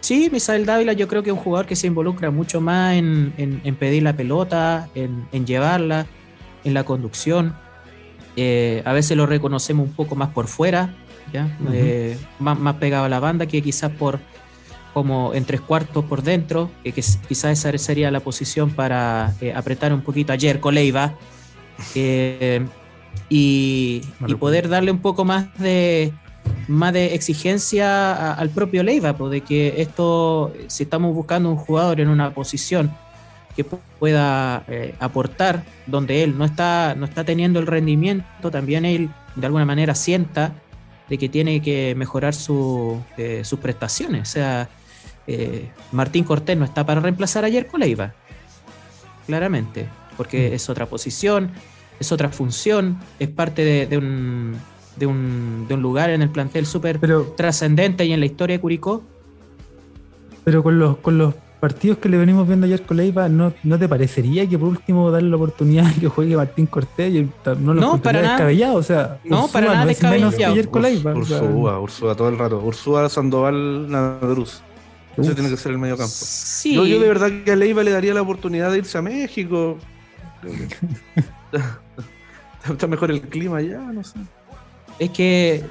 [0.00, 3.32] sí, Misael Dávila yo creo que es un jugador que se involucra mucho más en,
[3.38, 6.06] en- en pedir la pelota, en, en llevarla,
[6.64, 7.54] en la conducción.
[8.36, 10.94] Eh, a veces lo reconocemos un poco más por fuera,
[11.32, 11.56] ¿ya?
[11.60, 11.70] Ujú.
[11.72, 14.18] Eh, más, más pegado a la banda que quizás por
[14.92, 19.52] como en tres cuartos por dentro, que, que quizás esa sería la posición para eh,
[19.52, 21.14] apretar un poquito a Jerko Leiva
[21.94, 22.64] eh,
[23.28, 26.12] y, y poder darle un poco más de
[26.68, 31.56] más de exigencia a- al propio Leiva, pues, de que esto, si estamos buscando un
[31.56, 32.94] jugador en una posición
[33.56, 38.84] que pu- pueda eh, aportar donde él no está, no está teniendo el rendimiento, también
[38.84, 40.52] él de alguna manera sienta
[41.08, 44.22] de que tiene que mejorar su, eh, sus prestaciones.
[44.22, 44.68] O sea,
[45.26, 48.12] eh, Martín Cortés no está para reemplazar a Yerko Leiva,
[49.26, 49.86] claramente,
[50.16, 50.54] porque Mm.
[50.54, 51.50] es otra posición,
[52.00, 54.56] es otra función, es parte de, de un,
[54.96, 56.98] de, un, de un lugar en el plantel súper
[57.36, 59.02] trascendente y en la historia de Curicó.
[60.44, 61.34] pero con los, con los
[61.68, 65.10] partidos que le venimos viendo ayer con Leiva, ¿no, ¿no te parecería que por último
[65.10, 67.24] darle la oportunidad que juegue Martín Cortés?
[67.42, 68.34] Ta- no lo No, para nada.
[68.34, 71.14] descabellado, o sea, No, para nada es menos que ayer con Leiva.
[71.14, 72.60] Ursúa, Ursúa todo el rato.
[72.62, 74.60] Ursúa, Sandoval, Nadruz.
[75.16, 75.34] Ese Uf.
[75.34, 76.12] tiene que ser el medio campo.
[76.14, 79.02] Sí, Yo, yo de verdad que a Leiva le daría la oportunidad de irse a
[79.02, 79.78] México.
[82.70, 84.18] Está mejor el clima allá, no sé.
[84.98, 85.64] es que,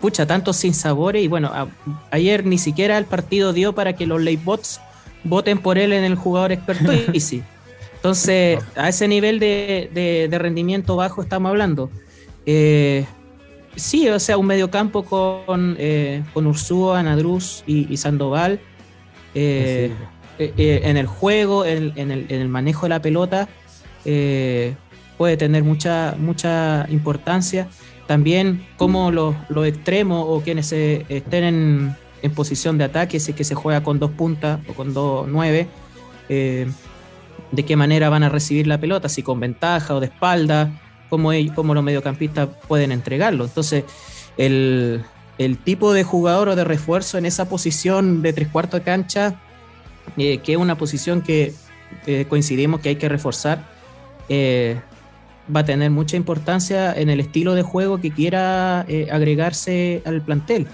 [0.00, 1.68] pucha, tantos sin sabores y bueno, a-
[2.10, 4.80] ayer ni siquiera el partido dio para que los bots
[5.24, 7.42] voten por él en el jugador experto Easy.
[7.96, 11.88] Entonces, a ese nivel de, de- de rendimiento bajo estamos hablando.
[12.46, 13.04] Eh,
[13.76, 18.58] sí, o sea, un mediocampo con, eh, con Ursúa, Nadruz y, y Sandoval.
[19.34, 19.92] eh,
[20.38, 23.48] eh, eh, en el juego, en, en el, en el manejo de la pelota,
[24.04, 24.74] eh,
[25.16, 27.68] puede tener mucha, mucha importancia.
[28.08, 33.36] También como los, los extremos o quienes estén en, en posición de ataque, si es
[33.36, 35.66] que se juega con dos puntas o con dos nueve,
[36.28, 36.66] eh,
[37.50, 40.80] de qué manera van a recibir la pelota, si con ventaja o de espalda,
[41.10, 43.44] cómo, ellos- cómo los mediocampistas pueden entregarlo.
[43.44, 43.84] Entonces,
[44.38, 45.02] el,
[45.38, 49.40] el tipo de jugador o de refuerzo en esa posición de tres cuartos de cancha,
[50.16, 51.52] eh, que es una posición que
[52.06, 53.70] eh, coincidimos que hay que reforzar,
[55.54, 58.80] va a tener mucha importancia en el estilo de juego que quiera
[59.10, 60.66] agregarse al plantel.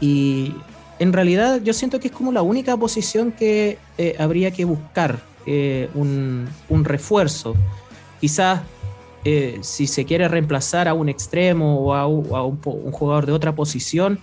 [0.00, 0.54] Y
[0.98, 5.18] en realidad yo siento que es como la única posición que eh, habría que buscar
[5.46, 7.54] eh, un, un refuerzo.
[8.20, 8.60] Quizás
[9.24, 12.60] eh, si se quiere reemplazar a un extremo o a, un,
[12.92, 14.18] jugador de otra posición,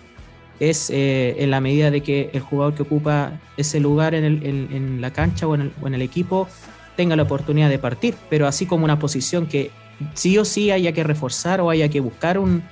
[0.60, 5.02] es en la medida de que el jugador que ocupa ese lugar en, el- en-
[5.02, 6.48] la cancha o en, el, equipo
[6.96, 9.72] tenga la oportunidad de partir, pero así como una posición que
[10.14, 12.64] sí o sí haya que reforzar o haya que buscar un-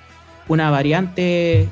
[0.47, 1.67] una variante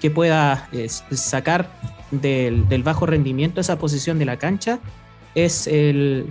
[0.00, 1.70] que pueda eh, sacar
[2.10, 4.78] del, del bajo rendimiento esa posición de la cancha,
[5.34, 6.26] es el,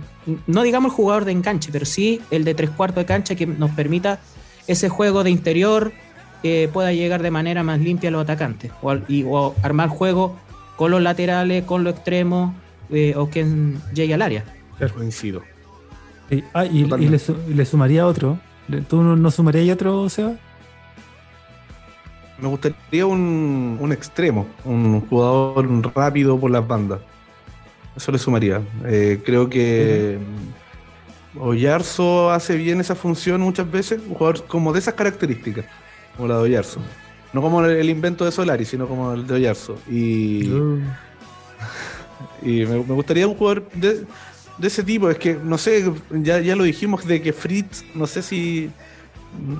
[0.46, 3.46] no digamos el jugador de enganche, pero sí el de tres cuartos de cancha que
[3.46, 4.20] nos permita
[4.66, 5.92] ese juego de interior
[6.42, 9.88] que pueda llegar de manera más limpia a los atacantes o, al- y, o armar
[9.88, 10.36] juego
[10.76, 12.54] con los laterales, con los extremos
[12.90, 14.44] eh, o quien llegue al área.
[14.94, 15.42] Coincido.
[16.30, 16.42] Sí.
[16.54, 18.38] Ah, y, le, su- y le sumaría otro.
[18.88, 20.34] ¿Tú no, no sumarías otro, Seba?
[22.40, 27.00] Me gustaría un, un extremo, un jugador rápido por las bandas.
[27.94, 28.62] Eso le sumaría.
[28.86, 30.18] Eh, creo que
[31.38, 35.66] Oyarzo hace bien esa función muchas veces, un jugador como de esas características,
[36.16, 36.80] como la de Oyarzo.
[37.32, 39.76] No como el, el invento de Solari, sino como el de Oyarzo.
[39.90, 40.46] Y,
[42.42, 44.06] y me, me gustaría un jugador de,
[44.56, 45.10] de ese tipo.
[45.10, 48.70] Es que, no sé, ya, ya lo dijimos de que Fritz, no sé si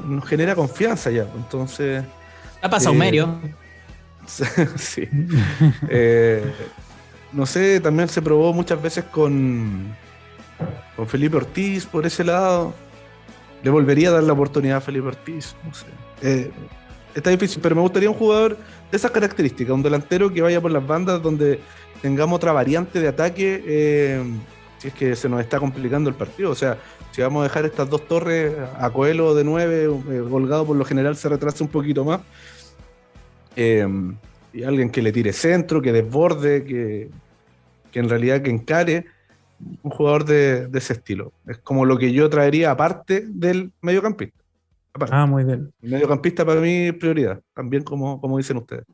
[0.08, 1.26] nos genera confianza ya.
[1.36, 2.04] Entonces...
[2.62, 3.40] Ha pasado Eh, medio.
[4.76, 5.08] sí.
[5.88, 6.44] Eh,
[7.32, 9.96] no sé, también se probó muchas veces con,
[10.96, 12.74] con Felipe Ortiz por ese lado.
[13.62, 15.54] le volvería a dar la oportunidad a Felipe Ortiz.
[15.64, 15.86] No sé.
[16.22, 16.50] Eh,
[17.14, 18.56] está difícil, pero me gustaría un jugador
[18.90, 21.60] de esas características, un delantero que vaya por las bandas donde
[22.02, 23.62] tengamos otra variante de ataque.
[23.66, 24.22] eh,
[24.78, 26.50] si es que se nos está complicando el partido.
[26.50, 26.78] O sea,
[27.10, 30.84] si vamos a dejar estas dos torres a Coelho de 9, eh, Holgado por lo
[30.86, 32.20] general se retrasa un poquito más.
[33.56, 33.86] Eh,
[34.52, 37.10] y alguien que le tire centro, que desborde, que,
[37.90, 39.06] que en realidad que encare.
[39.82, 41.34] Un jugador de, de ese estilo.
[41.46, 44.42] Es como lo que yo traería aparte del mediocampista.
[44.94, 45.14] Aparte.
[45.14, 45.70] Ah, muy bien.
[45.82, 48.86] El mediocampista para mí es prioridad, también como, como dicen ustedes.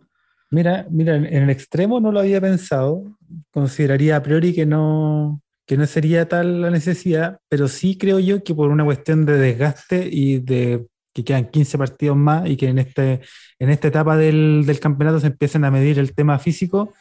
[0.51, 3.16] Mira, mira, en el extremo no lo había pensado.
[3.51, 8.43] Consideraría a priori que no, que no sería tal la necesidad, pero sí creo yo
[8.45, 12.69] que por una cuestión de desgaste y de que quedan 15 partidos más y que
[12.69, 13.20] en, este,
[13.59, 16.93] en esta etapa del, del campeonato se empiecen a medir el tema físico,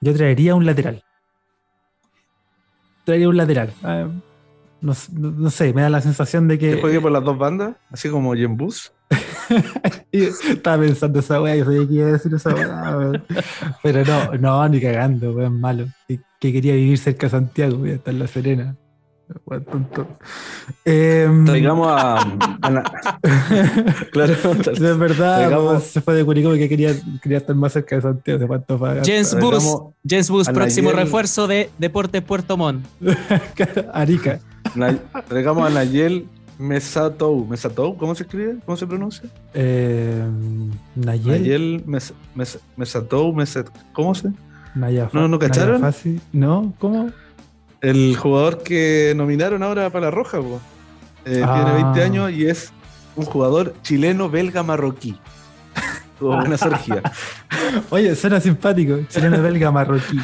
[0.00, 1.02] yo traería un lateral.
[3.04, 3.72] Traería un lateral.
[3.82, 4.08] Ah,
[4.80, 4.94] no,
[5.50, 6.80] sé, me da la sensación de Que que.
[6.80, 8.92] juegue por las dos bandas, así como Jen Bus.
[10.12, 13.24] Estaba pensando esa weá, yo sabía que iba a decir esa weá.
[13.82, 15.86] Pero no, no, ni cagando, weón, malo.
[16.06, 18.76] Que, que quería vivir cerca de Santiago, voy a estar en La Serena.
[20.84, 22.18] Em, Traigamos a.
[22.62, 22.82] a la-
[24.12, 26.92] claro, es verdad, traigamos- se fue de Curicó porque quería,
[27.22, 29.04] quería estar más cerca de Santiago, de Antofagasta.
[29.10, 29.78] Jens Bus,
[30.08, 31.04] Jens Bus, próximo Nayel.
[31.04, 32.84] refuerzo de Deportes Puerto Montt.
[33.92, 34.40] Arica.
[34.74, 34.98] Na-
[35.28, 36.26] traigamos a Nayel
[36.58, 37.46] Mesatou.
[37.46, 37.96] ¿Mesatou?
[37.96, 38.56] ¿Cómo se escribe?
[38.64, 39.28] ¿Cómo se pronuncia?
[39.54, 41.26] Em, Nayel.
[41.42, 43.32] Nayel Mes- Mes- Mesatou.
[43.34, 44.30] Mesat- ¿Cómo se?
[44.74, 45.80] Naya ¿No- no cacharon?
[45.80, 46.20] Naya Fasi.
[46.32, 46.72] ¿No?
[46.78, 47.10] ¿Cómo?
[47.80, 50.38] El jugador que nominaron ahora para la Roja.
[51.24, 51.54] Eh, Ah.
[51.64, 52.72] tiene 20 años y es
[53.16, 55.16] un jugador chileno, belga, marroquí.
[56.18, 57.02] Tuvo buena surgida.
[57.90, 58.98] Oye, suena simpático.
[59.08, 60.18] Chileno belga marroquí.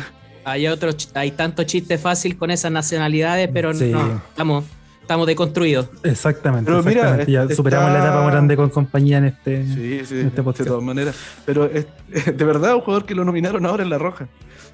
[0.45, 0.67] Hay,
[1.15, 3.91] hay tanto chiste fácil con esas nacionalidades, pero Sí.
[3.91, 4.65] no, estamos,
[5.01, 5.89] estamos deconstruidos.
[6.03, 6.71] Exactamente.
[6.71, 9.65] Pero mira, ya está- superamos la etapa grande con compañía en este.
[9.67, 11.15] Sí, sí, en este de todas maneras.
[11.45, 11.87] Pero es,
[12.37, 14.27] de verdad, un jugador que lo nominaron ahora en la Roja.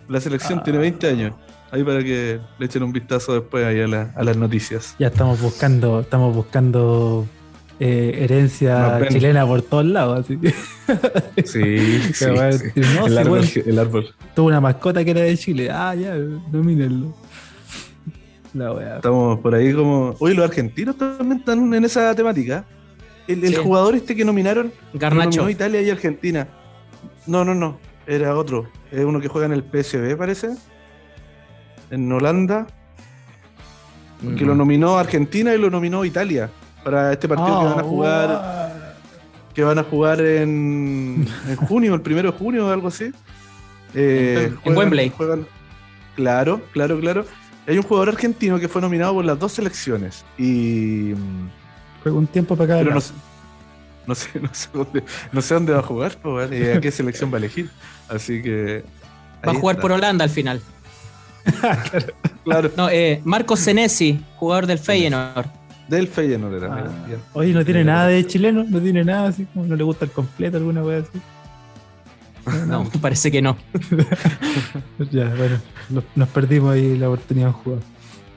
[0.08, 0.62] La selección Ah.
[0.62, 1.32] tiene 20 años.
[1.70, 4.94] Ahí para que le echen un vistazo después ahí a, la- a las noticias.
[4.98, 7.26] Ya estamos buscando, estamos buscando
[7.78, 10.20] eh, herencia chilena por todos lados.
[10.20, 10.48] Así que,
[11.44, 12.70] Sí, sí, que, bueno, sí.
[12.74, 14.14] no, el, sí, árbol, bueno, el árbol.
[14.34, 15.70] tuvo una mascota que era de Chile.
[15.70, 16.14] Ah, ya,
[16.50, 17.14] nomínenlo.
[18.54, 18.96] La weá.
[18.96, 20.14] Estamos por ahí como.
[20.20, 22.64] Oye, los argentinos también están en esa temática.
[23.26, 23.60] El, el Sí.
[23.62, 25.40] jugador este que nominaron Garnacho.
[25.42, 26.48] nominó Italia y Argentina.
[27.26, 27.78] No, no, no.
[28.06, 28.70] Era otro.
[28.90, 30.56] Es uno que juega en el PSV, parece.
[31.90, 32.66] En Holanda.
[34.36, 36.50] Que lo nominó Argentina y lo nominó Italia.
[36.82, 38.94] Para este partido que Ah, van a jugar.
[39.54, 43.12] Que van a jugar en, en junio, el primero de junio o algo así.
[43.94, 45.10] Eh, En Wembley.
[45.16, 45.46] juegan-
[46.16, 47.24] claro, claro, claro.
[47.66, 50.24] Hay un jugador argentino que fue nominado por las dos selecciones.
[50.36, 51.12] Y.
[52.02, 53.00] Juega un tiempo para cada Pero no,
[54.06, 56.58] no sé, no sé dónde, no sé dónde va a jugar, pues, ¿vale?
[56.58, 57.70] y a qué selección va a elegir.
[58.08, 58.84] Así que.
[59.46, 59.82] Va a jugar está.
[59.82, 60.60] por Holanda al final.
[62.44, 65.46] Claro, No, eh, Marco Senesi, jugador del Feyenoord.
[65.88, 67.16] del Feyenoord era, mira, Ah.
[67.34, 70.10] Oye, no tiene nada de chileno, no tiene nada así, como no le gusta el
[70.10, 71.20] completo, alguna wea así.
[72.66, 73.56] No, parece que no.
[75.10, 75.58] Ya, bueno,
[75.90, 77.78] nos, nos perdimos ahí la oportunidad de jugar.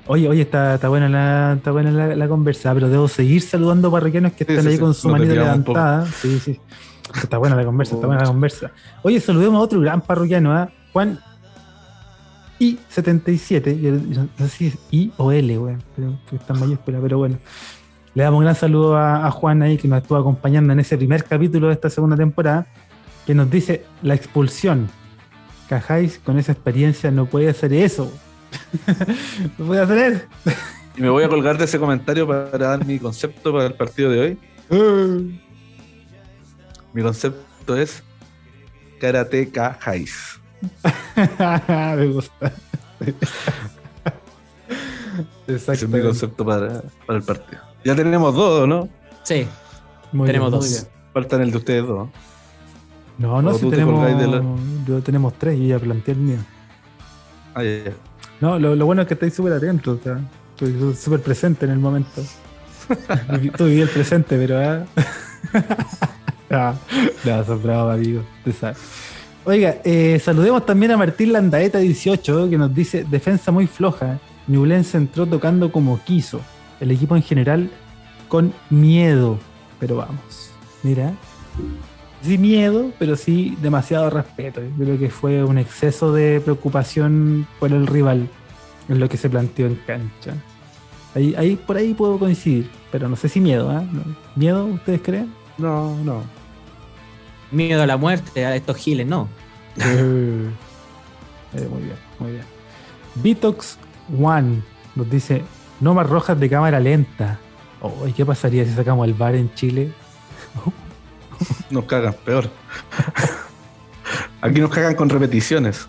[0.07, 3.90] Oye, oye, está, está buena, la, está buena la, la conversa, pero debo seguir saludando
[3.91, 6.06] parroquianos que Sí, están sí, ahí sí, con su lo manita levantada.
[6.07, 6.60] Sí, sí.
[7.22, 8.72] Está buena la conversa, está buena la conversa.
[9.03, 10.69] Oye, saludemos a otro gran parroquiano, ¿ah?
[10.94, 11.19] Juan
[12.62, 13.80] I77.
[13.80, 17.38] yo No sé si es I o L, weón, pero está en mayúscula, pero bueno.
[18.14, 20.98] Le damos un gran saludo a, a Juan ahí que nos estuvo acompañando en ese
[20.98, 22.68] primer capítulo de esta segunda temporada,
[23.26, 24.90] que nos dice la expulsión.
[25.68, 28.12] Cajáis con esa experiencia no puede hacer eso.
[29.58, 30.26] no puede hacer eso.
[30.98, 34.12] Y me voy a colgar de ese comentario para dar mi concepto para el partido
[34.12, 34.38] de hoy.
[36.94, 38.04] Mi concepto es
[39.00, 40.41] Karateka Jais.
[41.98, 42.52] Me gusta.
[45.48, 45.88] Ese es Exacto.
[45.88, 47.62] mi concepto para, para el partido.
[47.84, 48.88] Ya tenemos dos, ¿no?
[49.24, 49.48] Sí,
[50.12, 50.88] Muy tenemos bien, dos.
[51.14, 52.10] Faltan el de ustedes dos.
[53.18, 54.44] No, no, si tú te tenemos, la-
[54.88, 56.38] yo tenemos tres y ya planteé el mío.
[57.54, 57.92] Ah, ya, ya.
[58.40, 60.20] No, lo, lo bueno es que estáis súper atentos, o sea,
[60.56, 62.22] estoy súper presente en el momento.
[63.30, 64.58] Viví- Tú viví el presente, pero.
[64.60, 64.86] ah.
[66.50, 66.80] no,
[67.38, 68.24] no, son bravos, amigos.
[68.46, 68.76] usted sabe.
[69.44, 74.20] Oiga, eh, saludemos también a Martín Landaeta 18, que nos dice: defensa muy floja.
[74.48, 76.42] Ñublense entró tocando como quiso.
[76.80, 77.70] El equipo en general
[78.28, 79.40] con miedo.
[79.80, 80.52] Pero vamos,
[80.84, 81.14] mira.
[82.22, 84.62] Sí miedo, pero sí demasiado respeto.
[84.62, 88.30] Yo creo que fue un exceso de preocupación por el rival
[88.90, 90.36] en lo que se planteó en cancha.
[91.16, 93.84] Ahí, ahí, por ahí puedo coincidir, pero no sé si miedo, ¿ah?
[94.36, 95.34] ¿Miedo ustedes creen?
[95.58, 96.41] No, no.
[97.52, 99.28] Miedo a la muerte, a estos giles, no.
[101.53, 102.45] Eh, muy bien, muy bien.
[103.15, 103.78] Vitox
[104.18, 104.61] One
[104.95, 105.41] nos dice:
[105.82, 107.40] No más rojas de cámara lenta.
[107.82, 109.91] Oh, ¿y ¿Qué pasaría si sacamos el bar en Chile?
[111.69, 112.49] Nos cagan, peor.
[114.41, 115.88] Aquí nos cagan con repeticiones.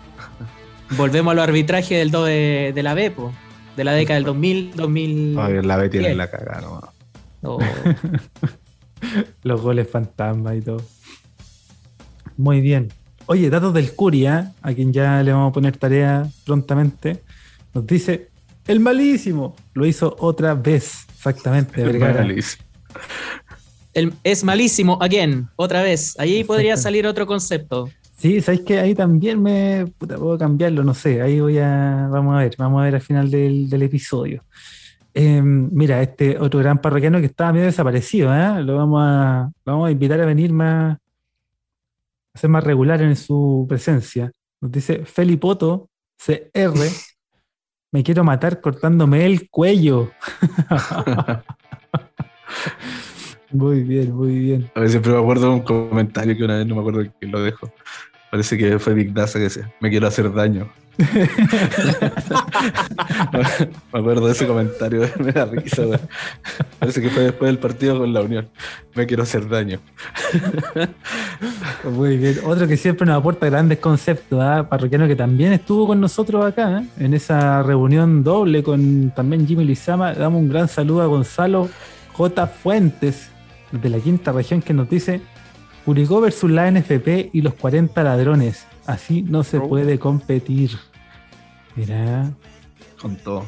[0.91, 3.31] Volvemos a los arbitrajes del 2 de, de la B, po,
[3.75, 5.39] de la década del 2000, 2000.
[5.39, 6.93] Ay, la B tiene la cagada, no.
[7.43, 7.59] Oh,
[9.43, 10.81] Los goles fantasma y todo.
[12.37, 12.89] Muy bien.
[13.25, 17.21] Oye, datos del Curia, a quien ya le vamos a poner tarea prontamente,
[17.73, 18.29] nos dice:
[18.67, 21.05] El malísimo lo hizo otra vez.
[21.15, 22.21] Exactamente, Vergara.
[22.21, 22.63] Malísimo.
[23.93, 26.15] el- es malísimo, again, otra vez.
[26.19, 27.89] Ahí podría salir otro concepto.
[28.17, 31.21] Sí, sabéis que ahí también me puta, puedo cambiarlo, no sé.
[31.21, 32.07] Ahí voy a.
[32.11, 34.43] Vamos a ver, vamos a ver al final del, del episodio.
[35.13, 38.63] Eh, mira, este otro gran parroquiano que estaba medio desaparecido, ¿eh?
[38.63, 40.97] Lo vamos a, lo vamos a invitar a venir más.
[42.33, 44.31] A ser más regular en su presencia.
[44.61, 46.79] Nos dice Felipoto CR.
[47.91, 50.11] Me quiero matar cortándome el cuello.
[53.51, 54.71] muy bien, muy bien.
[54.73, 57.31] A ver, siempre me acuerdo de un comentario que una vez no me acuerdo quién
[57.31, 57.71] lo dejo.
[58.31, 60.71] Parece que fue Big Daza que decía, me quiero hacer daño.
[60.97, 61.05] Me
[63.99, 65.83] acuerdo de ese comentario, me da risa.
[66.79, 68.47] Parece que fue después del partido con la Unión.
[68.93, 69.79] Me quiero hacer daño.
[71.83, 72.37] Muy bien.
[72.45, 74.67] Otro que siempre nos aporta grandes conceptos, ¿ah?
[74.69, 76.85] parroquiano que también estuvo con nosotros acá, ¿eh?
[76.99, 80.13] en esa reunión doble con también Jimmy Lizama.
[80.13, 81.69] Damos un gran saludo a Gonzalo
[82.13, 82.47] J.
[82.47, 83.29] Fuentes,
[83.71, 85.21] de la quinta región, que nos dice:
[85.85, 88.65] Curicó versus la NFP y los 40 ladrones.
[88.85, 89.67] Así no se Oh.
[89.67, 90.71] puede competir.
[91.75, 92.31] Mira,
[93.01, 93.43] Con todo.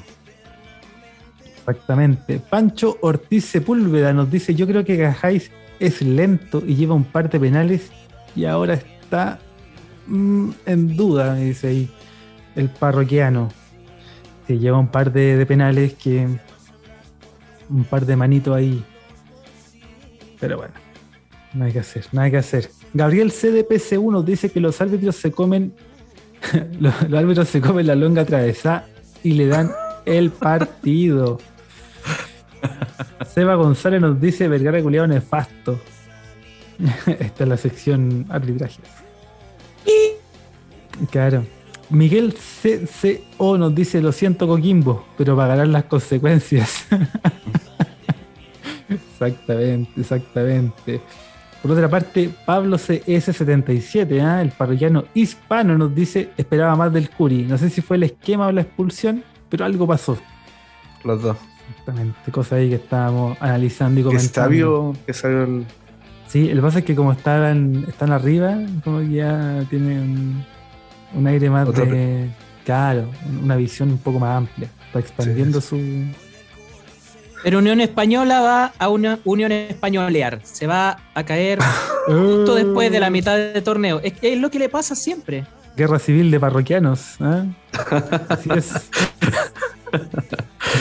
[1.58, 2.40] exactamente.
[2.40, 7.30] Pancho Ortiz Sepúlveda nos dice: Yo creo que Gajáis es lento y lleva un par
[7.30, 7.92] de penales
[8.36, 9.40] y ahora está
[10.08, 11.90] mm, en duda, me dice ahí
[12.56, 13.50] el parroquiano.
[14.48, 16.28] Se lleva un par de, de penales que.
[17.70, 18.84] Un par de manitos ahí.
[20.40, 20.74] Pero bueno,
[21.56, 22.70] nada que hacer, nada que hacer.
[22.94, 25.74] Gabriel CDPC1 dice que los árbitros se comen.
[26.80, 28.88] los, árbitros se comen la longa atravesada
[29.24, 29.72] y le dan
[30.06, 31.40] el partido.
[33.34, 35.80] Seba González nos dice Vergara culiado nefasto.
[37.08, 38.82] Esta es la sección arbitraje.
[41.12, 41.46] Claro.
[41.90, 46.88] Miguel CCO nos dice lo siento Coquimbo, pero pagarán las consecuencias.
[48.90, 51.02] exactamente, exactamente.
[51.66, 54.40] Por otra parte, Pablo CS77, ¿ah?
[54.40, 57.42] el parroquiano hispano, nos dice esperaba más del Curi.
[57.42, 60.16] No sé si fue el esquema o la expulsión, pero algo pasó.
[61.04, 61.38] Los dos.
[61.72, 64.32] Exactamente, cosa ahí que estábamos analizando y comentando.
[64.32, 65.66] sabio, qué sabio el.
[66.28, 70.46] Sí, el pasa es que como están, están arriba, como que ya tiene
[71.16, 72.30] un, aire más de.
[72.64, 73.10] Claro,
[73.42, 74.70] una visión un poco más amplia.
[74.86, 75.78] Está expandiendo su.
[77.46, 80.40] Pero Unión Española va a una Unión Españolear.
[80.44, 81.60] Se va a caer
[82.08, 84.00] justo después de la mitad del torneo.
[84.04, 85.46] Es, es lo que le pasa siempre.
[85.78, 87.18] Guerra civil de parroquianos.
[87.20, 87.46] ¿ah?
[88.30, 88.72] Así es.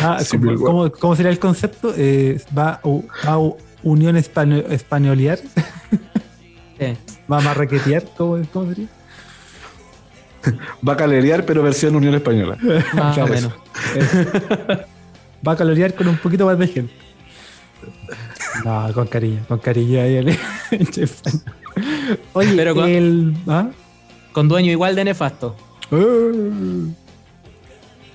[0.03, 0.57] Ah, ¿cómo, War.
[0.57, 1.93] cómo- cómo sería el concepto?
[1.97, 3.39] Eh, va a,
[3.82, 5.39] Unión Españo- Españolear.
[6.81, 6.97] Sí.
[7.31, 8.05] Va a marraquetear.
[8.16, 8.89] ¿Cómo, cómo sería?
[10.86, 12.57] Va a calerear, pero versión Unión Española.
[12.95, 13.53] Más o menos.
[15.47, 16.93] Va a calorear con un poquito más de gente.
[18.65, 20.01] No, con cariño, con cariño.
[20.01, 20.29] ahí el-
[22.33, 23.35] Oye, Pero con- el.
[23.47, 23.69] ¿ah?
[24.33, 25.57] Con dueño igual de nefasto.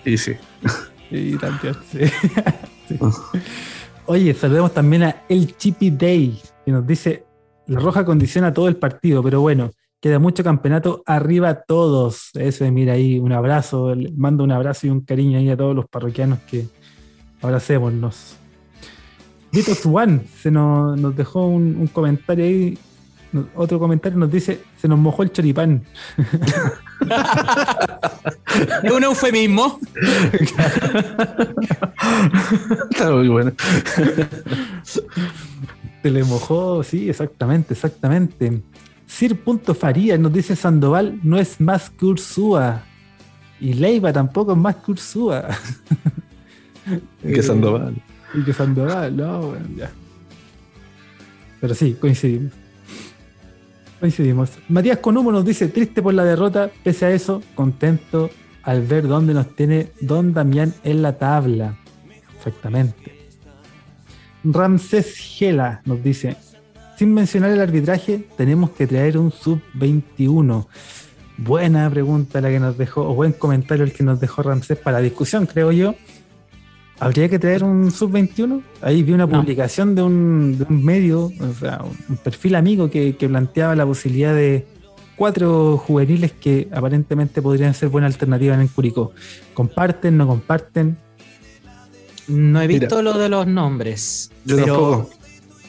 [0.06, 0.34] Y sí.
[1.12, 2.00] Y también, sí.
[2.88, 3.00] Sí.
[4.06, 7.26] Oye, saludemos también a El Chippy Day, que nos dice:
[7.66, 12.30] La roja condiciona todo el partido, pero bueno, queda mucho campeonato arriba todos.
[12.36, 15.76] Eso es, mira ahí, un abrazo, mando un abrazo y un cariño ahí a todos
[15.76, 16.68] los parroquianos que
[17.42, 18.36] abracémonos.
[19.52, 22.78] Vito One se nos, nos dejó un, un comentario ahí.
[23.56, 25.84] Otro comentario nos dice: Se nos mojó el choripán.
[28.84, 29.80] Es un eufemismo.
[32.92, 33.52] Está muy bueno.
[34.84, 38.62] Se le mojó, sí, exactamente, exactamente.
[39.06, 42.84] Sir.Farías nos dice Sandoval no es más que Ursúa.
[43.60, 45.48] Y Leiva tampoco es más que Ursúa.
[47.22, 47.96] Que Eh, Sandoval.
[48.34, 49.92] Y que Sandoval, no, bueno, ya.
[51.62, 52.54] Pero sí, coincidimos.
[54.00, 54.52] Coincidimos.
[54.70, 58.30] Matías Conumo nos dice, triste por la derrota, pese a eso, contento
[58.64, 61.78] al ver dónde nos tiene Don Damián en la tabla.
[62.36, 63.20] Perfectamente.
[64.44, 66.38] Ramsés Gela nos dice,
[66.98, 70.68] sin mencionar el arbitraje, tenemos que traer un sub-21.
[71.38, 74.98] Buena pregunta la que nos dejó, o buen comentario el que nos dejó Ramsés para
[74.98, 75.96] la discusión, creo yo.
[77.00, 78.62] ¿Habría que traer un sub-21?
[78.82, 83.86] Ahí vi una publicación de un, medio, o sea, un perfil amigo que, planteaba la
[83.86, 84.68] posibilidad de
[85.16, 89.14] cuatro juveniles que aparentemente podrían ser buena alternativa en el Curicó.
[89.54, 90.98] ¿Comparten, no comparten?
[92.28, 94.32] No he visto lo de los nombres.
[94.44, 95.10] Yo pero,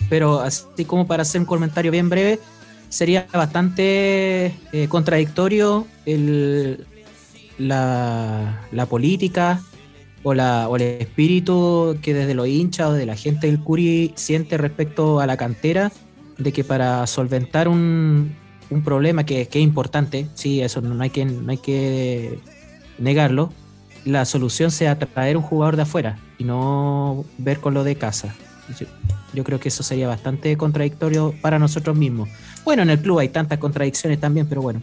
[0.09, 2.41] pero así como para hacer un comentario bien breve,
[2.89, 6.85] sería bastante eh, contradictorio el,
[7.57, 9.63] la, la política
[10.23, 14.13] o, la, o el espíritu que desde los hinchas o de la gente del Curi
[14.17, 15.93] siente respecto a la cantera,
[16.39, 18.35] de que para solventar un,
[18.71, 22.39] un problema que, que, es importante, sí, eso no hay que, no hay que
[22.99, 23.53] negarlo,
[24.05, 28.35] la solución sea traer un jugador de afuera y no ver con lo de casa.
[29.35, 32.29] Yo, creo que eso sería bastante contradictorio para nosotros mismos.
[32.65, 34.81] Bueno, en el club hay tantas contradicciones también, pero bueno.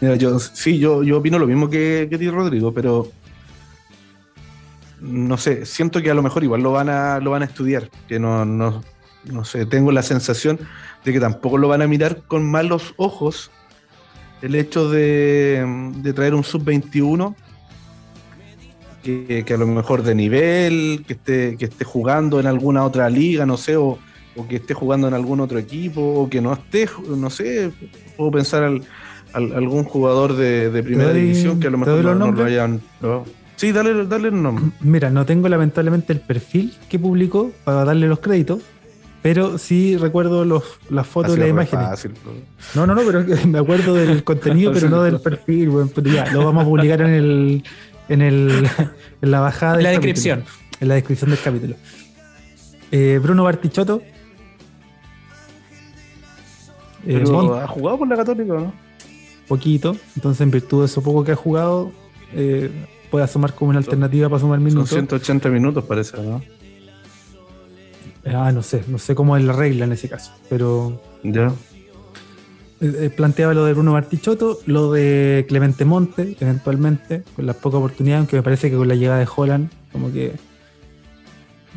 [0.00, 3.10] Mira, yo sí, yo, yo opino lo mismo que, que ti, Rodrigo, pero
[5.00, 7.90] no sé, siento que a lo mejor igual lo van a, lo van a estudiar,
[8.08, 8.82] que no, no,
[9.24, 10.58] no sé, tengo la sensación
[11.04, 13.50] de que tampoco lo van a mirar con malos ojos
[14.42, 15.64] el hecho de,
[16.14, 17.34] traer un sub-21
[19.02, 23.46] que, a lo mejor de nivel, que esté, que esté jugando en alguna otra liga,
[23.46, 23.98] no sé, o,
[24.48, 27.72] que esté jugando en algún otro equipo, o que no esté, no sé,
[28.16, 28.82] puedo pensar al,
[29.32, 32.80] algún jugador de, primera división que a lo mejor no, lo hayan
[33.58, 34.66] Sí, dale, dale el nombre.
[34.80, 38.60] Mira, no tengo lamentablemente el perfil que publicó para darle los créditos,
[39.20, 42.08] pero sí recuerdo los, las fotos y las imágenes.
[42.76, 45.70] no, no, no, pero me acuerdo del contenido, pero no del perfil.
[45.70, 47.64] Bueno, pero ya, lo vamos a publicar en el,
[48.08, 48.68] en el
[49.22, 49.78] en la bajada.
[49.78, 50.44] En la descripción.
[50.78, 51.74] en la descripción del capítulo.
[52.92, 54.02] Eh, Bruno Bartichotto.
[57.04, 58.72] Eh, ¿Ha jugado por la Católica o no?
[59.48, 59.96] Poquito.
[60.14, 61.90] Entonces, en virtud de eso poco que ha jugado,
[62.34, 62.70] eh,
[63.10, 64.90] puede asomar como una alternativa para sumar minutos.
[64.90, 66.42] Son 180 minutos parece, ¿no?
[68.26, 71.00] Ah, no sé, no sé cómo es la regla en ese caso, pero...
[71.22, 71.52] Ya.
[72.80, 77.78] Eh, eh, planteaba lo de Bruno Martichoto, lo de Clemente Monte, eventualmente, con las pocas
[77.78, 80.34] oportunidades, aunque me parece que con la llegada de Holland, como que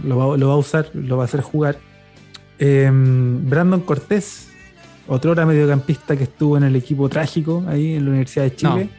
[0.03, 1.77] lo va, a usar, lo va a hacer jugar.
[2.59, 4.49] Em, Brandon Cortés,
[5.07, 8.89] otro hora mediocampista que estuvo en el equipo trágico ahí en la Universidad de Chile.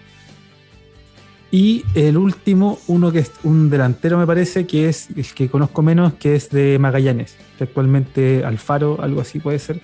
[1.55, 5.83] Y el último, uno que es un delantero, me parece, que es el que conozco
[5.83, 9.79] menos, que es de Magallanes, que actualmente Alfaro, algo así puede ser,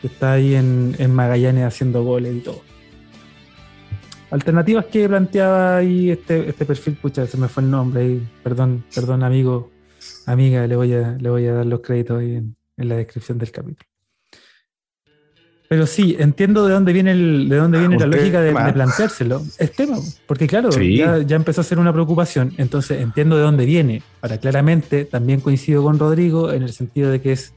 [0.00, 2.62] que está ahí en, Magallanes haciendo goles y todo.
[4.30, 8.82] Alternativas que planteaba ahí este, este perfil, pucha, se me fue el nombre ahí, perdón,
[8.94, 9.70] perdón amigo,
[10.24, 13.50] amiga, le voy a, le voy a dar los créditos ahí en la descripción del
[13.50, 13.93] capítulo.
[15.68, 19.42] Pero sí, entiendo de dónde viene el, de dónde viene la lógica de, planteárselo.
[19.58, 19.96] Es tema,
[20.26, 22.52] porque claro, ya, empezó a ser una preocupación.
[22.58, 24.02] Entonces entiendo de dónde viene.
[24.20, 27.54] Ahora, claramente, también coincido con Rodrigo en el sentido de que es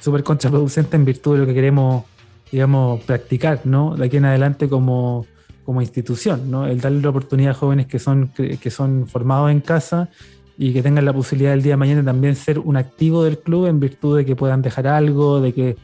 [0.00, 2.04] súper contraproducente en virtud de lo que queremos,
[2.50, 3.96] digamos, practicar, ¿no?
[3.96, 5.26] De aquí en adelante como,
[5.64, 6.66] como institución, ¿no?
[6.66, 10.08] El darle la oportunidad a jóvenes que son, que son formados en casa
[10.56, 13.66] y que tengan la posibilidad el día de mañana también ser un activo del club
[13.66, 15.76] en virtud de que puedan dejar algo, de que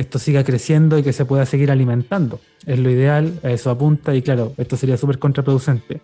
[0.00, 2.40] esto siga creciendo y que se pueda seguir alimentando.
[2.66, 6.00] Es lo ideal, a eso apunta y claro, esto sería súper contraproducente.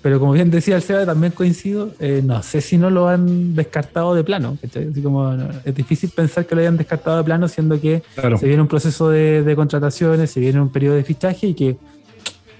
[0.00, 3.56] Pero como bien decía el Seba, también coincido, eh, no sé si no lo han
[3.56, 4.56] descartado de plano.
[4.62, 5.32] Así como,
[5.64, 8.04] es difícil pensar que lo hayan descartado de plano, siendo que
[8.38, 11.76] se viene un proceso de, de, contrataciones, se viene un periodo de fichaje y que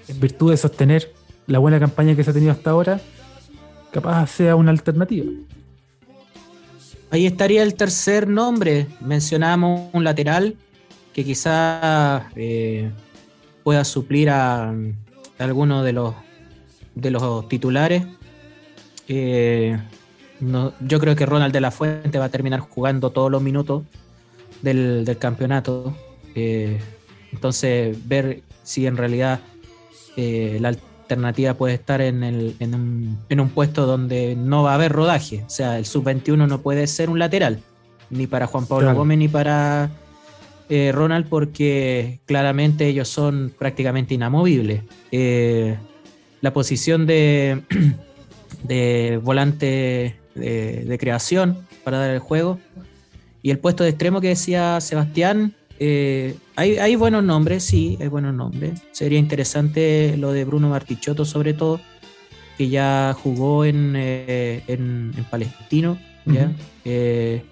[0.09, 1.13] en virtud de sostener
[1.45, 2.99] la buena campaña que se ha tenido hasta ahora,
[3.91, 5.25] capaz sea una alternativa.
[7.09, 8.87] Ahí estaría el tercer nombre.
[8.99, 10.55] Mencionamos un lateral
[11.13, 12.91] que quizá eh,
[13.63, 14.75] pueda suplir a,
[15.39, 16.15] alguno de los,
[16.95, 18.05] de los titulares.
[19.07, 19.79] Eh,
[20.81, 23.83] yo creo que Ronald de la Fuente va a terminar jugando todos los minutos
[24.61, 25.95] del, campeonato.
[26.35, 26.77] Eh,
[27.31, 29.39] entonces, ver si en realidad
[30.17, 30.75] la,
[31.07, 34.91] alternativa puede estar en, el, en, un, en, un, puesto donde no va a haber
[34.91, 35.43] rodaje.
[35.45, 37.61] O sea, el sub-21 no puede ser un lateral,
[38.09, 39.89] ni para Juan Pablo Gómez ni para
[40.69, 44.81] eh, Ronald, porque claramente ellos son prácticamente inamovibles.
[45.13, 45.77] Eh,
[46.41, 47.63] la posición de,
[48.63, 52.59] de volante de, de creación para dar el juego
[53.41, 58.33] y el puesto de extremo que decía Sebastián eh, hay, buenos nombres, sí, hay buenos
[58.33, 58.81] nombres.
[58.91, 61.79] Sería interesante lo de Bruno Martichotto, sobre todo.
[62.57, 66.51] que ya jugó en, eh, en, en Palestino, ¿ya?
[66.85, 67.43] Eh,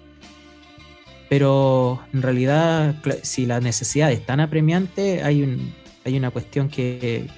[1.28, 5.72] pero en realidad, si la necesidad es tan apremiante, hay, un,
[6.04, 7.28] hay una cuestión que,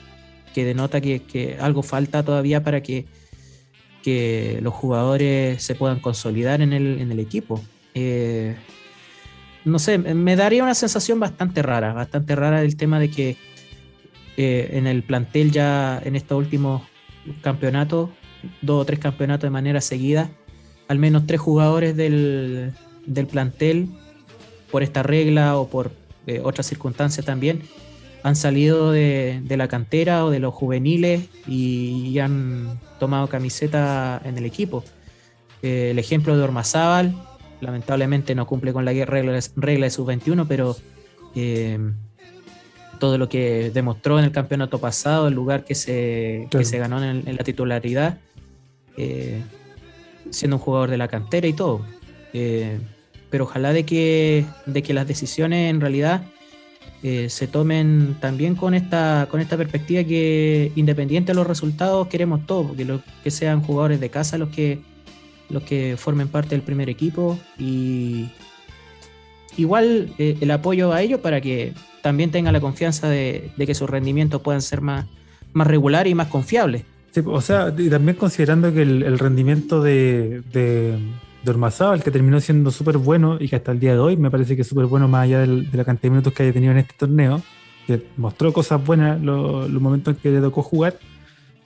[0.55, 3.07] que denota que, que algo falta todavía para que,
[4.03, 7.63] que los jugadores se puedan consolidar en el, en el equipo.
[7.95, 8.57] Eh,
[9.69, 13.37] no sé, me daría una sensación bastante rara, bastante rara el tema de que
[14.37, 16.83] eh, en el plantel ya en estos últimos
[17.43, 18.11] campeonatos,
[18.63, 20.31] dos o tres campeonatos de manera seguida,
[20.89, 22.73] al menos tres jugadores del,
[23.07, 23.89] del plantel,
[24.71, 25.91] por esta regla o por
[26.27, 27.63] eh, otras circunstancias también,
[28.23, 34.39] han salido de, de la cantera o de los juveniles y, han tomado camiseta en
[34.39, 34.85] el equipo.
[35.63, 37.15] Eh, el ejemplo de Ormazábal,
[37.61, 40.77] lamentablemente no cumple con la regla, regla de sub-21, pero
[41.35, 41.79] eh,
[42.99, 47.03] todo lo que demostró en el campeonato pasado, el lugar que se, que se ganó
[47.03, 48.19] en, en la titularidad,
[48.97, 49.43] eh,
[50.31, 51.85] siendo un jugador de la cantera y todo.
[52.33, 52.79] Eh,
[53.31, 56.23] pero ojalá de que, de que las decisiones en realidad
[57.03, 62.47] eh, se tomen también con esta, con esta perspectiva que independiente de los resultados queremos
[62.47, 64.81] todo, porque lo, que sean jugadores de casa los que,
[65.51, 68.29] los que formen parte del primer equipo y
[69.57, 71.73] igual eh, el apoyo a ellos para que
[72.03, 75.07] también tengan la confianza de, de que sus rendimientos puedan ser más,
[75.53, 76.85] más regulares y más confiables.
[77.11, 80.99] Sí, o sea, y también considerando que el, el rendimiento de, de,
[81.43, 84.31] de Ormazábal, que terminó siendo súper bueno y que hasta el día de hoy me
[84.31, 86.53] parece que es súper bueno más allá del- de la cantidad de minutos que haya
[86.53, 87.43] tenido en este torneo,
[87.87, 90.99] que mostró cosas buenas lo- los momentos en que le tocó jugar,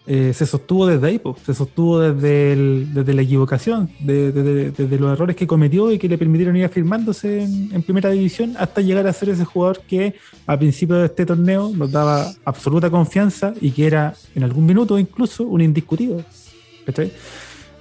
[0.07, 2.57] eh, se sostuvo desde ahí, po, se sostuvo desde,
[2.87, 6.57] desde la equivocación, de- de- de- desde los errores que cometió y que le permitieron
[6.57, 10.15] ir afirmándose en, primera división hasta llegar a ser ese jugador que
[10.47, 14.99] a principio de este torneo nos daba absoluta confianza y que era en algún minuto
[14.99, 16.23] incluso un indiscutido.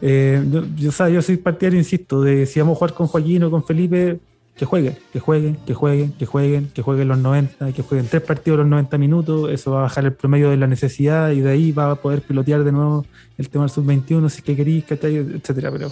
[0.04, 3.52] Eh, yo, yo, yo soy partidario, insisto, de si vamos a jugar con Joaquín o
[3.52, 4.20] con Felipe,
[4.56, 8.22] que jueguen, que jueguen, que jueguen, que jueguen, que jueguen los 90, que jueguen tres
[8.22, 11.52] partidos los 90 minutos, eso va a bajar el promedio de la necesidad y de
[11.52, 13.06] ahí va a poder pilotear de nuevo
[13.38, 15.16] el tema del sub-21 si es que queréis, ¿cachai?
[15.16, 15.90] etcétera, pero,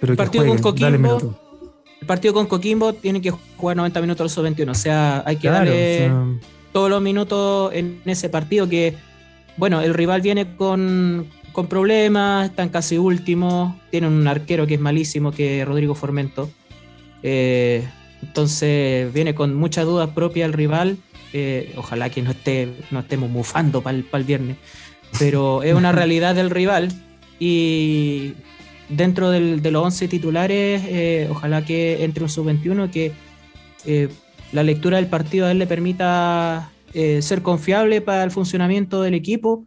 [0.00, 1.38] pero que Partido con jueguen, Coquimbo.
[2.00, 5.48] El partido con Coquimbo tiene que jugar 90 minutos al sub-21, o sea, hay que
[5.48, 8.94] Claro, darle o sea, todos los minutos en ese partido que,
[9.56, 14.80] bueno, el rival viene con, con problemas, están casi últimos, tienen un arquero que es
[14.80, 16.48] malísimo, que es Rodrigo Formento.
[17.22, 17.86] Eh,
[18.22, 20.98] entonces viene con muchas dudas propias el rival.
[21.34, 24.56] eh, ojalá que no, esté, no estemos mufando para el, viernes.
[25.18, 26.88] Pero es una realidad del rival.
[27.38, 28.32] Y
[28.88, 33.12] dentro del- de los 11 titulares, eh, ojalá que entre un sub-21 que
[33.84, 34.08] eh,
[34.52, 39.12] la lectura del partido a él le permita eh, ser confiable para el funcionamiento del
[39.14, 39.66] equipo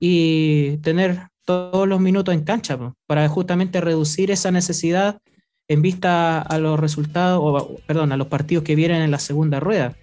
[0.00, 5.18] y tener todos los minutos en cancha para justamente reducir esa necesidad
[5.68, 9.60] en vista a los resultados, o, perdón, a los partidos que vienen en la segunda
[9.60, 9.94] rueda.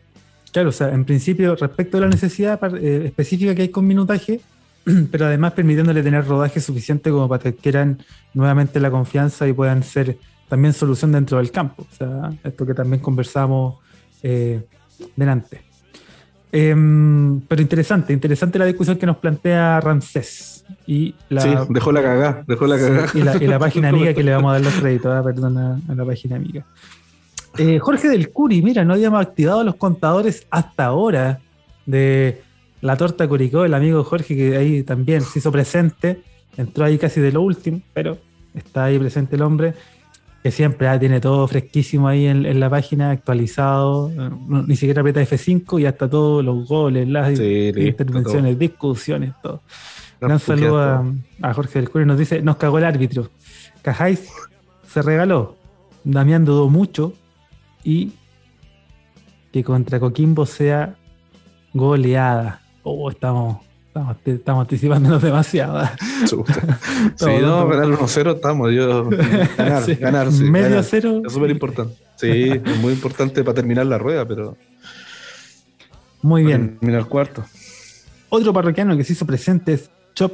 [0.51, 4.41] Claro, o sea, en principio, respecto a la necesidad eh, específica que hay con minutaje,
[5.11, 7.99] pero además permitiéndole tener rodaje suficiente como para que adquieran
[8.33, 10.17] nuevamente la confianza y puedan ser
[10.49, 11.88] también solución dentro del campo.
[11.89, 13.75] O sea, esto que también conversamos
[14.23, 14.61] eh,
[15.15, 15.61] delante.
[16.51, 20.60] Em, pero interesante, interesante la discusión que nos plantea Ramsés.
[20.88, 23.06] Y la, Sí, dejó la cagá, dejó la cagá.
[23.14, 25.57] y la, y la página amiga que le vamos a dar los créditos, ah, perdón,
[25.57, 26.65] a, a la página amiga.
[27.57, 31.41] Eh, Jorge del Curi, mira, no habíamos activado los contadores hasta ahora
[31.85, 32.41] de
[32.80, 36.22] la torta Curicó, el amigo Jorge que ahí también se hizo presente,
[36.56, 38.18] entró ahí casi de lo último, pero
[38.56, 39.73] está ahí presente el hombre,
[40.41, 44.77] que siempre ah, tiene todo fresquísimo ahí en, en la página, actualizado, eh, no- ni
[44.77, 49.61] siquiera aprieta F5 y hasta todos los goles, las Sí, intervenciones, discusiones, todo.
[50.22, 51.03] Gran saludo a,
[51.41, 52.06] a Jorge del Curi.
[52.06, 53.30] Nos dice: Nos cagó el árbitro.
[53.81, 54.30] Cajáis
[54.88, 55.56] se regaló.
[56.03, 57.14] Damián dudó mucho
[57.84, 58.14] y
[59.52, 60.95] que contra Coquimbo sea
[61.73, 62.61] goleada.
[62.84, 63.57] Oh, estamos,
[63.88, 65.88] estamos, estamos anticipándonos demasiado.
[66.27, 66.53] Chuta.
[67.15, 68.72] Sí, Todo, no, ganar 1-0 estamos.
[68.72, 69.10] Yo,
[69.57, 69.95] ganar, Sí.
[69.95, 70.84] ganar, sí, Medio ganar.
[70.84, 71.22] cero.
[71.26, 71.95] Es súper importante.
[72.15, 74.56] Sí, es muy importante para terminar la rueda, pero
[76.22, 76.77] Muy bien.
[76.80, 77.43] terminar cuarto.
[78.30, 80.33] Otro parroquiano que se hizo presente es Chop.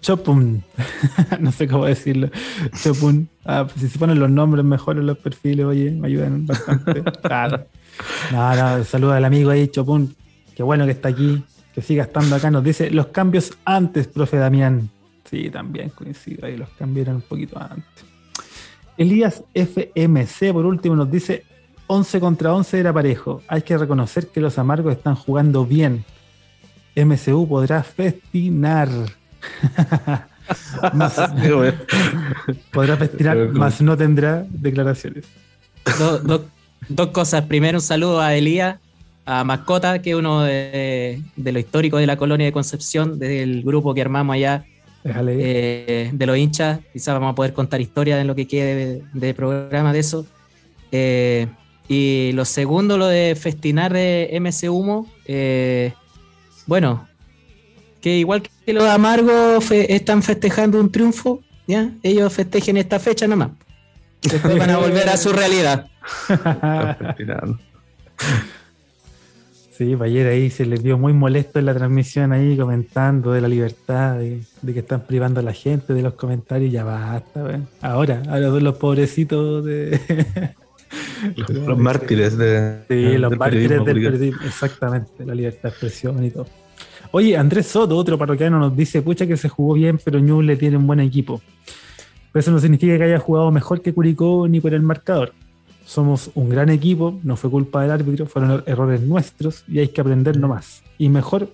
[0.00, 0.64] Chopun.
[1.40, 2.28] no sé cómo decirlo.
[2.82, 3.28] Chopun.
[3.44, 7.02] Ah, pues si se ponen los nombres mejor en los perfiles, oye, me ayudan bastante.
[7.22, 7.66] Claro.
[8.32, 10.14] No, no, saluda al amigo ahí, Chopun.
[10.54, 11.42] Qué bueno que está aquí,
[11.74, 12.50] que siga estando acá.
[12.50, 14.90] Nos dice los cambios antes, profe Damián.
[15.30, 18.04] Sí, también coincido ahí, los cambiaron un poquito antes.
[18.96, 21.44] Elías FMC, por último, nos dice
[21.86, 23.42] 11 contra 11 era parejo.
[23.48, 26.04] Hay que reconocer que los amargos están jugando bien.
[26.96, 28.88] MCU podrá festinar.
[30.92, 31.20] Más-
[32.72, 35.24] podrá festinar, más no tendrá declaraciones.
[35.98, 36.46] Do- do-
[36.88, 37.44] dos cosas.
[37.44, 38.76] Primero, un saludo a Elías,
[39.24, 43.62] a Mascota, que es uno de, de los históricos de la colonia de Concepción, del
[43.62, 44.64] grupo que armamos allá
[45.02, 45.36] Déjale.
[45.38, 46.78] eh, de los hinchas.
[46.92, 50.26] Quizás vamos a poder contar historias en lo que quede de, de programa de eso.
[50.92, 51.48] Eh,
[51.88, 55.08] y lo segundo, lo de festinar de MC Humo.
[55.26, 55.92] eh,
[56.66, 57.08] bueno,
[58.00, 61.90] que igual que los amargos están festejando un triunfo, ¿ya?
[62.02, 63.50] Ellos festejen esta fecha nomás.
[64.22, 65.88] Después van a volver a su realidad.
[69.76, 73.42] Sí, pues ayer ahí se les vio muy molesto en la transmisión ahí comentando de
[73.42, 77.44] la libertad, de, de que están privando a la gente de los comentarios, ya basta,
[77.44, 77.68] weón.
[77.82, 80.00] Ahora, ahora son los pobrecitos de...
[81.36, 86.22] Los, los mártires de, Sí, los del mártires del periodismo, exactamente, la libertad de expresión
[86.24, 86.46] y todo.
[87.12, 90.76] Oye, Andrés Soto, otro parroquiano, nos dice, pucha que se jugó bien, pero Ñuble tiene
[90.76, 91.40] un buen equipo.
[92.32, 95.32] Pero eso no significa que haya jugado mejor que Curicó ni por el marcador.
[95.86, 99.88] Somos un gran equipo, no fue culpa del árbitro, fueron er- errores nuestros y hay
[99.88, 100.82] que aprender nomás.
[100.98, 101.48] Y mejor,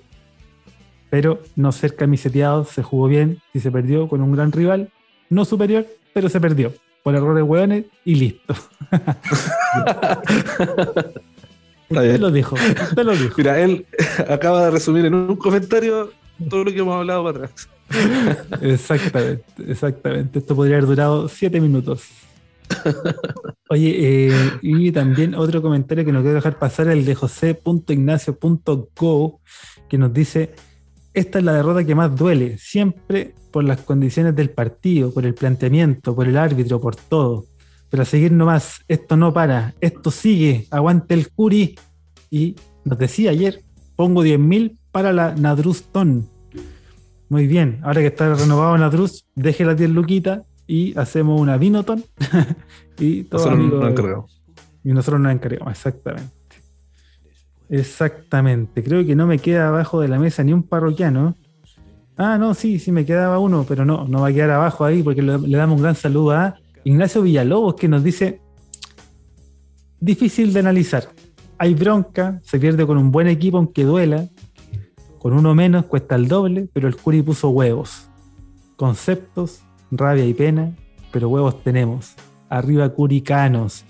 [1.11, 4.89] pero no ser camiseteado, se jugó bien, si se perdió con un gran rival,
[5.31, 6.73] no superior, pero se perdió.
[7.03, 8.55] Por errores hueones y listo.
[11.93, 13.35] Usted lo dijo, usted lo dijo.
[13.37, 13.85] Mira, él
[14.29, 16.11] acaba de resumir en un comentario
[16.49, 17.69] todo lo que hemos hablado para atrás.
[18.63, 20.39] Exactamente, exactamente.
[20.39, 22.05] Esto podría haber durado siete minutos.
[23.69, 29.41] Oye, eh, y también otro comentario que no quiero dejar pasar, el de josé.ignacio.go,
[29.89, 30.55] que nos dice,
[31.15, 35.35] esta es la derrota que más duele, siempre por las condiciones del partido, por el
[35.35, 37.47] planteamiento, por el árbitro, por todo.
[37.91, 41.79] Pero a seguir nomás, esto no para, esto sigue, aguante el Curi.
[42.31, 43.63] Y nos decía ayer,
[43.97, 46.27] pongo 10.000 para la Nadruston.
[47.29, 52.05] Muy bien, ahora que está renovado Nadrus, deje las 10 luquitas y hacemos una Vinoton.
[52.99, 54.43] y Nosotros nos encargamos.
[54.85, 56.42] y nosotros nos encargamos, exactamente.
[57.73, 58.85] Exactamente.
[58.85, 61.35] Creo que no me queda abajo de la mesa ni un parroquiano.
[62.19, 65.03] Ah, no, sí, sí me quedaba uno, pero no, no va a quedar abajo ahí
[65.03, 68.43] porque le, damos un gran saludo a Ignacio Villalobos que nos dice,
[69.99, 71.09] difícil de analizar.
[71.57, 74.29] Hay bronca, se pierde con un buen equipo aunque duela.
[75.19, 78.07] Con uno menos cuesta el doble, pero el Curi puso huevos.
[78.77, 80.77] Conceptos, rabia y pena,
[81.11, 82.17] pero huevos tenemos.
[82.51, 83.87] Arriba Curicanos.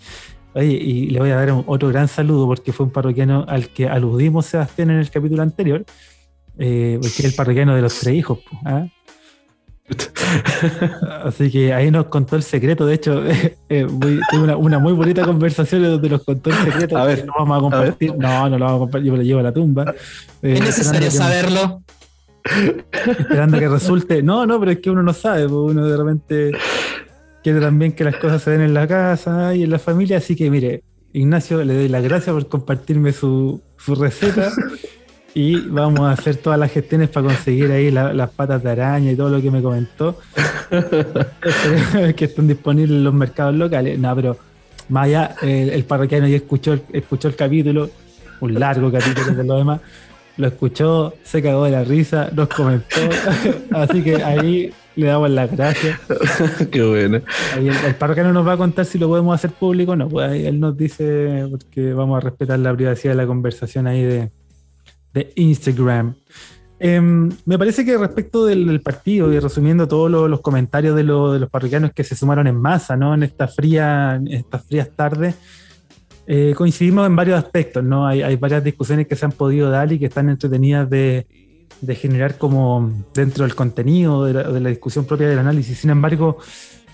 [0.55, 3.69] Oye, y le voy a dar un- otro gran saludo porque fue un parroquiano al
[3.69, 5.85] que aludimos Sebastián en el capítulo anterior,
[6.59, 8.41] eh, porque es el parroquiano de los tres hijos.
[8.65, 8.87] ¿ah?
[11.25, 12.87] Así que ahí nos contó el secreto.
[12.87, 13.23] De hecho,
[13.69, 16.97] eh, muy- tuve una, una muy bonita conversación donde nos contó el secreto.
[16.99, 18.15] A ver, no vamos a compartir.
[18.17, 19.07] No, no lo vamos a compartir.
[19.07, 19.95] Yo me lo llevo a la tumba.
[20.43, 21.11] Eh, Es necesario esperando
[21.51, 21.83] saberlo.
[23.19, 24.23] Esperando que resulte.
[24.23, 25.47] No, no, pero es que uno no sabe.
[25.47, 26.51] Uno de repente
[27.43, 30.19] quiere también que las cosas se den en la casa y en la familia.
[30.19, 30.83] Así que, mire,
[31.13, 34.51] Ignacio, le doy las gracias por compartirme su, su receta.
[35.35, 39.13] Y vamos a hacer todas las gestiones para conseguir ahí la- las patas de araña
[39.13, 40.19] y todo lo que me comentó.
[42.17, 43.99] Que estén disponibles en los mercados locales.
[43.99, 44.37] No, pero
[44.91, 47.89] más allá, el, el parroquiano ya escuchó, escuchó el capítulo,
[48.41, 49.81] un largo capítulo de lo demás.
[50.39, 52.97] Lo escuchó, se cagó de la risa, nos comentó.
[53.73, 55.99] Así que ahí le damos las gracias.
[56.71, 57.21] Qué bueno.
[57.55, 60.09] Ahí el, el parroquiano nos va a contar si lo podemos hacer público o no.
[60.09, 64.03] Pues ahí él nos dice, porque vamos a respetar la privacidad de la conversación ahí
[64.03, 64.31] de,
[65.13, 66.15] de Instagram.
[66.85, 71.05] Em, me parece que respecto del, del partido y resumiendo todos lo- los comentarios de,
[71.05, 73.15] lo- de los parroquianos que se sumaron en masa ¿no?
[73.15, 75.37] en, esta fría, en estas frías tardes,
[76.35, 77.85] eh, coincidimos en varios aspectos.
[77.85, 78.07] ¿no?
[78.07, 81.27] Hay, varias discusiones que se han podido dar y que están entretenidas de,
[81.89, 85.77] generar como dentro del contenido, de la, discusión propia del análisis.
[85.77, 86.39] Sin embargo,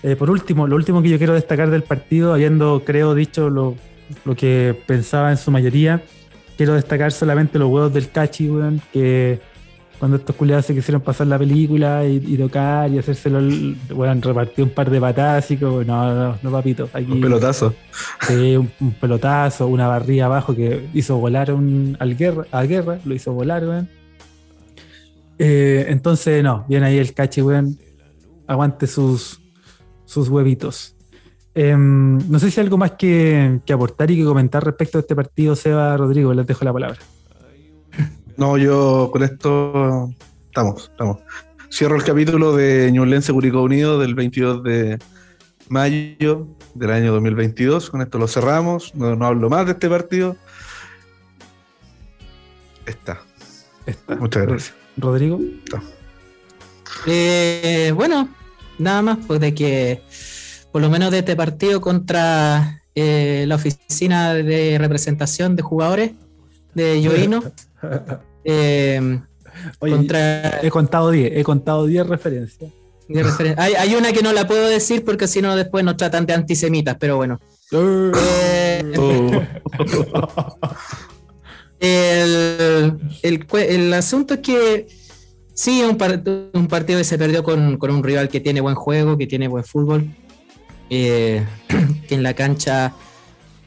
[0.03, 3.77] eh, por último, lo último que yo quiero destacar del partido, habiendo, creo, dicho lo,
[4.35, 6.03] que pensaba en su mayoría,
[6.57, 8.49] quiero destacar solamente los huevos del Cachi,
[8.91, 9.39] que
[9.99, 13.41] cuando estos culiados se quisieron pasar la película y, y tocar y hacérselo,
[13.93, 17.75] bueno, repartió un par de patas y como, no, no, no, papito, aquí Un pelotazo.
[18.21, 22.99] sí, un, un pelotazo, una barriga abajo que hizo volar un, al guerra, a guerra,
[23.03, 23.89] lo hizo volar, weón.
[25.37, 27.77] Eh, entonces, no, viene ahí el cachi, weón.
[28.47, 29.41] Aguante sus,
[30.05, 30.95] sus huevitos.
[31.53, 35.01] Em, no sé si hay algo más que, que aportar y que comentar respecto a
[35.01, 36.99] este partido, Seba Rodrigo, les dejo la palabra.
[38.39, 40.09] No, yo con esto
[40.45, 41.17] estamos, estamos.
[41.69, 44.97] Cierro el capítulo de Ñublense Curicó Unido del 22 de
[45.67, 47.89] mayo del año 2022.
[47.89, 48.95] Con esto lo cerramos.
[48.95, 50.37] No, no hablo más de este partido.
[52.85, 53.19] Está.
[53.85, 54.15] Está.
[54.15, 54.73] Muchas gracias.
[54.95, 55.41] Rodrigo.
[57.07, 58.29] Eh, bueno,
[58.77, 60.01] nada más pues de que
[60.71, 66.13] por lo menos de este partido contra eh, la oficina de representación de jugadores
[66.73, 67.43] de Llorino.
[68.51, 69.19] eh,
[69.79, 72.71] Oye, contra he contado 10, he contado 10 referencias.
[73.09, 76.25] referen- hay, hay una que no la puedo decir porque si no después nos tratan
[76.25, 77.39] de antisemitas, pero bueno.
[77.71, 78.81] Eh,
[81.79, 84.87] el, el el asunto es que
[85.53, 86.21] sí, es un, par-
[86.53, 89.47] un partido que se perdió con, con un rival que tiene buen juego, que tiene
[89.47, 90.07] buen fútbol,
[90.89, 91.43] eh,
[92.07, 92.93] que en la cancha,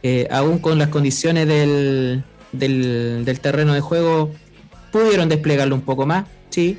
[0.02, 2.22] eh, aún con las condiciones del,
[2.52, 4.30] del, del terreno de juego,
[4.92, 6.78] pudieron desplegarlo un poco más, sí.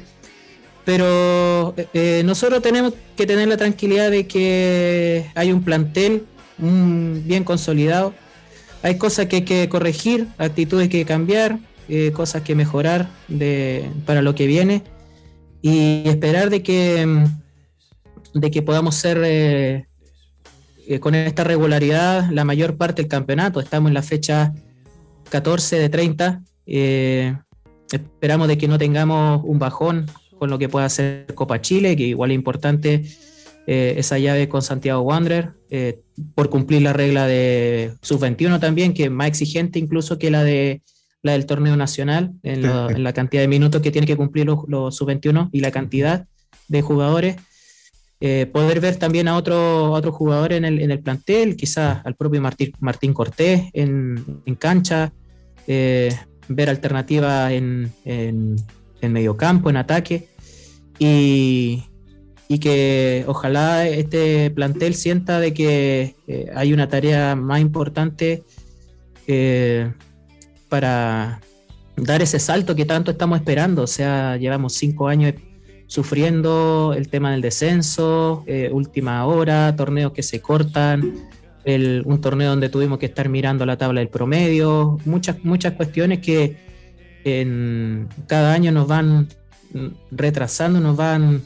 [0.85, 6.26] Pero eh, nosotros tenemos que tener la tranquilidad de que hay un plantel
[6.57, 8.14] bien consolidado.
[8.84, 11.57] Hay cosas que hay que corregir, actitudes que cambiar,
[11.90, 14.84] eh, cosas que mejorar de, para lo que viene
[15.61, 19.88] y esperar de que, mm, de que podamos ser eh,
[20.88, 23.61] eh, con esta regularidad la mayor parte del campeonato.
[23.61, 24.53] Estamos en la fecha
[25.30, 26.44] 14 de 30.
[26.65, 27.35] eh,
[27.98, 30.06] esperamos de que no tengamos un bajón
[30.38, 33.03] con lo que pueda hacer Copa Chile, que igual es importante
[33.65, 35.99] eh, esa llave con Santiago Wanderer, eh,
[36.36, 40.82] por cumplir la regla de sub-21 también, que es más exigente incluso que la de
[41.22, 44.45] la del torneo nacional, en, lo- en la cantidad de minutos que tiene que cumplir
[44.45, 46.26] los, los sub-21 y la cantidad
[46.68, 47.38] de jugadores.
[48.20, 52.06] Eh, poder ver también a otro, a otro jugador en el, en el plantel, quizás
[52.06, 55.14] al propio Martín, Martín Cortés en, en cancha,
[56.48, 58.56] ver alternativas en, en,
[59.02, 60.28] en mediocampo, en ataque,
[60.99, 61.84] y,
[62.48, 68.44] y que ojalá este plantel sienta de que eh, hay una tarea más importante
[69.28, 69.91] eh,
[70.70, 71.41] para
[71.95, 73.84] dar ese salto que tanto estamos esperando.
[73.84, 75.34] O sea, llevamos cinco años
[75.88, 81.14] sufriendo el tema del descenso, eh, última hora, torneos que se cortan,
[81.65, 86.19] el- un torneo donde tuvimos que estar mirando la tabla del promedio, muchas, muchas cuestiones
[86.19, 86.57] que
[87.23, 89.27] en, cada año nos van
[90.11, 91.41] retrasando, nos van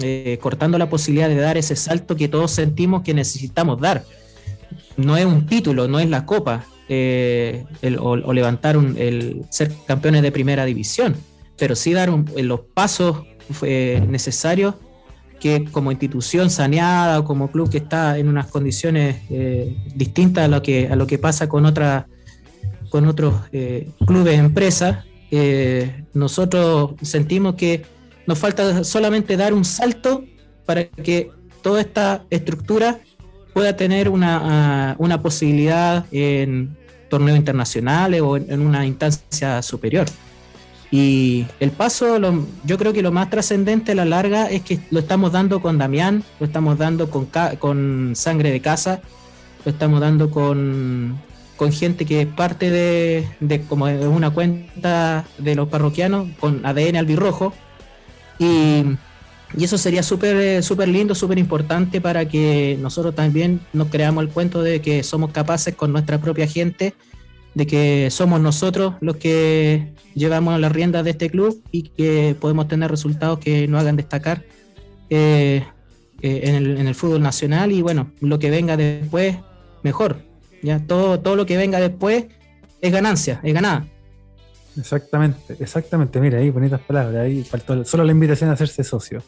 [0.00, 4.04] eh, cortando la posibilidad de dar ese salto que todos sentimos que necesitamos dar.
[4.96, 7.64] No es un título, no es la copa, eh,
[8.00, 11.16] o, levantar el ser campeones de primera división,
[11.58, 13.24] pero sí dar los pasos
[13.62, 14.74] eh, necesarios
[15.38, 20.48] que como institución saneada o como club que está en unas condiciones eh, distintas a
[20.48, 22.06] lo que a lo que pasa con otra
[22.90, 27.84] con otros eh, clubes empresas eh, nosotros sentimos que
[28.26, 30.24] nos falta solamente dar un salto
[30.66, 31.30] para que
[31.62, 32.98] toda esta estructura
[33.52, 34.40] pueda tener una,
[34.90, 36.76] ah, una posibilidad en
[37.08, 40.06] torneos internacionales o en una instancia superior.
[40.90, 42.18] Y el paso,
[42.64, 45.76] yo creo que lo más trascendente a la larga es que lo estamos dando con
[45.76, 47.28] Damián, lo estamos dando con,
[47.58, 49.02] con sangre de casa,
[49.66, 51.18] lo estamos dando con,
[51.56, 56.64] con gente que es parte de, de como de una cuenta de los parroquianos, con
[56.64, 57.52] ADN albirrojo.
[58.38, 58.84] Y,
[59.56, 64.24] y eso sería súper eh, súper lindo, súper importante para que nosotros también nos creamos
[64.24, 66.94] el cuento de que somos capaces con nuestra propia gente,
[67.54, 72.68] de que somos nosotros los que llevamos las riendas de este club y que podemos
[72.68, 74.44] tener resultados que nos hagan destacar
[75.10, 75.64] eh,
[76.20, 79.36] eh, en, el, en el fútbol nacional y bueno, lo que venga después,
[79.82, 80.22] mejor.
[80.62, 82.26] Ya todo, todo lo que venga después
[82.80, 83.86] es ganancia, es ganada.
[84.78, 86.20] Exactamente, exactamente.
[86.20, 87.24] Mira, ahí bonitas palabras.
[87.24, 89.22] Ahí faltó solo la invitación a hacerse socio.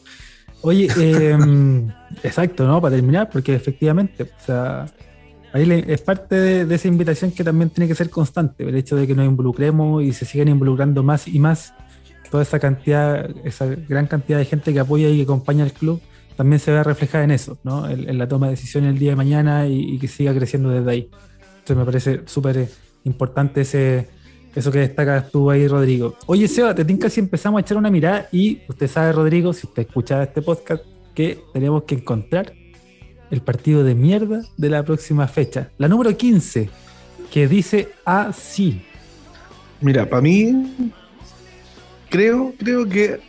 [0.62, 1.36] Oye, eh,
[2.22, 2.80] exacto, ¿no?
[2.80, 4.86] Para terminar, porque efectivamente, o sea,
[5.52, 8.96] ahí es parte de, de esa invitación que también tiene que ser constante, el hecho
[8.96, 11.74] de que nos involucremos y se sigan involucrando más y más
[12.30, 16.00] toda esa cantidad, esa gran cantidad de gente que apoya y que acompaña al club,
[16.36, 17.88] también se vea reflejada en eso, ¿no?
[17.90, 20.70] En, en la toma de decisiones el día de mañana y, y que siga creciendo
[20.70, 21.10] desde ahí.
[21.58, 22.68] Entonces me parece súper
[23.04, 24.08] importante ese,
[24.54, 26.16] eso que destacas tú ahí, Rodrigo.
[26.26, 29.66] Oye, Seba, te tinca si empezamos a echar una mirada y usted sabe, Rodrigo, si
[29.66, 32.52] usted escuchaba este podcast, que tenemos que encontrar
[33.30, 35.70] el partido de mierda de la próxima fecha.
[35.78, 36.68] La número 15,
[37.30, 38.82] que dice así.
[39.80, 40.92] Mira, para mí,
[42.08, 43.20] creo, creo que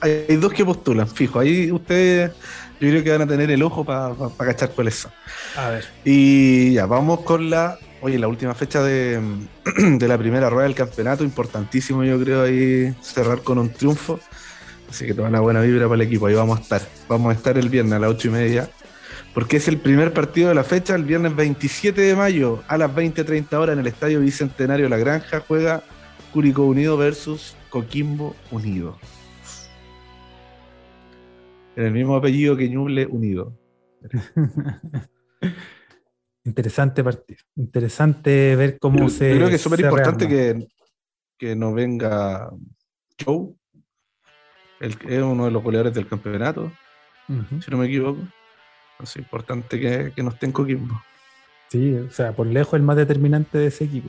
[0.00, 1.38] hay dos que postulan, fijo.
[1.38, 2.32] Ahí ustedes,
[2.80, 5.12] yo creo que van a tener el ojo para cachar cuáles son.
[5.56, 5.84] A ver.
[6.04, 9.20] Y ya, vamos con la, oye, la última fecha de,
[9.76, 14.18] de la primera rueda del campeonato, importantísimo yo creo ahí cerrar con un triunfo.
[14.90, 16.82] Así que toda una buena vibra para el equipo, ahí vamos a estar.
[17.08, 18.68] Vamos a estar el viernes a las ocho y media,
[19.34, 22.90] porque es el primer partido de la fecha, el viernes 27 de mayo a las
[22.94, 25.82] 20.30 horas en el Estadio Bicentenario La Granja juega
[26.32, 28.96] Curicó Unido versus Coquimbo Unido.
[31.74, 33.58] En el mismo apellido que Ñuble Unido.
[36.44, 37.40] Interesante partido.
[37.56, 39.30] Interesante ver cómo Yo, se.
[39.30, 40.68] yo creo que es súper importante que,
[41.36, 42.50] que no venga
[43.24, 43.52] Joe.
[44.78, 46.70] El, es uno de los goleadores del campeonato,
[47.26, 48.20] si no me equivoco.
[49.02, 51.02] Es importante que, que no esté en Coquimbo.
[51.68, 54.08] Sí, o sea, por lejos el más determinante de ese equipo.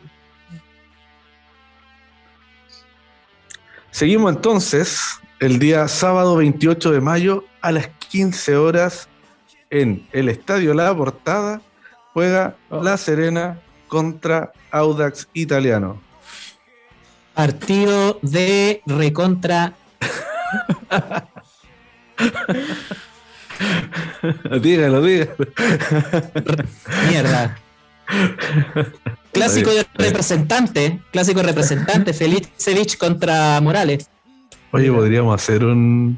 [3.91, 9.07] Seguimos entonces el día sábado 28 de mayo a las 15 horas
[9.69, 11.61] en el Estadio La Portada.
[12.13, 12.81] Juega Oh.
[12.83, 16.01] La Serena contra Audax Italiano.
[17.33, 19.73] Partido de recontra.
[24.61, 25.35] dígalo, dígalo.
[27.09, 27.57] Mierda.
[29.31, 31.01] Clásico de representante.
[31.11, 32.13] Clásico de representante.
[32.13, 34.09] Felicevich contra Morales.
[34.71, 36.17] Oye, podríamos hacer un,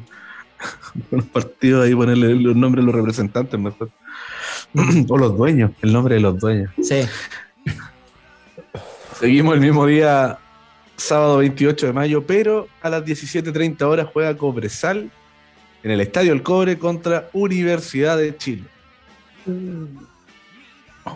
[1.11, 3.89] unos partidos ahí, ponerle los nombres de los representantes mejor.
[5.09, 6.72] o los dueños, el nombre de los dueños.
[6.81, 7.01] Sí.
[9.19, 10.38] Seguimos el mismo día,
[10.95, 15.09] sábado 28 de mayo, pero a las 17.30 horas juega Cobresal
[15.88, 18.64] en el Estadio El Cobre contra Universidad de Chile.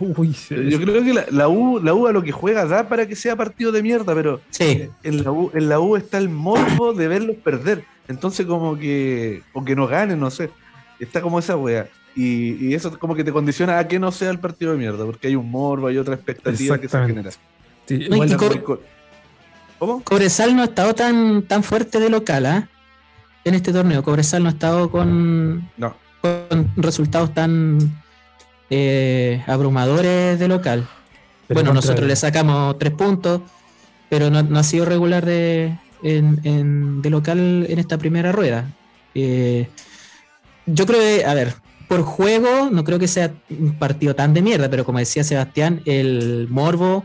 [0.00, 2.88] Uy, se- Yo creo que la, la U, la U a lo que juega da
[2.88, 4.88] para que sea partido de mierda, pero Sí.
[5.02, 7.84] en la U, en la U está el morbo de verlos perder.
[8.08, 10.48] Entonces como que, o que no ganen, no sé.
[10.98, 11.88] Está como esa wea.
[12.16, 15.04] Y, y eso como que te condiciona a que no sea el partido de mierda,
[15.04, 17.30] porque hay un morbo, hay otra expectativa que se genera.
[17.30, 18.80] sí, No, igual y la- co-
[19.78, 20.02] ¿Cómo?
[20.04, 22.68] Cobresal no ha estado tan, tan fuerte de local, ¿ah?
[23.44, 24.02] En este torneo.
[24.02, 25.94] Cobresal no ha estado con, No.
[26.20, 27.78] con resultados tan
[28.70, 30.86] eh, abrumadores de local.
[31.48, 33.42] pero bueno, nosotros le sacamos tres puntos,
[34.08, 38.64] pero no, no ha sido regular de, en- en- de local en esta primera rueda.
[39.14, 39.68] Eh,
[40.64, 41.54] yo creo que, a ver,
[41.88, 45.82] por juego, no creo que sea un partido tan de mierda, pero como decía Sebastián,
[45.84, 47.04] el morbo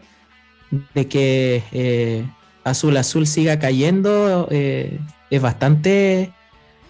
[0.94, 2.26] de que eh,
[2.64, 4.98] Azul Azul siga cayendo eh,
[5.30, 6.32] es bastante,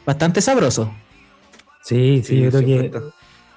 [0.06, 0.94] bastante sabroso.
[1.84, 2.92] Sí, sí, yo creo que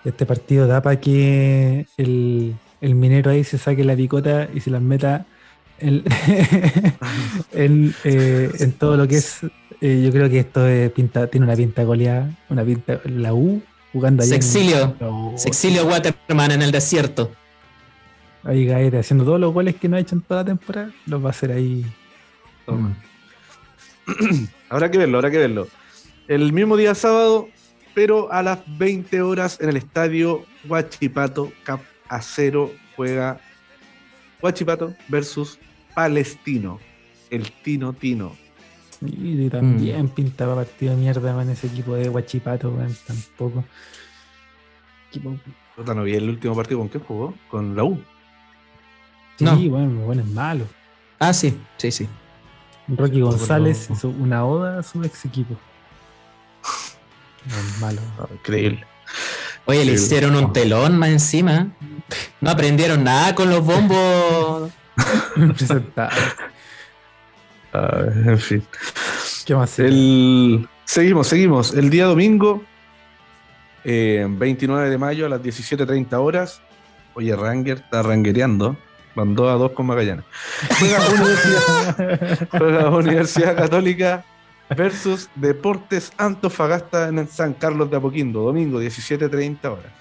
[0.05, 4.71] este partido da para que el, el minero ahí se saque la picota y se
[4.71, 5.27] las meta
[5.79, 6.05] en,
[7.53, 9.41] en, eh, en todo lo que es.
[9.81, 13.01] eh, yo creo que esto es pinta, tiene una pinta goleada, una pinta.
[13.05, 13.63] La U
[13.93, 14.29] jugando ahí.
[14.31, 17.33] en- Sexilio, No, Sexilio Waterman en el desierto.
[18.45, 21.23] Ahí Gaete haciendo todos los goles que no ha hecho en toda la temporada, los
[21.23, 21.85] va a hacer ahí.
[22.65, 22.97] Toma.
[24.69, 25.69] habrá que verlo, habrá que verlo.
[26.29, 27.49] El mismo día sábado,
[27.95, 33.41] pero a las 20 horas en el estadio Huachipato, Cap Acero, juega
[34.43, 35.59] Huachipato versus
[35.95, 36.79] Palestino.
[37.31, 38.37] El Tino Tino.
[39.03, 43.65] Y también pinta para partido de mierda con ese equipo de Guachipato, weón, tampoco.
[45.11, 45.39] Equipo-
[45.95, 47.35] no vi el último partido con qué jugó?
[47.51, 47.99] Con la U.
[49.37, 49.57] Sí, No.
[49.71, 50.67] bueno, bueno, es malo.
[51.19, 52.09] Ah, sí, sí, sí.
[52.97, 55.57] Rocky González hizo una oda a su ex equipo.
[57.81, 58.01] Malo.
[58.19, 58.85] Ah, increíble.
[59.67, 61.69] Oye, le hicieron un telón más encima.
[62.41, 64.71] No aprendieron nada con los bombos.
[67.73, 68.65] Ah, en fin.
[69.47, 69.79] ¿Qué más?
[69.79, 70.69] El...
[70.85, 71.73] Seguimos, seguimos.
[71.73, 72.65] El día domingo,
[73.85, 76.61] eh, 29 de mayo a las 17.30 horas.
[77.15, 78.77] Oye, Ranger está ranguereando.
[79.15, 80.25] Mandó a dos con Magallanes.
[80.79, 84.25] Juega Universidad, juega Universidad Católica
[84.77, 88.41] versus Deportes Antofagasta en el San Carlos de Apoquindo.
[88.43, 89.93] Domingo, 17.30 horas.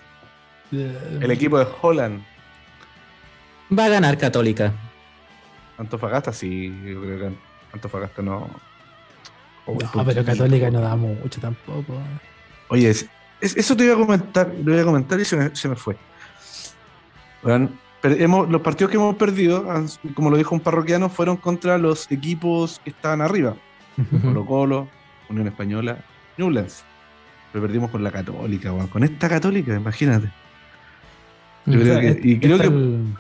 [0.71, 2.21] El equipo de Holland.
[3.77, 4.71] Va a ganar Católica.
[5.77, 7.31] Antofagasta, sí, yo creo que
[7.73, 8.47] Antofagasta no.
[9.67, 11.99] No, pero Católica no da mucho tampoco.
[12.69, 13.07] Oye, es-
[13.41, 15.75] es- eso te iba a comentar, lo iba a comentar y se me, se me
[15.75, 15.95] fue.
[17.43, 17.69] Per-
[18.03, 19.65] hemos- los partidos que hemos perdido,
[20.15, 23.55] como lo dijo un parroquiano, fueron contra los equipos que estaban arriba.
[24.23, 24.87] Colo Colo,
[25.29, 25.97] Unión Española,
[26.37, 26.83] Newlands.
[27.51, 28.87] Pero perdimos con la Católica, weón.
[28.87, 30.29] Con esta Católica, imagínate.
[31.65, 33.13] Yo O creo sea, que, es- y creo que el-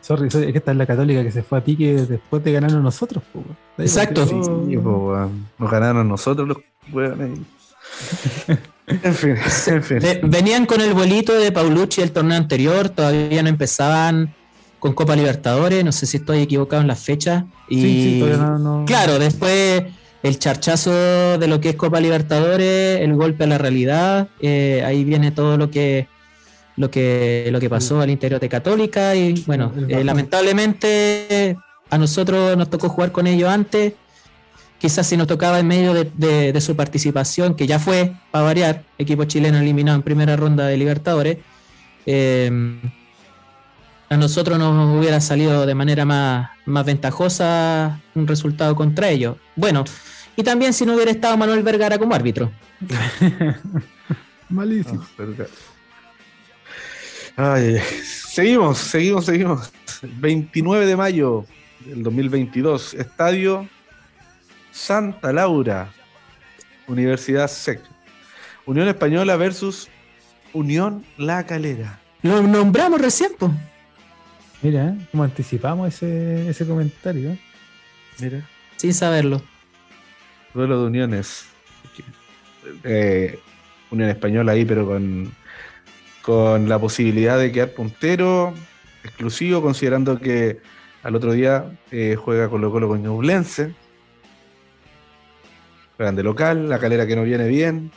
[0.00, 2.52] Sorry, sorry, es que esta es la católica que se fue a pique después de
[2.52, 3.24] ganarnos nosotros.
[3.32, 3.42] po,
[3.78, 4.24] Exacto.
[4.24, 5.28] sí, po,
[5.58, 6.58] nos ganaron nosotros los
[6.92, 7.40] weones.
[8.86, 9.34] En fin,
[9.66, 9.98] en fin.
[10.00, 14.34] Ve- Venían con el vuelito de Paulucci el torneo anterior, todavía no empezaban
[14.78, 17.44] con Copa Libertadores, no sé si estoy equivocado en las fechas.
[17.68, 18.58] Y Sí, sí, todavía no.
[18.80, 19.82] no- claro, después
[20.22, 25.04] el charchazo de lo que es Copa Libertadores, el golpe a la realidad, eh, ahí
[25.04, 26.08] viene todo lo que
[26.78, 31.56] lo que lo que pasó al interior de Católica y bueno, eh, lamentablemente
[31.90, 33.94] a nosotros nos tocó jugar con ellos antes.
[34.78, 39.24] Quizás si nos tocaba en medio de, su participación, que ya fue, para variar, equipo
[39.24, 41.38] chileno eliminado en primera ronda de Libertadores,
[42.04, 42.50] eh,
[44.08, 49.36] a nosotros nos hubiera salido de manera más, más ventajosa un resultado contra ellos.
[49.56, 49.84] Bueno,
[50.36, 52.52] y también si no hubiera estado Manuel Vergara como árbitro.
[54.48, 55.04] Malísimo.
[58.04, 59.72] seguimos, seguimos, seguimos.
[60.02, 61.46] 29 de mayo
[61.84, 63.66] del 2022, Estadio
[64.76, 65.88] Santa Laura,
[66.86, 67.80] Universidad SEC.
[68.66, 69.88] Unión Española versus
[70.52, 71.98] Unión La Calera.
[72.22, 73.32] Lo nombramos recién,
[74.60, 77.38] Mira, como anticipamos ese, ese comentario.
[78.20, 78.46] Mira.
[78.76, 79.40] Sin saberlo.
[80.52, 81.46] Duelo de uniones.
[82.84, 83.38] Eh,
[83.90, 85.32] Unión Española ahí, pero con,
[86.20, 88.52] con la posibilidad de quedar puntero,
[89.02, 90.60] exclusivo, considerando que
[91.02, 93.74] al otro día eh, juega Colo Colo con Ñublense.
[95.96, 97.90] Juegan de local, la calera que no viene bien.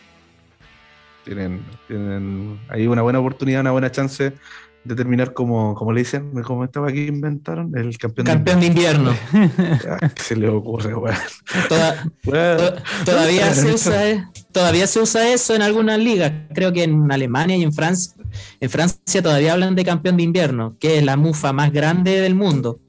[1.25, 4.33] Tienen, tienen ahí una buena oportunidad, una buena chance
[4.83, 9.13] de terminar como, como le dicen, como estaba aquí inventaron, el campeón, campeón de invierno.
[10.15, 11.17] ¿Qué se le ocurre, weón?
[13.05, 16.31] todavía, se usa, e, todavía se usa eso en algunas ligas.
[16.53, 18.13] Creo que en Alemania y en Francia,
[18.59, 22.35] en Francia todavía hablan de campeón de invierno, que es la mufa más grande del
[22.35, 22.79] mundo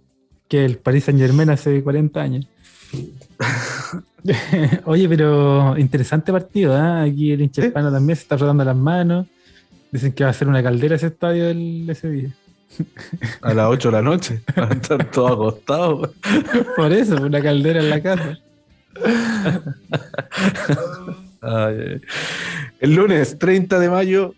[0.50, 2.46] que el Paris Saint Germain hace 40 años.
[4.84, 7.10] Oye, pero interesante partido, ¿eh?
[7.10, 9.26] Aquí el hincha hispano también se está frotando las manos.
[9.90, 11.48] Dicen que va a ser una caldera ese estadio
[11.90, 12.30] ese día.
[13.42, 14.42] A las 8 de la noche.
[14.56, 16.10] Van a estar todos acostados.
[16.76, 18.38] Por eso, una caldera en la casa.
[22.80, 24.34] el lunes 30 de mayo,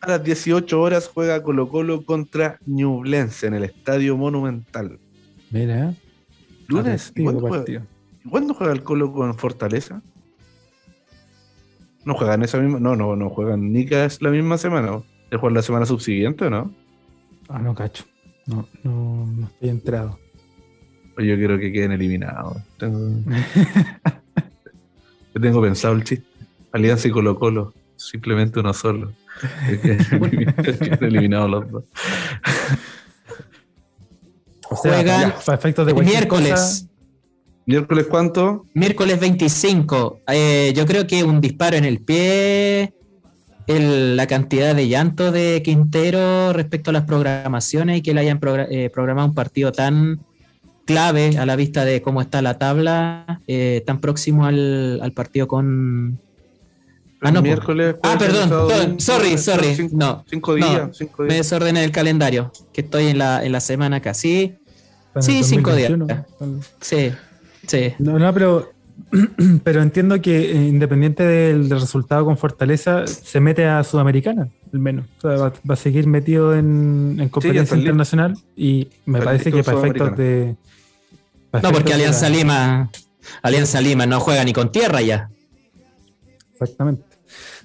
[0.00, 4.98] a las 18 horas juega Colo Colo contra Ñublense en el Estadio Monumental.
[5.50, 5.94] Mira.
[6.70, 7.12] Lunes.
[7.16, 7.86] ¿Y cuándo, juega,
[8.28, 10.02] ¿Cuándo juega el Colo con Fortaleza?
[12.04, 12.80] No juegan esa misma.
[12.80, 15.02] No, no, no juegan ni cada la misma semana.
[15.30, 16.74] ¿De juegan la semana subsiguiente o no?
[17.48, 18.04] Ah, no, cacho.
[18.46, 20.18] No, no, no estoy entrado.
[21.18, 22.56] Yo quiero que queden eliminados.
[22.78, 22.98] Tengo...
[25.34, 26.26] Yo tengo pensado el chiste.
[26.72, 27.74] Alianza y Colo Colo.
[27.96, 29.12] Simplemente uno solo.
[31.00, 31.84] eliminados los dos.
[34.70, 35.34] Juegan
[35.86, 36.86] de miércoles.
[37.66, 38.66] ¿Miércoles cuánto?
[38.74, 40.20] Miércoles 25.
[40.28, 42.94] Eh, yo creo que un disparo en el pie,
[43.66, 48.40] la cantidad de llanto de Quintero respecto a las programaciones y que le hayan
[48.70, 50.20] eh, programado un partido tan
[50.86, 56.18] clave a la vista de cómo está la tabla, eh, tan próximo al partido con,
[57.22, 57.96] Ah, no, miércoles.
[58.02, 59.74] Ah, perdón, sorry, sorry.
[59.74, 61.32] Cinco, no, cinco días, cinco días.
[61.32, 64.56] Me desordené el calendario, que estoy en la, en la semana casi.
[65.18, 65.92] Sí, cinco días.
[66.80, 67.12] Sí,
[67.66, 67.92] sí.
[67.98, 68.72] No, no, pero,
[69.64, 75.06] pero entiendo que eh, independiente del, resultado con Fortaleza, se mete a Sudamericana, al menos.
[75.18, 79.78] O sea, va, a seguir metido en, en competencia internacional y me parece que para
[79.78, 80.56] efectos de.
[81.52, 82.90] no, porque Alianza Lima.
[83.42, 85.30] Alianza Lima no juega ni con tierra ya.
[86.52, 87.10] Exactamente.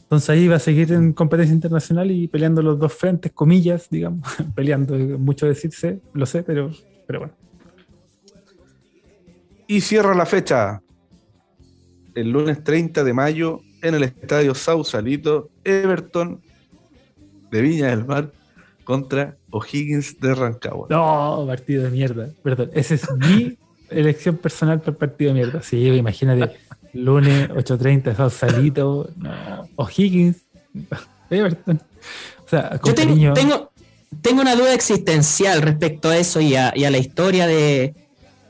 [0.06, 4.28] Entonces ahí va a seguir en competencia internacional y peleando los dos frentes, comillas, digamos,
[4.56, 6.72] peleando, mucho decirse, lo sé, pero,
[7.06, 7.34] pero bueno.
[9.68, 10.82] Y cierra la fecha
[12.14, 16.41] el lunes 30 de mayo en el estadio Sausalito, Everton
[17.52, 18.32] de Viña del Mar
[18.84, 20.88] contra O'Higgins de Rancagua.
[20.90, 22.30] No, partido de mierda.
[22.44, 23.57] Perdón, esa es mi
[23.90, 25.61] elección personal para el partido de mierda.
[25.61, 26.56] Sí, imagínate
[26.94, 30.38] lunes 8.30, Sausalito, no, O'Higgins,
[31.30, 31.82] Everton.
[32.45, 33.72] O sea, Yo tengo, tengo,
[34.34, 37.94] una duda existencial respecto a eso y a, la historia de,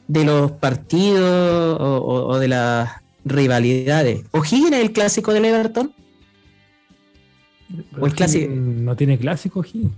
[0.08, 2.90] los partidos o, de las
[3.24, 4.24] rivalidades.
[4.32, 5.94] ¿O'Higgins es el clásico del Everton?
[8.00, 8.54] ¿O el clásico?
[8.54, 9.94] No tiene clásico O'Higgins.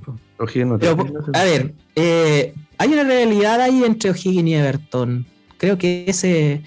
[0.68, 5.26] no tiene A ver, eh, hay una realidad ahí entre O'Higgins y Everton.
[5.58, 6.62] Creo que ese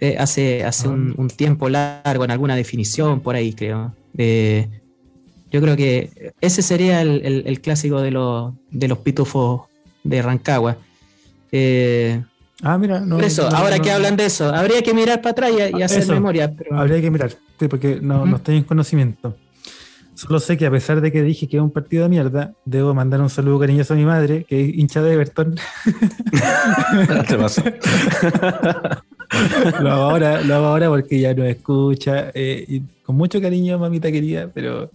[0.00, 3.94] eh, hace, hace un, tiempo largo en alguna definición por ahí, creo.
[5.54, 9.60] Yo creo que ese sería el, clásico de los, de los pitufos
[10.02, 10.78] de Rancagua.
[11.52, 12.20] Eh,
[12.64, 15.80] ah, mira, no, eso, ahora que hablan de eso, habría que mirar para atrás y,
[15.80, 16.52] hacer memoria.
[16.72, 17.30] Habría que mirar,
[17.70, 19.36] porque no, no estoy en conocimiento.
[20.14, 22.92] Solo sé que a pesar de que dije que es un partido de mierda, debo
[22.92, 25.54] mandar un saludo cariñoso a mi madre, que es hincha de Everton.
[27.28, 27.62] Te pasó.
[29.80, 32.32] lo hago ahora, lo hago ahora porque ya no escucha.
[32.34, 34.90] Eh, y con mucho cariño, mamita querida, pero,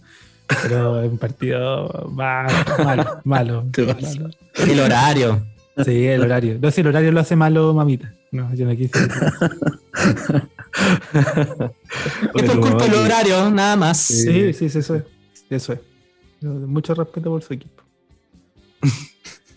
[0.62, 2.52] pero es un partido malo,
[2.84, 3.66] malo, malo.
[4.56, 5.46] El horario.
[5.84, 6.58] Sí, el horario.
[6.60, 8.12] No, si el horario lo hace malo, mamita.
[8.32, 8.98] No, yo no quise.
[12.34, 13.98] Es por culpa del horario, nada más.
[13.98, 15.02] Sí, sí, sí, eso es.
[15.50, 15.80] Eso es.
[16.42, 17.82] Mucho respeto por su equipo.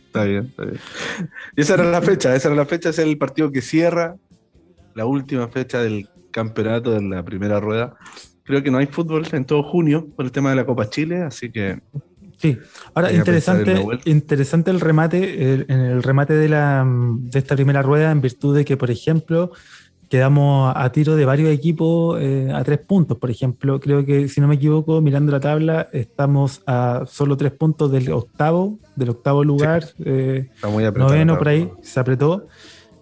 [0.07, 0.79] Está bien, está bien.
[1.55, 4.15] Y esa era la fecha, esa era la fecha, ese es el partido que cierra
[4.95, 7.95] la última fecha del campeonato de la primera rueda.
[8.43, 11.21] Creo que no hay fútbol en todo junio por el tema de la Copa Chile,
[11.23, 11.79] así que
[12.37, 12.57] Sí,
[12.93, 13.71] ahora interesante,
[14.05, 18.53] interesante el remate, el- en el remate de, la, de esta primera rueda, en virtud
[18.57, 19.51] de que, por ejemplo,
[20.09, 23.17] quedamos a tiro de varios equipos eh, a tres puntos.
[23.17, 27.53] Por ejemplo, creo que, si no me equivoco, mirando la tabla, estamos a solo tres
[27.53, 31.09] puntos del octavo, del octavo lugar, eh, está muy apretado.
[31.13, 32.47] noveno por ahí, se apretó.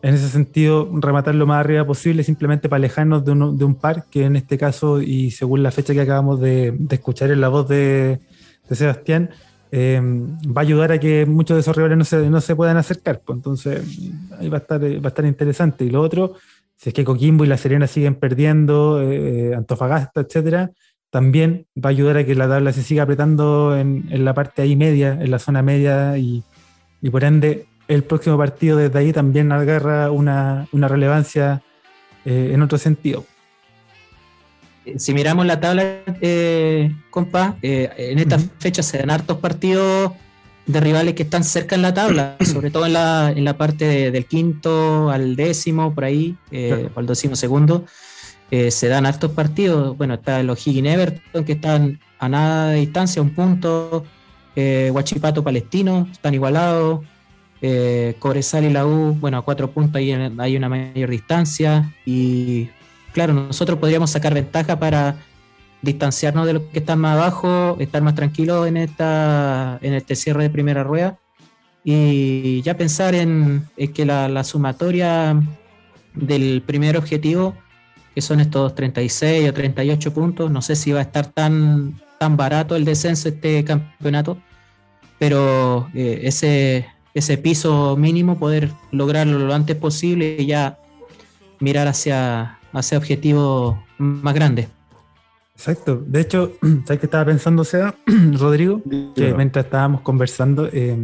[0.04, 3.76] En ese sentido, rematar lo más arriba posible, simplemente para alejarnos de, uno- de un
[3.76, 7.40] par, que en este caso, y según la fecha que acabamos de, de escuchar en
[7.40, 8.20] la voz de,
[8.68, 9.30] de Sebastián,
[9.72, 12.78] eh, va a ayudar a que muchos de esos rivales no se, no se puedan
[12.78, 13.22] acercar.
[13.24, 13.38] pues.
[13.38, 13.82] entonces,
[14.40, 15.86] ahí va a, estar, va a estar interesante.
[15.86, 16.34] Y lo otro,
[16.76, 20.72] si es que Coquimbo y La Serena siguen perdiendo, eh, Antofagasta, etcétera,
[21.12, 24.64] también va a ayudar a que la tabla se siga apretando en, en la parte
[24.64, 26.44] ahí media, en la zona media, y,
[27.02, 31.62] y por ende el próximo partido desde ahí también agarra una, una relevancia
[32.26, 33.26] eh, en otro sentido.
[34.98, 35.84] Si miramos la tabla,
[36.22, 38.46] eh, compa, eh, en esta Ujú.
[38.60, 40.14] fecha se dan hartos partidos
[40.66, 43.86] de rivales que están cerca en la tabla, sobre todo en la, en la parte
[43.86, 46.92] de- del quinto al décimo, por ahí, eh, Claro.
[46.96, 47.86] o al décimo segundo.
[48.54, 49.98] eh, se dan hartos partidos.
[49.98, 54.04] Bueno, está el O'Higgins Everton, que están a nada de distancia, un punto.
[54.58, 57.00] Eh, Huachipato Palestino, están igualados.
[57.62, 61.94] Eh, Cobresal y la U, bueno, a cuatro puntos hay, hay una mayor distancia.
[62.06, 62.70] Y
[63.14, 65.16] claro, nosotros podríamos sacar ventaja para
[65.82, 70.44] distanciarnos de los que están más abajo, estar más tranquilos en esta en este cierre
[70.44, 71.18] de primera rueda
[71.84, 75.40] y ya pensar en, que la, la sumatoria
[76.14, 77.56] del primer objetivo,
[78.14, 82.38] que son estos 36 o 38 puntos, no sé si va a estar tan, tan
[82.38, 84.38] barato el descenso de este campeonato,
[85.18, 90.78] pero eh, ese, ese piso mínimo, poder lograrlo lo antes posible y ya
[91.60, 94.68] mirar hacia, hacia objetivos más grandes.
[95.56, 96.02] Exacto.
[96.06, 96.54] De hecho,
[96.86, 97.96] ¿sabes qué estaba pensando, Seba,
[98.34, 98.82] Rodrigo?
[99.16, 100.98] Que mientras estábamos conversando, eh,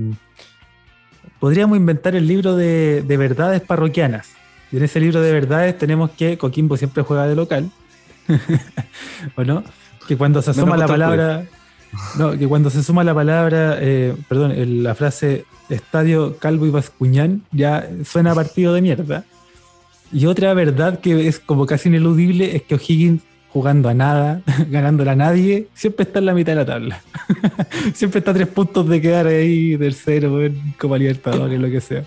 [1.40, 4.30] podríamos inventar el libro de, de verdades parroquianas.
[4.72, 7.70] Y en ese libro de verdades tenemos que Coquimbo siempre juega de local.
[9.38, 9.64] ¿O no?
[10.08, 11.46] Que cuando se asoma la palabra.
[12.18, 16.70] No, que cuando se suma la palabra, eh, perdón, el- la frase Estadio Calvo y
[16.70, 19.26] Bascuñán ya suena a partido de mierda.
[20.12, 25.12] Y otra verdad que es como casi ineludible es que O'Higgins jugando a nada, ganándole
[25.12, 27.02] a nadie, siempre está en la mitad de la tabla.
[27.94, 32.04] siempre está a tres puntos de quedar ahí tercero en Copa Libertadores, lo que sea.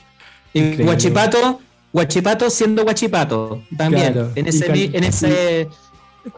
[0.55, 0.77] Y.
[0.83, 1.61] Guachipato,
[1.93, 5.69] Guachipato siendo Guachipato, también, Claro, ese, en, ese,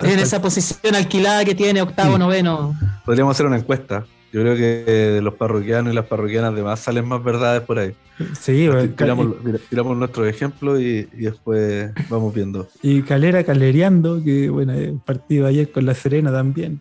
[0.00, 2.18] en esa posición alquilada que tiene, octavo, Sí.
[2.18, 2.74] noveno.
[3.04, 4.04] Podríamos hacer una encuesta.
[4.32, 7.94] Yo creo que de los parroquianos y las parroquianas demás salen más verdades por ahí.
[8.40, 12.66] Sí, bueno, Tiramos, mira, tiramos nuestros ejemplos y, y después vamos viendo.
[12.82, 16.80] y Calera calereando, que bueno, el partido ayer con la Serena también.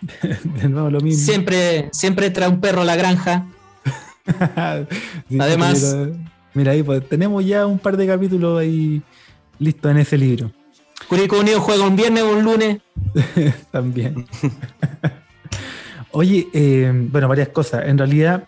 [0.60, 1.24] De nuevo lo mismo.
[1.24, 3.46] Siempre, siempre trae un perro a la granja.
[5.28, 6.16] Sí, Además- pero,
[6.54, 9.02] mira ahí, pues, tenemos ya un par de capítulos ahí
[9.58, 10.52] listos en ese libro
[11.08, 12.78] Curicó Unido juega un viernes o un lunes.
[13.70, 14.26] también.
[16.10, 17.86] Oye, eh, bueno, varias cosas.
[17.86, 18.44] En realidad,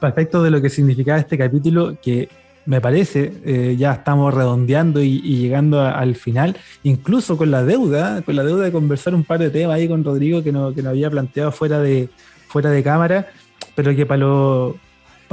[0.00, 2.28] respecto de lo que significaba este capítulo, que
[2.66, 8.36] me parece, eh, ya estamos redondeando y, llegando al final, incluso con la deuda, con
[8.36, 10.90] la deuda de conversar un par de temas ahí con Rodrigo que nos, que nos
[10.90, 12.08] había planteado fuera de,
[12.48, 13.28] fuera de cámara,
[13.74, 14.76] pero que para lo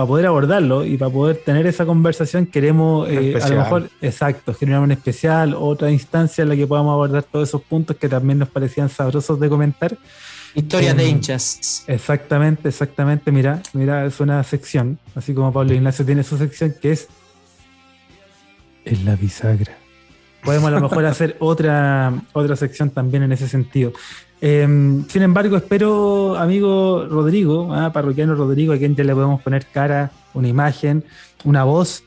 [0.02, 4.52] para poder abordarlo y para poder tener esa conversación queremos eh, a lo mejor, exacto,
[4.52, 8.40] generar un especial, otra instancia en la que podamos abordar todos esos puntos que también
[8.40, 9.96] nos parecían sabrosos de comentar.
[10.56, 11.84] Historias de Em, hinchas.
[11.86, 13.32] Exactamente, exactamente.
[13.32, 17.08] Mira, mira, es una sección, así como Pablo Ignacio tiene su sección que es
[18.86, 19.78] en la bisagra.
[20.44, 23.94] Podemos a lo mejor hacer otra, otra sección también en ese sentido.
[24.44, 29.68] Em, sin embargo, espero, amigo Rodrigo, ah, parroquiano Rodrigo, a quien ya le podemos poner
[29.72, 31.04] cara, una imagen,
[31.44, 32.04] una voz,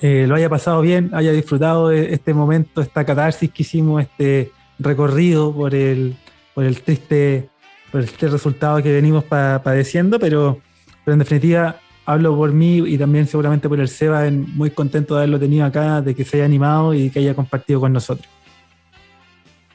[0.00, 5.52] eh, lo haya pasado bien, haya disfrutado este momento, esta catarsis que hicimos, este recorrido
[5.54, 6.16] por el,
[6.54, 7.50] por el triste,
[7.90, 10.58] por el triste resultado que venimos pa- padeciendo, pero,
[11.04, 11.76] pero en definitiva
[12.06, 16.00] hablo por mí y también seguramente por el Seba, muy contento de haberlo tenido acá,
[16.00, 18.26] de que se haya animado y que haya compartido con nosotros.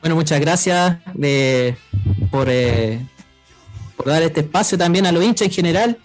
[0.08, 1.76] Bueno, muchas gracias de-
[2.32, 2.98] por, eh,
[3.98, 5.98] por dar este espacio también a los hinchas en general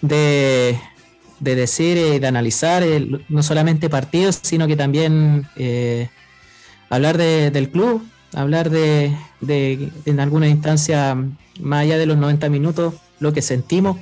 [0.00, 0.78] de
[1.38, 6.08] de decir, eh, de analizar eh, no solamente partidos, sino que también eh,
[6.88, 8.02] hablar del club,
[8.34, 9.14] hablar de,
[10.06, 11.14] en alguna instancia,
[11.60, 13.98] más allá de los 90 minutos, lo que sentimos.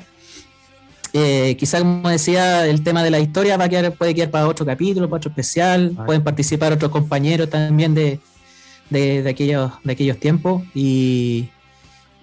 [1.58, 4.64] quizás, como decía, el tema de la historia va a quedar, puede quedar para otro
[4.64, 5.96] capítulo, para otro especial.
[6.06, 8.20] Pueden participar otros compañeros también de,
[8.90, 10.62] de, aquellos, de aquellos tiempos.
[10.74, 11.48] Y,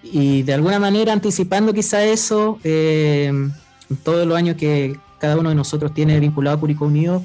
[0.03, 3.31] y de alguna manera anticipando quizá eso, eh,
[4.03, 7.23] todos los años que cada uno de nosotros tiene vinculado a Curicó Unido,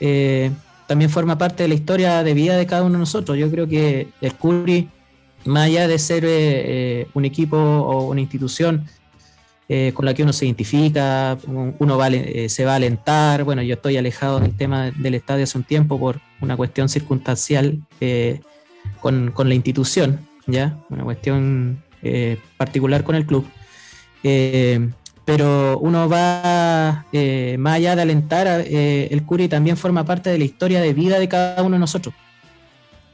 [0.00, 0.50] eh,
[0.86, 3.38] también forma parte de la historia de vida de cada uno de nosotros.
[3.38, 4.88] Yo creo que el Curi,
[5.44, 8.86] más allá de ser eh, un equipo o una institución
[9.92, 11.98] con la que uno se identifica, uno
[12.48, 15.98] se va a alentar, bueno, yo estoy alejado del tema del estadio hace un tiempo
[15.98, 17.78] por una cuestión circunstancial
[19.00, 20.78] con, con la institución, ¿ya?
[20.88, 23.44] Una cuestión eh, particular con el club.
[24.22, 24.88] Eh,
[25.24, 30.44] pero uno va eh, más allá de alentar, el Curi también forma parte de la
[30.44, 32.14] historia de vida de cada uno de nosotros.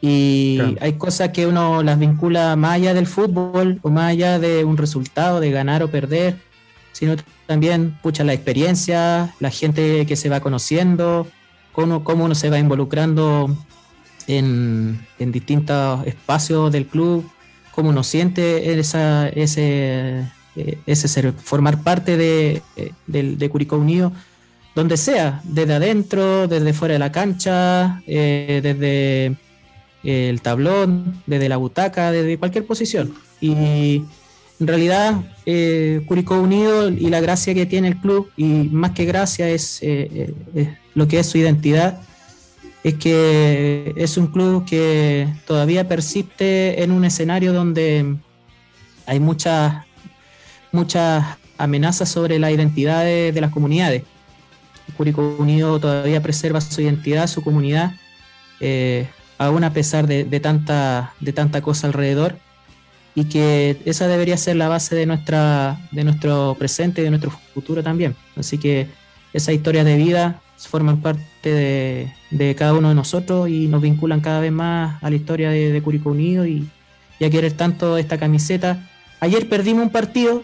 [0.07, 4.63] Y hay cosas que uno las vincula más allá del fútbol o más allá de
[4.63, 6.37] un resultado, de ganar o perder,
[6.93, 7.17] sino
[7.47, 11.27] también, pucha, la experiencia, la gente que se va conociendo,
[11.73, 13.57] cómo, cómo uno se va involucrando
[14.27, 17.27] en, en distintos espacios del club,
[17.71, 24.13] cómo uno siente esa, ese, eh, ese ser, formar parte de, eh, de, Curicó Unido,
[24.75, 29.39] donde sea, desde adentro, desde fuera de la cancha, eh, desde
[30.05, 33.15] el tablón, desde la butaca, desde cualquier posición.
[33.41, 34.03] Y
[34.61, 35.23] en realidad,
[36.07, 39.83] Curicó Unido y la gracia que tiene el club, y más que gracia, es
[40.95, 42.01] lo que es su identidad
[42.85, 48.15] es que es un club que todavía persiste en un escenario donde
[49.07, 49.87] hay muchas,
[50.71, 51.25] muchas
[51.57, 54.03] amenazas sobre la identidad de, las comunidades.
[54.99, 57.95] Curicó Unido todavía preserva su identidad, su comunidad,
[58.61, 59.09] eh,
[59.45, 62.37] aún a pesar de, tanta, de tanta cosa alrededor,
[63.15, 67.31] y que esa debería ser la base de, nuestra, de nuestro presente y de nuestro
[67.31, 68.17] futuro también.
[68.37, 68.89] Así que
[69.33, 74.41] esa historia de vida forman parte de, cada uno de nosotros y nos vinculan cada
[74.41, 76.69] vez más a la historia de, de Curicó Unido y,
[77.25, 78.87] a querer tanto esta camiseta.
[79.19, 80.43] Ayer perdimos un partido,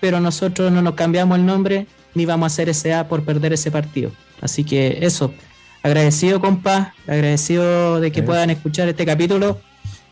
[0.00, 3.54] pero nosotros no nos cambiamos el nombre ni vamos a hacer ese A por perder
[3.54, 4.10] ese partido.
[4.42, 5.32] Así que eso,
[5.82, 9.58] agradecido compa, agradecido de que puedan escuchar este capítulo.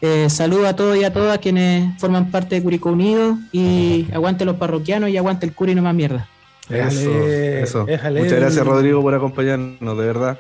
[0.01, 4.45] Eh, saludo a todos y a todas quienes forman parte de Curicó Unido y aguante
[4.45, 6.29] los parroquianos y aguante el Curi no más mierda.
[6.69, 7.87] Eso, eso.
[7.87, 10.39] Muchas gracias, Rodrigo, por acompañarnos, de verdad.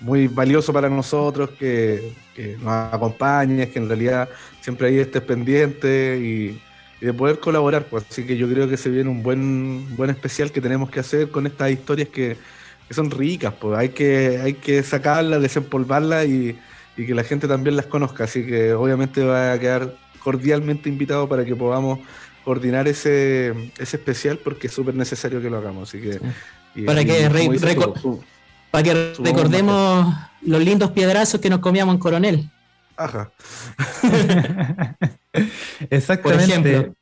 [0.00, 2.12] Muy valioso para nosotros que,
[2.60, 4.28] nos acompañes, que en realidad
[4.60, 6.60] siempre ahí estés pendiente y,
[7.04, 7.84] de poder colaborar.
[7.84, 8.04] Pues.
[8.08, 11.28] Así que yo creo que se viene un buen, buen especial que tenemos que hacer
[11.28, 12.36] con estas historias que,
[12.90, 13.54] son ricas.
[13.60, 16.58] Pues hay que, hay que sacarlas, desempolvarlas y,
[16.96, 18.24] y que la gente también las conozca.
[18.24, 22.00] Así que obviamente va a quedar cordialmente invitado para que podamos
[22.44, 25.88] coordinar ese, ese especial porque es súper necesario que lo hagamos.
[25.88, 26.20] Así que,
[26.84, 27.28] para, que
[28.70, 32.50] para que recordemos los lindos piedrazos que nos comíamos en Coronel.
[32.96, 33.32] Ajá.
[35.90, 36.92] Exactamente.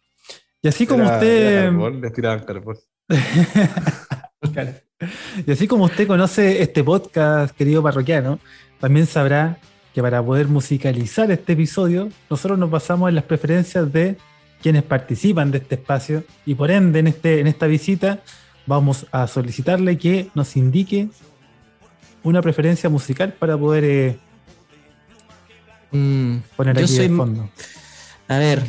[0.62, 1.72] Y así como usted.
[5.46, 8.38] y así como usted conoce este podcast, querido parroquiano,
[8.80, 9.58] también sabrá
[9.94, 14.16] que para poder musicalizar este episodio, nosotros nos basamos en las preferencias de
[14.62, 18.20] quienes participan de este espacio y por ende en, este, en esta visita
[18.66, 21.08] vamos a solicitarle que nos indique
[22.22, 24.18] una preferencia musical para poder eh,
[25.90, 27.50] mm, poner aquí de fondo.
[28.28, 28.62] A ver,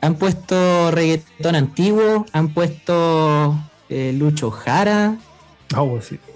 [0.00, 3.56] han puesto reggaetón antiguo, han puesto
[3.88, 5.16] eh, Lucho Jara,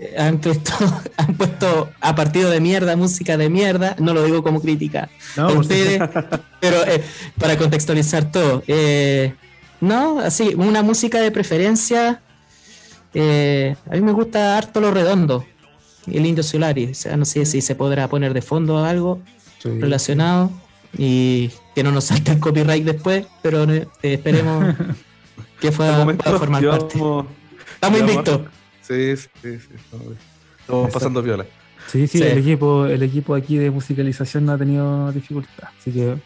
[0.01, 0.73] eh, han, puesto,
[1.17, 3.97] han puesto a partido de mierda, música de mierda.
[3.99, 5.09] No lo digo como crítica
[6.61, 7.03] pero eh,
[7.39, 8.63] para contextualizar todo.
[8.67, 9.35] Eh,
[9.81, 12.21] no, así, una música de preferencia.
[13.15, 15.45] a mí me gusta harto lo redondo.
[16.07, 16.87] El Indio Solari.
[16.87, 19.21] O sea, no sé si se podrá poner de fondo algo
[19.63, 20.51] relacionado
[20.97, 23.67] y que no nos salte el copyright después, pero
[24.03, 24.75] esperemos
[25.61, 26.05] que pueda,
[26.39, 26.99] formar parte.
[27.75, 28.41] Estamos invictos.
[28.89, 29.75] Sí, sí, sí.
[30.61, 31.45] Estamos pasando viola.
[31.89, 35.69] Sí, sí, El, equipo, el equipo aquí de musicalización no ha tenido dificultad.
[35.79, 36.17] Así que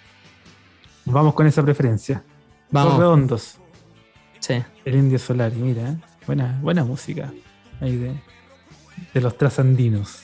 [1.04, 2.22] vamos con esa preferencia.
[2.70, 2.92] Vamos.
[2.92, 3.58] Los redondos.
[4.38, 4.62] Sí.
[4.84, 5.96] El Indio Solari, mira, ¿eh?
[6.24, 7.32] buena, buena música.
[7.80, 8.12] Ahí de,
[9.12, 10.22] de los trasandinos.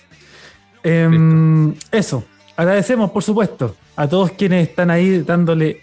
[0.85, 2.25] Em, eso.
[2.57, 5.83] Agradecemos, por supuesto, a todos quienes están ahí dándole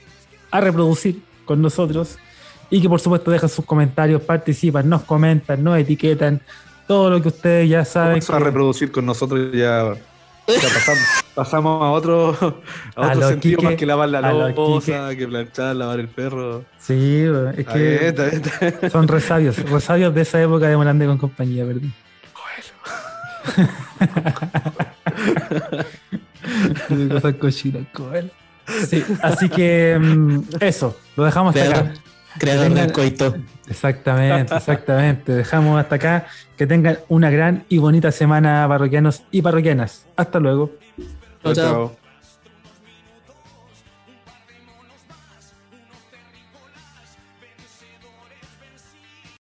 [0.52, 2.18] a reproducir con nosotros
[2.70, 6.42] y que por supuesto dejan sus comentarios, participan, nos comentan, nos etiquetan,
[6.88, 8.20] todo lo que ustedes ya saben.
[8.20, 9.94] Vamos a reproducir con nosotros ya.
[10.48, 11.04] ya pasamos,
[11.36, 12.62] pasamos a otro,
[12.96, 16.00] a A otro sentido Quique, más que lavar la a lo loza, que planchar, lavar
[16.00, 16.64] el perro.
[16.80, 18.92] Sí, es Está bien, que está bien, está bien.
[18.92, 21.82] son resabios, resabios de esa época de Morandé con compañía, ¿verdad?
[27.12, 27.84] Cosas cochinas.
[28.88, 31.94] Sí, así que mm, eso, lo dejamos hasta acá.
[32.40, 33.36] Creador, del coito.
[33.68, 35.32] Exactamente, exactamente.
[35.34, 36.26] Dejamos hasta acá.
[36.58, 40.06] Que tengan una gran y bonita semana, parroquianos y parroquianas.
[40.16, 40.72] Hasta luego.
[41.44, 41.54] Chao, chao.
[41.54, 42.05] Chao.